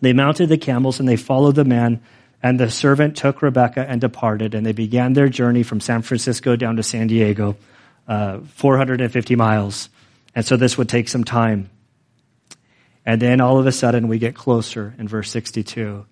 They 0.00 0.12
mounted 0.12 0.48
the 0.48 0.58
camels 0.58 1.00
and 1.00 1.08
they 1.08 1.16
followed 1.16 1.54
the 1.54 1.64
man, 1.64 2.00
and 2.42 2.58
the 2.58 2.70
servant 2.70 3.16
took 3.16 3.42
Rebekah 3.42 3.86
and 3.88 4.00
departed, 4.00 4.54
and 4.54 4.64
they 4.64 4.72
began 4.72 5.12
their 5.12 5.28
journey 5.28 5.62
from 5.62 5.80
San 5.80 6.02
Francisco 6.02 6.56
down 6.56 6.76
to 6.76 6.82
San 6.82 7.06
Diego, 7.06 7.56
uh, 8.08 8.40
450 8.40 9.36
miles. 9.36 9.90
And 10.34 10.44
so 10.44 10.56
this 10.56 10.78
would 10.78 10.88
take 10.88 11.08
some 11.08 11.24
time. 11.24 11.70
And 13.04 13.20
then 13.20 13.40
all 13.40 13.58
of 13.58 13.66
a 13.66 13.72
sudden 13.72 14.08
we 14.08 14.18
get 14.18 14.34
closer 14.34 14.94
in 14.98 15.08
verse 15.08 15.30
62. 15.30 16.06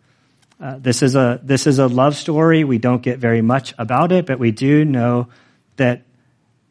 Uh, 0.61 0.77
this 0.79 1.03
is 1.03 1.15
a 1.15 1.41
this 1.43 1.67
is 1.69 1.79
a 1.79 1.87
love 1.87 2.17
story. 2.17 2.65
We 2.65 2.79
don't 2.79 3.03
get 3.03 3.19
very 3.19 3.43
much 3.43 3.75
about 3.79 4.11
it, 4.11 4.27
but 4.27 4.41
we 4.41 4.51
do 4.51 4.85
know 4.85 5.29
that 5.77 6.03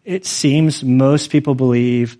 it 0.03 0.25
seems 0.25 0.83
most 0.83 1.31
people 1.31 1.55
believe 1.55 2.17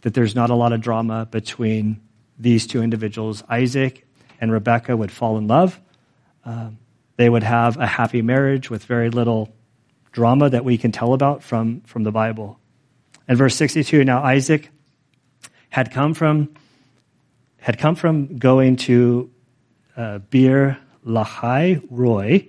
that 0.00 0.14
there's 0.14 0.34
not 0.34 0.48
a 0.48 0.54
lot 0.54 0.72
of 0.72 0.80
drama 0.80 1.26
between 1.26 2.00
these 2.38 2.66
two 2.66 2.82
individuals. 2.82 3.44
Isaac 3.50 4.06
and 4.40 4.50
Rebecca 4.50 4.96
would 4.96 5.12
fall 5.12 5.38
in 5.38 5.46
love. 5.46 5.78
Um, 6.44 6.78
they 7.16 7.28
would 7.28 7.42
have 7.42 7.76
a 7.76 7.86
happy 7.86 8.22
marriage 8.22 8.70
with 8.70 8.84
very 8.84 9.10
little 9.10 9.52
drama 10.12 10.50
that 10.50 10.64
we 10.64 10.78
can 10.78 10.90
tell 10.90 11.12
about 11.12 11.42
from, 11.42 11.82
from 11.82 12.02
the 12.02 12.10
Bible. 12.10 12.58
And 13.28 13.36
verse 13.38 13.54
62, 13.56 14.04
now 14.04 14.22
Isaac 14.22 14.70
had 15.68 15.92
come 15.92 16.14
from, 16.14 16.54
had 17.58 17.78
come 17.78 17.94
from 17.94 18.38
going 18.38 18.76
to 18.76 19.30
uh, 19.96 20.18
Beer 20.18 20.78
Lahai 21.06 21.86
Roi, 21.90 22.48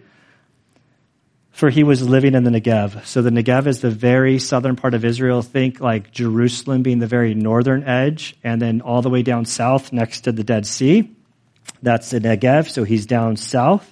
for 1.52 1.70
he 1.70 1.84
was 1.84 2.08
living 2.08 2.34
in 2.34 2.44
the 2.44 2.50
Negev. 2.50 3.06
So 3.06 3.22
the 3.22 3.30
Negev 3.30 3.68
is 3.68 3.82
the 3.82 3.92
very 3.92 4.40
southern 4.40 4.76
part 4.76 4.94
of 4.94 5.06
Israel. 5.06 5.42
Think 5.42 5.80
like 5.80 6.12
Jerusalem 6.12 6.82
being 6.82 7.00
the 7.00 7.08
very 7.08 7.36
northern 7.36 7.84
edge, 7.84 8.36
and 8.44 8.62
then 8.62 8.82
all 8.82 9.02
the 9.02 9.10
way 9.10 9.22
down 9.22 9.46
south 9.46 9.92
next 9.94 10.22
to 10.22 10.32
the 10.32 10.44
Dead 10.44 10.66
Sea. 10.66 11.14
That's 11.82 12.10
the 12.12 12.20
Negev, 12.20 12.70
so 12.70 12.84
he's 12.84 13.06
down 13.06 13.38
south. 13.38 13.92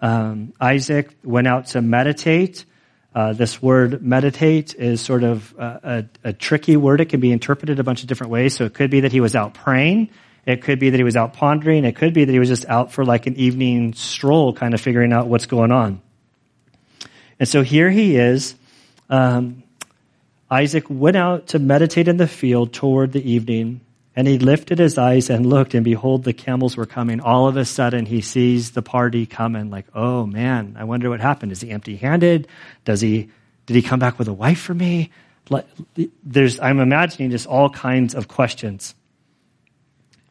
Um, 0.00 0.52
Isaac 0.60 1.10
went 1.22 1.46
out 1.46 1.66
to 1.68 1.82
meditate. 1.82 2.64
Uh, 3.14 3.32
this 3.32 3.62
word 3.62 4.02
meditate 4.02 4.74
is 4.74 5.00
sort 5.00 5.24
of 5.24 5.54
a, 5.58 6.06
a, 6.24 6.28
a 6.28 6.32
tricky 6.32 6.76
word. 6.76 7.00
It 7.00 7.06
can 7.06 7.20
be 7.20 7.32
interpreted 7.32 7.78
a 7.78 7.84
bunch 7.84 8.02
of 8.02 8.08
different 8.08 8.30
ways. 8.30 8.54
So 8.54 8.64
it 8.64 8.74
could 8.74 8.90
be 8.90 9.00
that 9.00 9.12
he 9.12 9.20
was 9.20 9.34
out 9.34 9.54
praying. 9.54 10.10
It 10.44 10.62
could 10.62 10.78
be 10.78 10.90
that 10.90 10.96
he 10.96 11.04
was 11.04 11.16
out 11.16 11.32
pondering. 11.32 11.84
It 11.84 11.96
could 11.96 12.14
be 12.14 12.24
that 12.24 12.32
he 12.32 12.38
was 12.38 12.48
just 12.48 12.66
out 12.66 12.92
for 12.92 13.04
like 13.04 13.26
an 13.26 13.36
evening 13.36 13.94
stroll, 13.94 14.52
kind 14.52 14.74
of 14.74 14.80
figuring 14.80 15.12
out 15.12 15.26
what's 15.28 15.46
going 15.46 15.72
on. 15.72 16.00
And 17.40 17.48
so 17.48 17.62
here 17.62 17.90
he 17.90 18.16
is. 18.16 18.54
Um, 19.10 19.62
Isaac 20.50 20.84
went 20.88 21.16
out 21.16 21.48
to 21.48 21.58
meditate 21.58 22.06
in 22.06 22.16
the 22.16 22.28
field 22.28 22.72
toward 22.72 23.12
the 23.12 23.30
evening, 23.30 23.80
and 24.16 24.26
he 24.26 24.38
lifted 24.38 24.78
his 24.78 24.96
eyes 24.96 25.28
and 25.28 25.44
looked, 25.44 25.74
and 25.74 25.84
behold, 25.84 26.24
the 26.24 26.32
camels 26.32 26.74
were 26.74 26.86
coming. 26.86 27.20
All 27.20 27.46
of 27.46 27.58
a 27.58 27.66
sudden, 27.66 28.06
he 28.06 28.22
sees 28.22 28.70
the 28.70 28.80
party 28.80 29.26
coming, 29.26 29.68
like, 29.68 29.84
oh 29.94 30.24
man, 30.24 30.74
I 30.78 30.84
wonder 30.84 31.10
what 31.10 31.20
happened. 31.20 31.52
Is 31.52 31.60
he 31.60 31.70
empty 31.70 31.96
handed? 31.96 32.48
Does 32.86 33.02
he, 33.02 33.28
did 33.66 33.74
he 33.74 33.82
come 33.82 34.00
back 34.00 34.18
with 34.18 34.28
a 34.28 34.32
wife 34.32 34.58
for 34.58 34.72
me? 34.72 35.10
There's, 36.24 36.58
I'm 36.58 36.80
imagining 36.80 37.30
just 37.30 37.46
all 37.46 37.68
kinds 37.68 38.14
of 38.14 38.26
questions. 38.26 38.94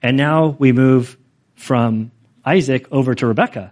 And 0.02 0.18
now 0.18 0.56
we 0.58 0.72
move 0.72 1.16
from 1.54 2.12
Isaac 2.44 2.88
over 2.92 3.14
to 3.14 3.28
Rebecca. 3.28 3.72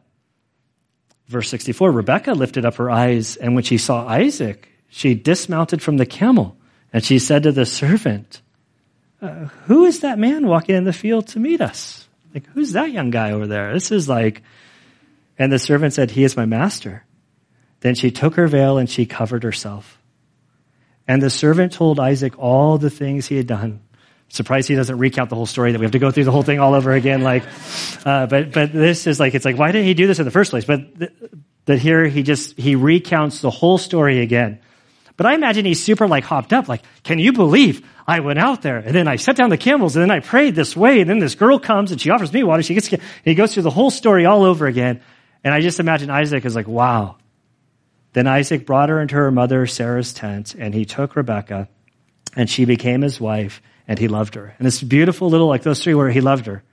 Verse 1.27 1.49
64 1.49 1.91
Rebecca 1.91 2.33
lifted 2.33 2.65
up 2.65 2.75
her 2.75 2.91
eyes, 2.91 3.35
and 3.35 3.55
when 3.55 3.63
she 3.63 3.79
saw 3.79 4.05
Isaac, 4.07 4.69
she 4.89 5.15
dismounted 5.15 5.81
from 5.81 5.97
the 5.97 6.05
camel, 6.05 6.55
and 6.91 7.03
she 7.03 7.17
said 7.17 7.43
to 7.43 7.51
the 7.51 7.65
servant, 7.65 8.43
uh, 9.23 9.47
Who 9.65 9.85
is 9.85 10.01
that 10.01 10.19
man 10.19 10.47
walking 10.47 10.75
in 10.75 10.83
the 10.83 10.93
field 10.93 11.27
to 11.29 11.39
meet 11.39 11.61
us? 11.61 12.07
Like, 12.33 12.45
who's 12.47 12.73
that 12.73 12.91
young 12.91 13.09
guy 13.09 13.31
over 13.31 13.47
there? 13.47 13.73
This 13.73 13.91
is 13.91 14.09
like, 14.09 14.41
and 15.37 15.51
the 15.51 15.59
servant 15.59 15.93
said, 15.93 16.11
He 16.11 16.23
is 16.23 16.35
my 16.35 16.45
master. 16.45 17.05
Then 17.79 17.95
she 17.95 18.11
took 18.11 18.35
her 18.35 18.47
veil 18.47 18.77
and 18.77 18.89
she 18.89 19.05
covered 19.05 19.43
herself. 19.43 19.99
And 21.07 21.21
the 21.21 21.29
servant 21.29 21.73
told 21.73 21.99
Isaac 21.99 22.37
all 22.37 22.77
the 22.77 22.89
things 22.89 23.27
he 23.27 23.35
had 23.35 23.47
done 23.47 23.81
surprised 24.33 24.67
he 24.67 24.75
doesn't 24.75 24.97
recount 24.97 25.29
the 25.29 25.35
whole 25.35 25.45
story 25.45 25.71
that 25.71 25.79
we 25.79 25.85
have 25.85 25.91
to 25.91 25.99
go 25.99 26.09
through 26.09 26.23
the 26.23 26.31
whole 26.31 26.41
thing 26.43 26.59
all 26.59 26.73
over 26.73 26.91
again. 26.91 27.21
Like, 27.21 27.43
uh, 28.05 28.25
but 28.25 28.51
but 28.51 28.73
this 28.73 29.05
is 29.05 29.19
like 29.19 29.35
it's 29.35 29.45
like 29.45 29.57
why 29.57 29.71
didn't 29.71 29.85
he 29.85 29.93
do 29.93 30.07
this 30.07 30.19
in 30.19 30.25
the 30.25 30.31
first 30.31 30.49
place? 30.49 30.65
But 30.65 30.97
th- 30.97 31.11
that 31.65 31.79
here 31.79 32.05
he 32.07 32.23
just 32.23 32.57
he 32.57 32.75
recounts 32.75 33.41
the 33.41 33.51
whole 33.51 33.77
story 33.77 34.21
again. 34.21 34.59
But 35.15 35.27
I 35.27 35.35
imagine 35.35 35.65
he's 35.65 35.83
super 35.83 36.07
like 36.07 36.23
hopped 36.23 36.53
up. 36.53 36.67
Like, 36.67 36.83
can 37.03 37.19
you 37.19 37.33
believe 37.33 37.87
I 38.07 38.19
went 38.19 38.39
out 38.39 38.61
there 38.61 38.77
and 38.77 38.95
then 38.95 39.07
I 39.07 39.17
set 39.17 39.35
down 39.35 39.49
the 39.49 39.57
camels 39.57 39.95
and 39.95 40.01
then 40.01 40.11
I 40.11 40.19
prayed 40.19 40.55
this 40.55 40.75
way 40.75 41.01
and 41.01 41.09
then 41.09 41.19
this 41.19 41.35
girl 41.35 41.59
comes 41.59 41.91
and 41.91 42.01
she 42.01 42.09
offers 42.09 42.33
me 42.33 42.43
water. 42.43 42.63
She 42.63 42.73
gets 42.73 42.89
he 43.23 43.35
goes 43.35 43.53
through 43.53 43.63
the 43.63 43.69
whole 43.69 43.91
story 43.91 44.25
all 44.25 44.43
over 44.43 44.65
again. 44.65 45.01
And 45.43 45.53
I 45.53 45.61
just 45.61 45.79
imagine 45.79 46.09
Isaac 46.09 46.45
is 46.45 46.55
like, 46.55 46.67
wow. 46.67 47.17
Then 48.13 48.27
Isaac 48.27 48.65
brought 48.65 48.89
her 48.89 49.01
into 49.01 49.15
her 49.15 49.31
mother 49.31 49.65
Sarah's 49.67 50.13
tent 50.13 50.55
and 50.55 50.73
he 50.73 50.85
took 50.85 51.15
Rebekah 51.15 51.67
and 52.35 52.49
she 52.49 52.65
became 52.65 53.01
his 53.01 53.19
wife 53.19 53.61
and 53.87 53.99
he 53.99 54.07
loved 54.07 54.35
her. 54.35 54.55
And 54.57 54.65
this 54.65 54.81
beautiful 54.81 55.29
little, 55.29 55.47
like 55.47 55.63
those 55.63 55.83
three 55.83 55.93
where 55.93 56.09
he 56.09 56.21
loved 56.21 56.45
her. 56.45 56.63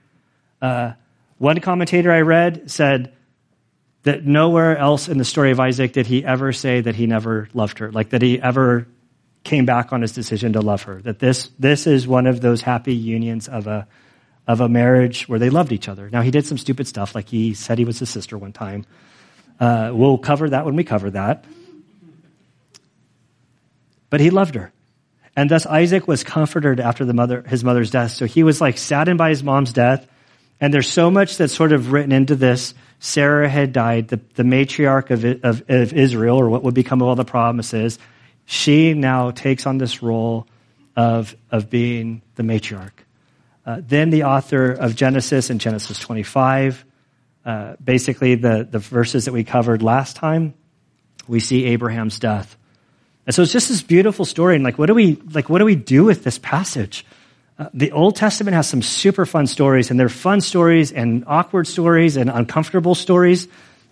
Uh, 0.61 0.93
one 1.37 1.59
commentator 1.59 2.11
I 2.11 2.21
read 2.21 2.69
said 2.69 3.13
that 4.03 4.25
nowhere 4.25 4.77
else 4.77 5.07
in 5.07 5.17
the 5.17 5.25
story 5.25 5.51
of 5.51 5.59
Isaac 5.59 5.93
did 5.93 6.07
he 6.07 6.25
ever 6.25 6.51
say 6.53 6.81
that 6.81 6.95
he 6.95 7.05
never 7.05 7.47
loved 7.53 7.79
her, 7.79 7.91
like 7.91 8.09
that 8.09 8.21
he 8.21 8.41
ever 8.41 8.87
came 9.43 9.65
back 9.65 9.93
on 9.93 10.01
his 10.01 10.11
decision 10.11 10.53
to 10.53 10.61
love 10.61 10.83
her. 10.83 11.01
That 11.01 11.19
this, 11.19 11.49
this 11.59 11.87
is 11.87 12.07
one 12.07 12.27
of 12.27 12.41
those 12.41 12.61
happy 12.61 12.95
unions 12.95 13.47
of 13.47 13.67
a, 13.67 13.87
of 14.47 14.61
a 14.61 14.69
marriage 14.69 15.27
where 15.27 15.39
they 15.39 15.49
loved 15.49 15.71
each 15.71 15.87
other. 15.87 16.09
Now, 16.09 16.21
he 16.21 16.31
did 16.31 16.45
some 16.45 16.57
stupid 16.57 16.87
stuff, 16.87 17.15
like 17.15 17.29
he 17.29 17.53
said 17.53 17.77
he 17.77 17.85
was 17.85 17.99
his 17.99 18.09
sister 18.09 18.37
one 18.37 18.53
time. 18.53 18.85
Uh, 19.59 19.91
we'll 19.93 20.17
cover 20.17 20.49
that 20.49 20.65
when 20.65 20.75
we 20.75 20.83
cover 20.83 21.11
that. 21.11 21.45
But 24.09 24.19
he 24.19 24.29
loved 24.29 24.55
her. 24.55 24.71
And 25.35 25.49
thus 25.49 25.65
Isaac 25.65 26.07
was 26.07 26.23
comforted 26.23 26.79
after 26.79 27.05
the 27.05 27.13
mother, 27.13 27.43
his 27.47 27.63
mother's 27.63 27.89
death. 27.89 28.11
So 28.11 28.25
he 28.25 28.43
was 28.43 28.59
like 28.59 28.77
saddened 28.77 29.17
by 29.17 29.29
his 29.29 29.43
mom's 29.43 29.71
death. 29.71 30.05
And 30.61 30.71
there's 30.71 30.87
so 30.87 31.09
much 31.09 31.37
that's 31.37 31.53
sort 31.53 31.71
of 31.71 31.91
written 31.91 32.11
into 32.11 32.35
this. 32.35 32.75
Sarah 32.99 33.49
had 33.49 33.73
died, 33.73 34.09
the, 34.09 34.21
the 34.35 34.43
matriarch 34.43 35.09
of, 35.09 35.25
of, 35.43 35.63
of 35.67 35.93
Israel, 35.93 36.37
or 36.37 36.49
what 36.49 36.63
would 36.63 36.75
become 36.75 37.01
of 37.01 37.07
all 37.07 37.15
the 37.15 37.25
promises. 37.25 37.97
She 38.45 38.93
now 38.93 39.31
takes 39.31 39.65
on 39.65 39.79
this 39.79 40.03
role 40.03 40.47
of, 40.95 41.35
of 41.49 41.71
being 41.71 42.21
the 42.35 42.43
matriarch. 42.43 42.91
Uh, 43.65 43.81
then 43.81 44.11
the 44.11 44.23
author 44.23 44.71
of 44.71 44.95
Genesis 44.95 45.49
in 45.49 45.57
Genesis 45.57 45.97
25, 45.97 46.85
uh, 47.43 47.75
basically 47.83 48.35
the, 48.35 48.67
the 48.69 48.79
verses 48.79 49.25
that 49.25 49.31
we 49.31 49.43
covered 49.43 49.81
last 49.81 50.15
time, 50.15 50.53
we 51.27 51.39
see 51.39 51.65
Abraham's 51.65 52.19
death. 52.19 52.55
And 53.25 53.33
so 53.33 53.41
it's 53.41 53.51
just 53.51 53.69
this 53.69 53.81
beautiful 53.81 54.25
story. 54.25 54.55
And 54.55 54.63
like, 54.63 54.77
what 54.77 54.87
do 54.87 54.93
we, 54.93 55.15
like, 55.31 55.49
what 55.49 55.59
do 55.59 55.65
we 55.65 55.75
do 55.75 56.03
with 56.03 56.23
this 56.23 56.37
passage? 56.37 57.05
The 57.73 57.91
Old 57.91 58.15
Testament 58.15 58.55
has 58.55 58.67
some 58.67 58.81
super 58.81 59.25
fun 59.25 59.47
stories, 59.47 59.91
and 59.91 59.99
they're 59.99 60.09
fun 60.09 60.41
stories 60.41 60.91
and 60.91 61.23
awkward 61.27 61.67
stories 61.67 62.17
and 62.17 62.29
uncomfortable 62.29 62.95
stories 62.95 63.47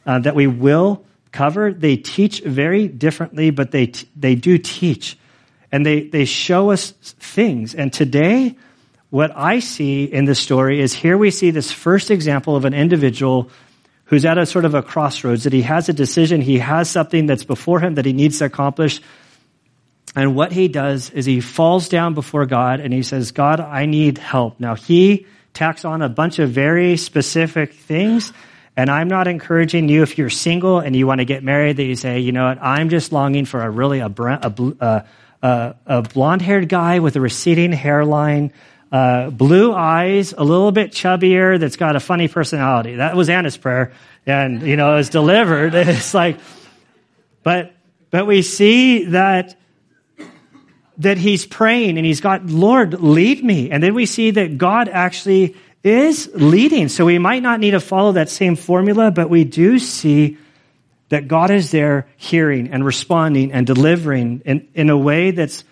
uh, 0.05 0.19
that 0.19 0.35
we 0.35 0.47
will 0.47 1.03
cover. 1.31 1.73
They 1.73 1.97
teach 1.97 2.41
very 2.41 2.87
differently, 2.87 3.51
but 3.51 3.71
they, 3.71 3.87
t- 3.87 4.07
they 4.15 4.35
do 4.35 4.57
teach. 4.57 5.17
And 5.71 5.85
they, 5.85 6.07
they 6.07 6.25
show 6.25 6.71
us 6.71 6.91
things. 6.91 7.75
And 7.75 7.93
today, 7.93 8.55
what 9.09 9.31
I 9.35 9.59
see 9.59 10.05
in 10.05 10.25
this 10.25 10.39
story 10.39 10.81
is 10.81 10.93
here 10.93 11.17
we 11.17 11.31
see 11.31 11.51
this 11.51 11.71
first 11.71 12.11
example 12.11 12.55
of 12.55 12.65
an 12.65 12.73
individual 12.73 13.49
who's 14.05 14.25
at 14.25 14.39
a 14.39 14.45
sort 14.45 14.65
of 14.65 14.73
a 14.73 14.81
crossroads, 14.81 15.43
that 15.43 15.53
he 15.53 15.61
has 15.61 15.87
a 15.87 15.93
decision, 15.93 16.41
he 16.41 16.57
has 16.57 16.89
something 16.89 17.27
that's 17.27 17.43
before 17.43 17.79
him 17.79 17.95
that 17.95 18.05
he 18.05 18.13
needs 18.13 18.39
to 18.39 18.45
accomplish. 18.45 19.01
And 20.19 20.35
what 20.35 20.51
he 20.51 20.67
does 20.67 21.11
is 21.11 21.25
he 21.25 21.39
falls 21.39 21.87
down 21.87 22.13
before 22.13 22.45
God 22.45 22.81
and 22.81 22.93
he 22.93 23.03
says, 23.03 23.31
God, 23.31 23.61
I 23.61 23.85
need 23.85 24.17
help. 24.17 24.59
Now 24.59 24.75
he 24.75 25.25
tacks 25.53 25.85
on 25.85 26.01
a 26.01 26.09
bunch 26.09 26.39
of 26.39 26.49
very 26.49 26.97
specific 26.97 27.71
things. 27.71 28.33
And 28.75 28.89
I'm 28.89 29.07
not 29.07 29.29
encouraging 29.29 29.87
you 29.87 30.03
if 30.03 30.17
you're 30.17 30.29
single 30.29 30.79
and 30.79 30.93
you 30.93 31.07
want 31.07 31.19
to 31.19 31.25
get 31.25 31.41
married 31.41 31.77
that 31.77 31.85
you 31.85 31.95
say, 31.95 32.19
you 32.19 32.33
know 32.33 32.49
what, 32.49 32.61
I'm 32.61 32.89
just 32.89 33.13
longing 33.13 33.45
for 33.45 33.61
a 33.61 33.69
really 33.69 33.99
a, 33.99 34.07
a, 34.07 34.53
a, 34.81 35.05
a, 35.41 35.75
a 35.85 36.01
blonde 36.01 36.41
haired 36.41 36.67
guy 36.67 36.99
with 36.99 37.15
a 37.15 37.21
receding 37.21 37.71
hairline 37.71 38.51
uh, 38.91 39.29
blue 39.29 39.73
eyes, 39.73 40.33
a 40.33 40.43
little 40.43 40.73
bit 40.73 40.91
chubbier, 40.91 41.57
that's 41.57 41.77
got 41.77 41.95
a 41.95 42.01
funny 42.01 42.27
personality. 42.27 42.95
That 42.95 43.15
was 43.15 43.29
Anna's 43.29 43.55
prayer, 43.55 43.93
and 44.25 44.63
you 44.63 44.75
know, 44.75 44.93
it 44.93 44.95
was 44.97 45.09
delivered. 45.09 45.73
It's 45.75 46.15
like, 46.15 46.39
but 47.43 47.71
but 48.09 48.25
we 48.25 48.41
see 48.41 49.05
that 49.05 49.55
that 50.99 51.17
he's 51.17 51.45
praying 51.45 51.97
and 51.97 52.05
he's 52.05 52.21
got, 52.21 52.45
Lord, 52.45 53.01
lead 53.01 53.43
me, 53.43 53.71
and 53.71 53.81
then 53.81 53.93
we 53.93 54.05
see 54.05 54.31
that 54.31 54.57
God 54.57 54.87
actually 54.89 55.55
is 55.83 56.29
leading. 56.33 56.89
So 56.89 57.05
we 57.05 57.19
might 57.19 57.41
not 57.41 57.59
need 57.59 57.71
to 57.71 57.79
follow 57.79 58.13
that 58.13 58.29
same 58.29 58.55
formula, 58.55 59.11
but 59.11 59.29
we 59.29 59.45
do 59.45 59.79
see 59.79 60.37
that 61.07 61.27
God 61.27 61.51
is 61.51 61.71
there 61.71 62.07
hearing 62.17 62.69
and 62.69 62.85
responding 62.85 63.51
and 63.51 63.65
delivering 63.65 64.41
in, 64.45 64.67
in 64.73 64.89
a 64.89 64.97
way 64.97 65.31
that's 65.31 65.63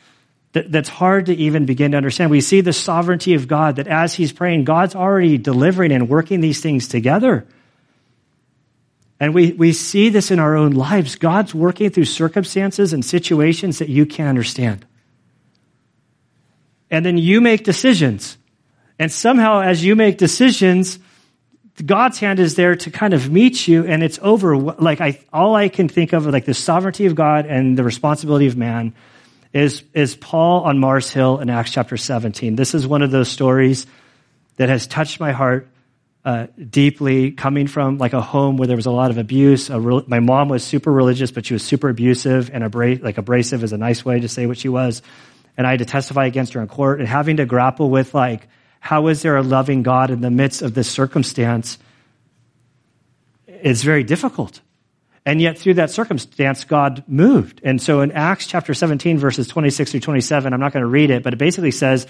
that, 0.53 0.71
that's 0.71 0.89
hard 0.89 1.27
to 1.27 1.35
even 1.35 1.65
begin 1.65 1.91
to 1.91 1.97
understand. 1.97 2.31
We 2.31 2.41
see 2.41 2.61
the 2.61 2.73
sovereignty 2.73 3.35
of 3.35 3.47
God, 3.47 3.75
that 3.75 3.87
as 3.87 4.15
he's 4.15 4.31
praying, 4.31 4.63
God's 4.63 4.95
already 4.95 5.37
delivering 5.37 5.91
and 5.91 6.09
working 6.09 6.39
these 6.39 6.61
things 6.61 6.87
together. 6.87 7.45
And 9.19 9.35
we, 9.35 9.51
we 9.51 9.73
see 9.73 10.09
this 10.09 10.31
in 10.31 10.39
our 10.39 10.55
own 10.55 10.71
lives. 10.71 11.15
God's 11.15 11.53
working 11.53 11.89
through 11.91 12.05
circumstances 12.05 12.93
and 12.93 13.03
situations 13.03 13.79
that 13.79 13.89
you 13.89 14.05
can't 14.05 14.29
understand. 14.29 14.85
And 16.89 17.05
then 17.05 17.17
you 17.17 17.41
make 17.41 17.63
decisions. 17.63 18.37
And 18.99 19.11
somehow, 19.11 19.61
as 19.61 19.83
you 19.83 19.95
make 19.95 20.17
decisions, 20.17 20.99
God's 21.85 22.19
hand 22.19 22.39
is 22.39 22.55
there 22.55 22.75
to 22.75 22.89
kind 22.89 23.13
of 23.13 23.31
meet 23.31 23.67
you, 23.67 23.85
and 23.85 24.01
it's 24.01 24.17
over. 24.21 24.57
Like 24.57 24.99
I, 24.99 25.19
all 25.31 25.55
I 25.55 25.69
can 25.69 25.87
think 25.87 26.13
of, 26.13 26.25
like 26.25 26.45
the 26.45 26.55
sovereignty 26.55 27.05
of 27.05 27.13
God 27.13 27.45
and 27.45 27.77
the 27.77 27.83
responsibility 27.83 28.47
of 28.47 28.57
man, 28.57 28.95
is 29.53 29.83
is 29.93 30.15
Paul 30.15 30.63
on 30.63 30.79
Mars 30.79 31.11
Hill 31.11 31.39
in 31.39 31.49
Acts 31.49 31.71
chapter 31.71 31.95
17. 31.95 32.55
This 32.55 32.73
is 32.73 32.87
one 32.87 33.03
of 33.03 33.11
those 33.11 33.29
stories 33.29 33.85
that 34.55 34.69
has 34.69 34.87
touched 34.87 35.19
my 35.19 35.31
heart 35.33 35.69
uh, 36.25 36.47
deeply, 36.57 37.31
coming 37.31 37.67
from 37.67 37.99
like 37.99 38.13
a 38.13 38.21
home 38.21 38.57
where 38.57 38.67
there 38.67 38.75
was 38.75 38.87
a 38.87 38.91
lot 38.91 39.11
of 39.11 39.17
abuse. 39.17 39.69
Re- 39.69 40.03
my 40.07 40.19
mom 40.19 40.49
was 40.49 40.63
super 40.63 40.91
religious, 40.91 41.31
but 41.31 41.45
she 41.45 41.53
was 41.53 41.63
super 41.63 41.89
abusive, 41.89 42.49
and 42.51 42.63
abra- 42.63 42.97
like 42.97 43.17
abrasive 43.17 43.63
is 43.63 43.71
a 43.71 43.77
nice 43.77 44.03
way 44.03 44.19
to 44.19 44.27
say 44.27 44.47
what 44.47 44.57
she 44.57 44.67
was. 44.67 45.03
And 45.57 45.65
I 45.65 45.71
had 45.71 45.79
to 45.79 45.85
testify 45.85 46.27
against 46.27 46.53
her 46.53 46.61
in 46.61 46.67
court, 46.67 46.99
and 46.99 47.07
having 47.07 47.37
to 47.37 47.45
grapple 47.45 47.89
with 47.89 48.13
like, 48.13 48.47
how 48.79 49.07
is 49.07 49.23
there 49.23 49.35
a 49.35 49.43
loving 49.43 49.83
God 49.83 50.11
in 50.11 50.21
the 50.21 50.29
midst 50.29 50.61
of 50.61 50.73
this 50.73 50.89
circumstance? 50.89 51.77
It's 53.47 53.81
very 53.81 54.03
difficult. 54.03 54.61
And 55.25 55.41
yet, 55.41 55.57
through 55.57 55.73
that 55.73 55.89
circumstance, 55.89 56.63
God 56.63 57.03
moved. 57.05 57.59
And 57.63 57.81
so 57.81 57.99
in 57.99 58.13
Acts 58.13 58.47
chapter 58.47 58.73
17, 58.73 59.17
verses 59.17 59.47
26 59.47 59.91
through 59.91 59.99
27, 59.99 60.53
I'm 60.53 60.59
not 60.59 60.71
going 60.71 60.83
to 60.83 60.87
read 60.87 61.09
it, 61.09 61.21
but 61.23 61.33
it 61.33 61.37
basically 61.37 61.71
says 61.71 62.07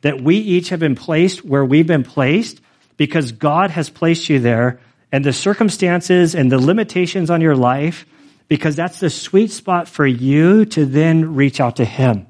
that 0.00 0.22
we 0.22 0.36
each 0.36 0.70
have 0.70 0.80
been 0.80 0.94
placed 0.94 1.44
where 1.44 1.64
we've 1.64 1.86
been 1.86 2.04
placed 2.04 2.60
because 2.96 3.32
God 3.32 3.70
has 3.70 3.90
placed 3.90 4.30
you 4.30 4.38
there 4.38 4.80
and 5.12 5.24
the 5.24 5.32
circumstances 5.32 6.34
and 6.34 6.50
the 6.50 6.58
limitations 6.58 7.28
on 7.28 7.40
your 7.40 7.56
life, 7.56 8.06
because 8.48 8.76
that's 8.76 9.00
the 9.00 9.10
sweet 9.10 9.50
spot 9.50 9.88
for 9.88 10.06
you 10.06 10.64
to 10.66 10.86
then 10.86 11.34
reach 11.34 11.60
out 11.60 11.76
to 11.76 11.84
Him, 11.84 12.26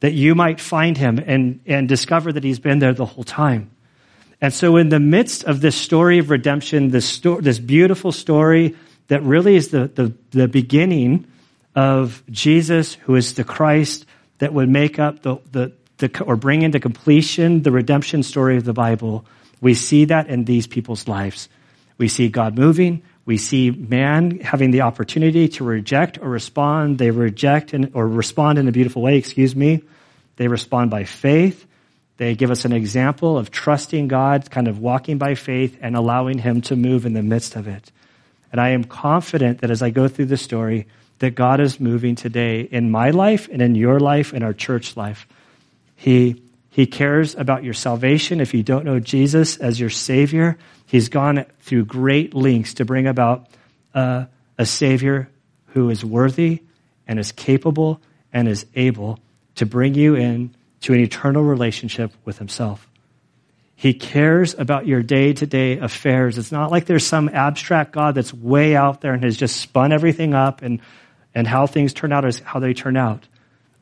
that 0.00 0.12
you 0.12 0.34
might 0.34 0.60
find 0.60 0.96
Him 0.96 1.18
and, 1.24 1.60
and 1.66 1.88
discover 1.88 2.32
that 2.32 2.44
He's 2.44 2.58
been 2.58 2.78
there 2.78 2.94
the 2.94 3.06
whole 3.06 3.24
time. 3.24 3.70
And 4.40 4.54
so, 4.54 4.76
in 4.76 4.88
the 4.88 5.00
midst 5.00 5.44
of 5.44 5.60
this 5.60 5.74
story 5.74 6.18
of 6.18 6.30
redemption, 6.30 6.90
this, 6.90 7.06
sto- 7.06 7.40
this 7.40 7.58
beautiful 7.58 8.12
story 8.12 8.76
that 9.08 9.22
really 9.22 9.56
is 9.56 9.68
the, 9.68 9.88
the, 9.88 10.12
the 10.30 10.48
beginning 10.48 11.26
of 11.74 12.22
Jesus, 12.30 12.94
who 12.94 13.16
is 13.16 13.34
the 13.34 13.44
Christ 13.44 14.06
that 14.38 14.52
would 14.52 14.68
make 14.68 14.98
up 14.98 15.22
the, 15.22 15.36
the, 15.50 15.72
the, 15.98 16.22
or 16.22 16.36
bring 16.36 16.62
into 16.62 16.78
completion 16.78 17.62
the 17.62 17.72
redemption 17.72 18.22
story 18.22 18.56
of 18.56 18.64
the 18.64 18.72
Bible, 18.72 19.24
we 19.60 19.74
see 19.74 20.04
that 20.04 20.28
in 20.28 20.44
these 20.44 20.66
people's 20.66 21.08
lives. 21.08 21.48
We 21.96 22.08
see 22.08 22.28
God 22.28 22.56
moving. 22.56 23.02
We 23.28 23.36
see 23.36 23.70
man 23.70 24.40
having 24.40 24.70
the 24.70 24.80
opportunity 24.80 25.48
to 25.48 25.64
reject 25.64 26.16
or 26.16 26.30
respond. 26.30 26.96
They 26.96 27.10
reject 27.10 27.74
and, 27.74 27.90
or 27.92 28.08
respond 28.08 28.56
in 28.56 28.68
a 28.68 28.72
beautiful 28.72 29.02
way, 29.02 29.18
excuse 29.18 29.54
me. 29.54 29.82
They 30.36 30.48
respond 30.48 30.90
by 30.90 31.04
faith. 31.04 31.66
They 32.16 32.34
give 32.34 32.50
us 32.50 32.64
an 32.64 32.72
example 32.72 33.36
of 33.36 33.50
trusting 33.50 34.08
God, 34.08 34.50
kind 34.50 34.66
of 34.66 34.78
walking 34.78 35.18
by 35.18 35.34
faith 35.34 35.76
and 35.82 35.94
allowing 35.94 36.38
Him 36.38 36.62
to 36.62 36.74
move 36.74 37.04
in 37.04 37.12
the 37.12 37.22
midst 37.22 37.54
of 37.54 37.68
it. 37.68 37.92
And 38.50 38.62
I 38.62 38.70
am 38.70 38.84
confident 38.84 39.60
that 39.60 39.70
as 39.70 39.82
I 39.82 39.90
go 39.90 40.08
through 40.08 40.24
the 40.32 40.38
story, 40.38 40.86
that 41.18 41.34
God 41.34 41.60
is 41.60 41.78
moving 41.78 42.14
today 42.14 42.62
in 42.62 42.90
my 42.90 43.10
life 43.10 43.46
and 43.52 43.60
in 43.60 43.74
your 43.74 44.00
life 44.00 44.32
and 44.32 44.42
our 44.42 44.54
church 44.54 44.96
life. 44.96 45.26
He 45.96 46.42
he 46.70 46.86
cares 46.86 47.34
about 47.34 47.62
your 47.62 47.74
salvation. 47.74 48.40
If 48.40 48.54
you 48.54 48.62
don't 48.62 48.86
know 48.86 49.00
Jesus 49.00 49.58
as 49.58 49.78
your 49.78 49.90
Savior, 49.90 50.56
He's 50.88 51.10
gone 51.10 51.44
through 51.60 51.84
great 51.84 52.34
lengths 52.34 52.74
to 52.74 52.86
bring 52.86 53.06
about 53.06 53.46
uh, 53.94 54.24
a 54.56 54.64
Savior 54.64 55.28
who 55.68 55.90
is 55.90 56.02
worthy 56.02 56.62
and 57.06 57.18
is 57.18 57.30
capable 57.30 58.00
and 58.32 58.48
is 58.48 58.64
able 58.74 59.18
to 59.56 59.66
bring 59.66 59.94
you 59.94 60.14
in 60.14 60.54
to 60.80 60.94
an 60.94 61.00
eternal 61.00 61.42
relationship 61.42 62.12
with 62.24 62.38
Himself. 62.38 62.88
He 63.76 63.92
cares 63.92 64.54
about 64.54 64.86
your 64.86 65.02
day 65.02 65.34
to 65.34 65.46
day 65.46 65.78
affairs. 65.78 66.38
It's 66.38 66.50
not 66.50 66.70
like 66.70 66.86
there's 66.86 67.06
some 67.06 67.28
abstract 67.28 67.92
God 67.92 68.14
that's 68.14 68.32
way 68.32 68.74
out 68.74 69.02
there 69.02 69.12
and 69.12 69.22
has 69.22 69.36
just 69.36 69.60
spun 69.60 69.92
everything 69.92 70.32
up 70.32 70.62
and, 70.62 70.80
and 71.34 71.46
how 71.46 71.66
things 71.66 71.92
turn 71.92 72.14
out 72.14 72.24
is 72.24 72.38
how 72.40 72.60
they 72.60 72.72
turn 72.72 72.96
out. 72.96 73.28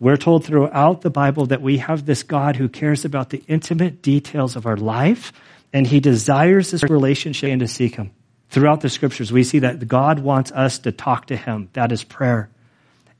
We're 0.01 0.17
told 0.17 0.45
throughout 0.45 1.03
the 1.03 1.11
Bible 1.11 1.47
that 1.47 1.63
we 1.63 1.79
have 1.79 2.05
this 2.05 2.25
God 2.25 2.57
who 2.57 2.69
cares 2.69 3.05
about 3.05 3.31
the 3.31 3.45
intimate 3.47 4.03
details 4.03 4.57
of 4.57 4.67
our 4.67 4.77
life, 4.77 5.33
and 5.77 5.87
he 5.87 6.01
desires 6.01 6.71
this 6.71 6.83
relationship 6.85 7.51
and 7.51 7.61
to 7.61 7.69
seek 7.69 7.97
him. 7.97 8.11
Throughout 8.49 8.81
the 8.81 8.89
scriptures, 8.89 9.31
we 9.31 9.45
see 9.45 9.59
that 9.59 9.87
God 9.87 10.21
wants 10.21 10.51
us 10.53 10.79
to 10.79 10.91
talk 10.91 11.27
to 11.27 11.37
him. 11.37 11.69
That 11.75 11.93
is 11.93 12.03
prayer. 12.03 12.49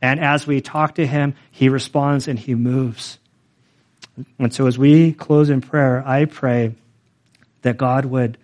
And 0.01 0.19
as 0.21 0.47
we 0.47 0.63
talk 0.63 0.95
to 0.95 1.07
him, 1.07 1.35
he 1.51 1.69
responds 1.69 2.29
and 2.29 2.39
he 2.39 2.55
moves. 2.55 3.19
And 4.39 4.55
so 4.55 4.67
as 4.67 4.79
we 4.79 5.13
close 5.13 5.51
in 5.51 5.61
prayer, 5.61 6.03
I 6.07 6.25
pray 6.25 6.75
that 7.61 7.77
God 7.77 8.07
would 8.07 8.39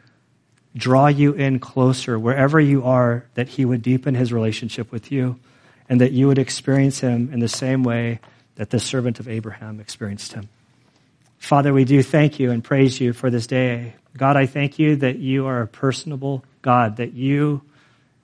draw 0.76 1.06
you 1.06 1.32
in 1.32 1.58
closer 1.58 2.18
wherever 2.18 2.60
you 2.60 2.84
are, 2.84 3.24
that 3.32 3.48
he 3.48 3.64
would 3.64 3.80
deepen 3.80 4.14
his 4.14 4.30
relationship 4.30 4.92
with 4.92 5.10
you 5.10 5.40
and 5.88 6.02
that 6.02 6.12
you 6.12 6.26
would 6.26 6.38
experience 6.38 7.00
him 7.00 7.30
in 7.32 7.40
the 7.40 7.48
same 7.48 7.82
way 7.82 8.20
that 8.56 8.68
the 8.68 8.78
servant 8.78 9.20
of 9.20 9.26
Abraham 9.26 9.80
experienced 9.80 10.34
him. 10.34 10.50
Father, 11.43 11.74
we 11.74 11.84
do 11.84 12.05
thank 12.05 12.38
you 12.38 12.53
and 12.53 12.62
praise 12.62 13.01
you 13.01 13.12
for 13.12 13.28
this 13.28 13.49
day. 13.49 13.95
God, 14.16 14.36
I 14.36 14.47
thank 14.47 14.78
you 14.78 14.95
that 14.97 15.18
you 15.18 15.47
are 15.47 15.62
a 15.62 15.66
personable 15.66 16.45
God, 16.62 16.99
that 16.99 17.14
you 17.14 17.62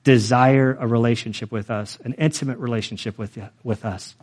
desire 0.05 0.79
a 0.79 0.87
relationship 0.87 1.51
with 1.51 1.69
us, 1.69 1.99
an 2.05 2.13
intimate 2.13 2.59
relationship 2.59 3.19
with, 3.19 3.37
with 3.65 3.85
us. 3.85 4.15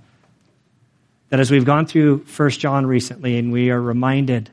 That 1.27 1.41
as 1.41 1.51
we've 1.51 1.65
gone 1.65 1.87
through 1.87 2.19
1 2.19 2.49
John 2.51 2.85
recently 2.85 3.37
and 3.37 3.51
we 3.51 3.69
are 3.69 3.81
reminded 3.81 4.49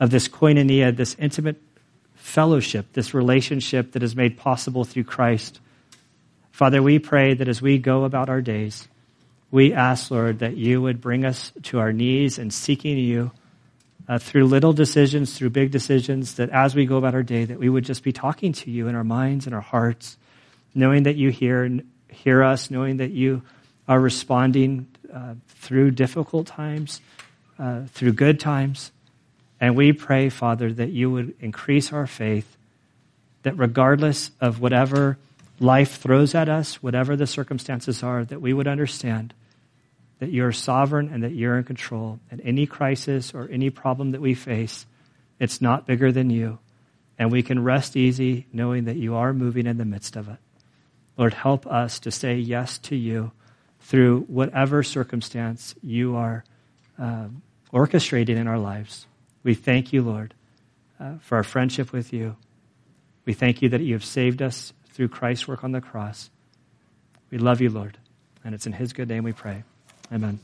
of 0.00 0.08
this 0.08 0.28
koinonia, 0.28 0.96
this 0.96 1.14
intimate 1.18 1.60
fellowship, 2.14 2.94
this 2.94 3.12
relationship 3.12 3.92
that 3.92 4.02
is 4.02 4.16
made 4.16 4.38
possible 4.38 4.84
through 4.84 5.04
Christ, 5.04 5.60
Father, 6.52 6.82
we 6.82 6.98
pray 6.98 7.34
that 7.34 7.48
as 7.48 7.60
we 7.60 7.76
go 7.76 8.04
about 8.04 8.30
our 8.30 8.40
days, 8.40 8.88
we 9.50 9.74
ask, 9.74 10.10
Lord, 10.10 10.38
that 10.38 10.56
you 10.56 10.80
would 10.80 11.02
bring 11.02 11.26
us 11.26 11.52
to 11.64 11.80
our 11.80 11.92
knees 11.92 12.38
and 12.38 12.50
seeking 12.50 12.96
you 12.96 13.30
uh, 14.08 14.18
through 14.18 14.46
little 14.46 14.72
decisions, 14.72 15.36
through 15.36 15.50
big 15.50 15.70
decisions, 15.70 16.34
that 16.34 16.50
as 16.50 16.74
we 16.74 16.86
go 16.86 16.96
about 16.96 17.14
our 17.14 17.22
day, 17.22 17.44
that 17.44 17.58
we 17.58 17.68
would 17.68 17.84
just 17.84 18.02
be 18.02 18.12
talking 18.12 18.52
to 18.52 18.70
you 18.70 18.88
in 18.88 18.94
our 18.94 19.04
minds 19.04 19.46
and 19.46 19.54
our 19.54 19.60
hearts, 19.60 20.16
knowing 20.74 21.04
that 21.04 21.16
you 21.16 21.30
hear, 21.30 21.80
hear 22.08 22.42
us, 22.42 22.70
knowing 22.70 22.98
that 22.98 23.12
you 23.12 23.42
are 23.88 24.00
responding 24.00 24.86
uh, 25.12 25.34
through 25.48 25.90
difficult 25.90 26.46
times, 26.46 27.00
uh, 27.58 27.82
through 27.88 28.12
good 28.12 28.40
times. 28.40 28.92
And 29.60 29.76
we 29.76 29.92
pray, 29.92 30.28
Father, 30.28 30.72
that 30.72 30.90
you 30.90 31.10
would 31.10 31.34
increase 31.40 31.92
our 31.92 32.06
faith, 32.06 32.56
that 33.42 33.56
regardless 33.56 34.30
of 34.40 34.60
whatever 34.60 35.16
life 35.60 35.98
throws 35.98 36.34
at 36.34 36.48
us, 36.48 36.82
whatever 36.82 37.16
the 37.16 37.26
circumstances 37.26 38.02
are, 38.02 38.24
that 38.24 38.40
we 38.40 38.52
would 38.52 38.66
understand 38.66 39.32
that 40.18 40.30
you're 40.30 40.52
sovereign 40.52 41.10
and 41.12 41.22
that 41.22 41.32
you're 41.32 41.58
in 41.58 41.64
control. 41.64 42.20
And 42.30 42.40
any 42.44 42.66
crisis 42.66 43.34
or 43.34 43.48
any 43.50 43.70
problem 43.70 44.12
that 44.12 44.20
we 44.20 44.34
face, 44.34 44.86
it's 45.38 45.60
not 45.60 45.86
bigger 45.86 46.12
than 46.12 46.30
you. 46.30 46.58
And 47.18 47.30
we 47.30 47.42
can 47.42 47.62
rest 47.62 47.96
easy 47.96 48.46
knowing 48.52 48.84
that 48.84 48.96
you 48.96 49.14
are 49.14 49.32
moving 49.32 49.66
in 49.66 49.78
the 49.78 49.84
midst 49.84 50.16
of 50.16 50.28
it. 50.28 50.38
Lord, 51.16 51.34
help 51.34 51.66
us 51.66 52.00
to 52.00 52.10
say 52.10 52.36
yes 52.36 52.78
to 52.78 52.96
you 52.96 53.32
through 53.80 54.20
whatever 54.22 54.82
circumstance 54.82 55.74
you 55.82 56.16
are 56.16 56.44
um, 56.98 57.42
orchestrating 57.72 58.36
in 58.36 58.48
our 58.48 58.58
lives. 58.58 59.06
We 59.42 59.54
thank 59.54 59.92
you, 59.92 60.02
Lord, 60.02 60.34
uh, 60.98 61.18
for 61.20 61.36
our 61.36 61.44
friendship 61.44 61.92
with 61.92 62.12
you. 62.12 62.36
We 63.26 63.32
thank 63.32 63.62
you 63.62 63.68
that 63.70 63.80
you 63.80 63.94
have 63.94 64.04
saved 64.04 64.42
us 64.42 64.72
through 64.88 65.08
Christ's 65.08 65.46
work 65.46 65.64
on 65.64 65.72
the 65.72 65.80
cross. 65.80 66.30
We 67.30 67.38
love 67.38 67.60
you, 67.60 67.70
Lord. 67.70 67.98
And 68.44 68.54
it's 68.54 68.66
in 68.66 68.72
his 68.72 68.92
good 68.92 69.08
name 69.08 69.24
we 69.24 69.32
pray. 69.32 69.64
Amen. 70.14 70.38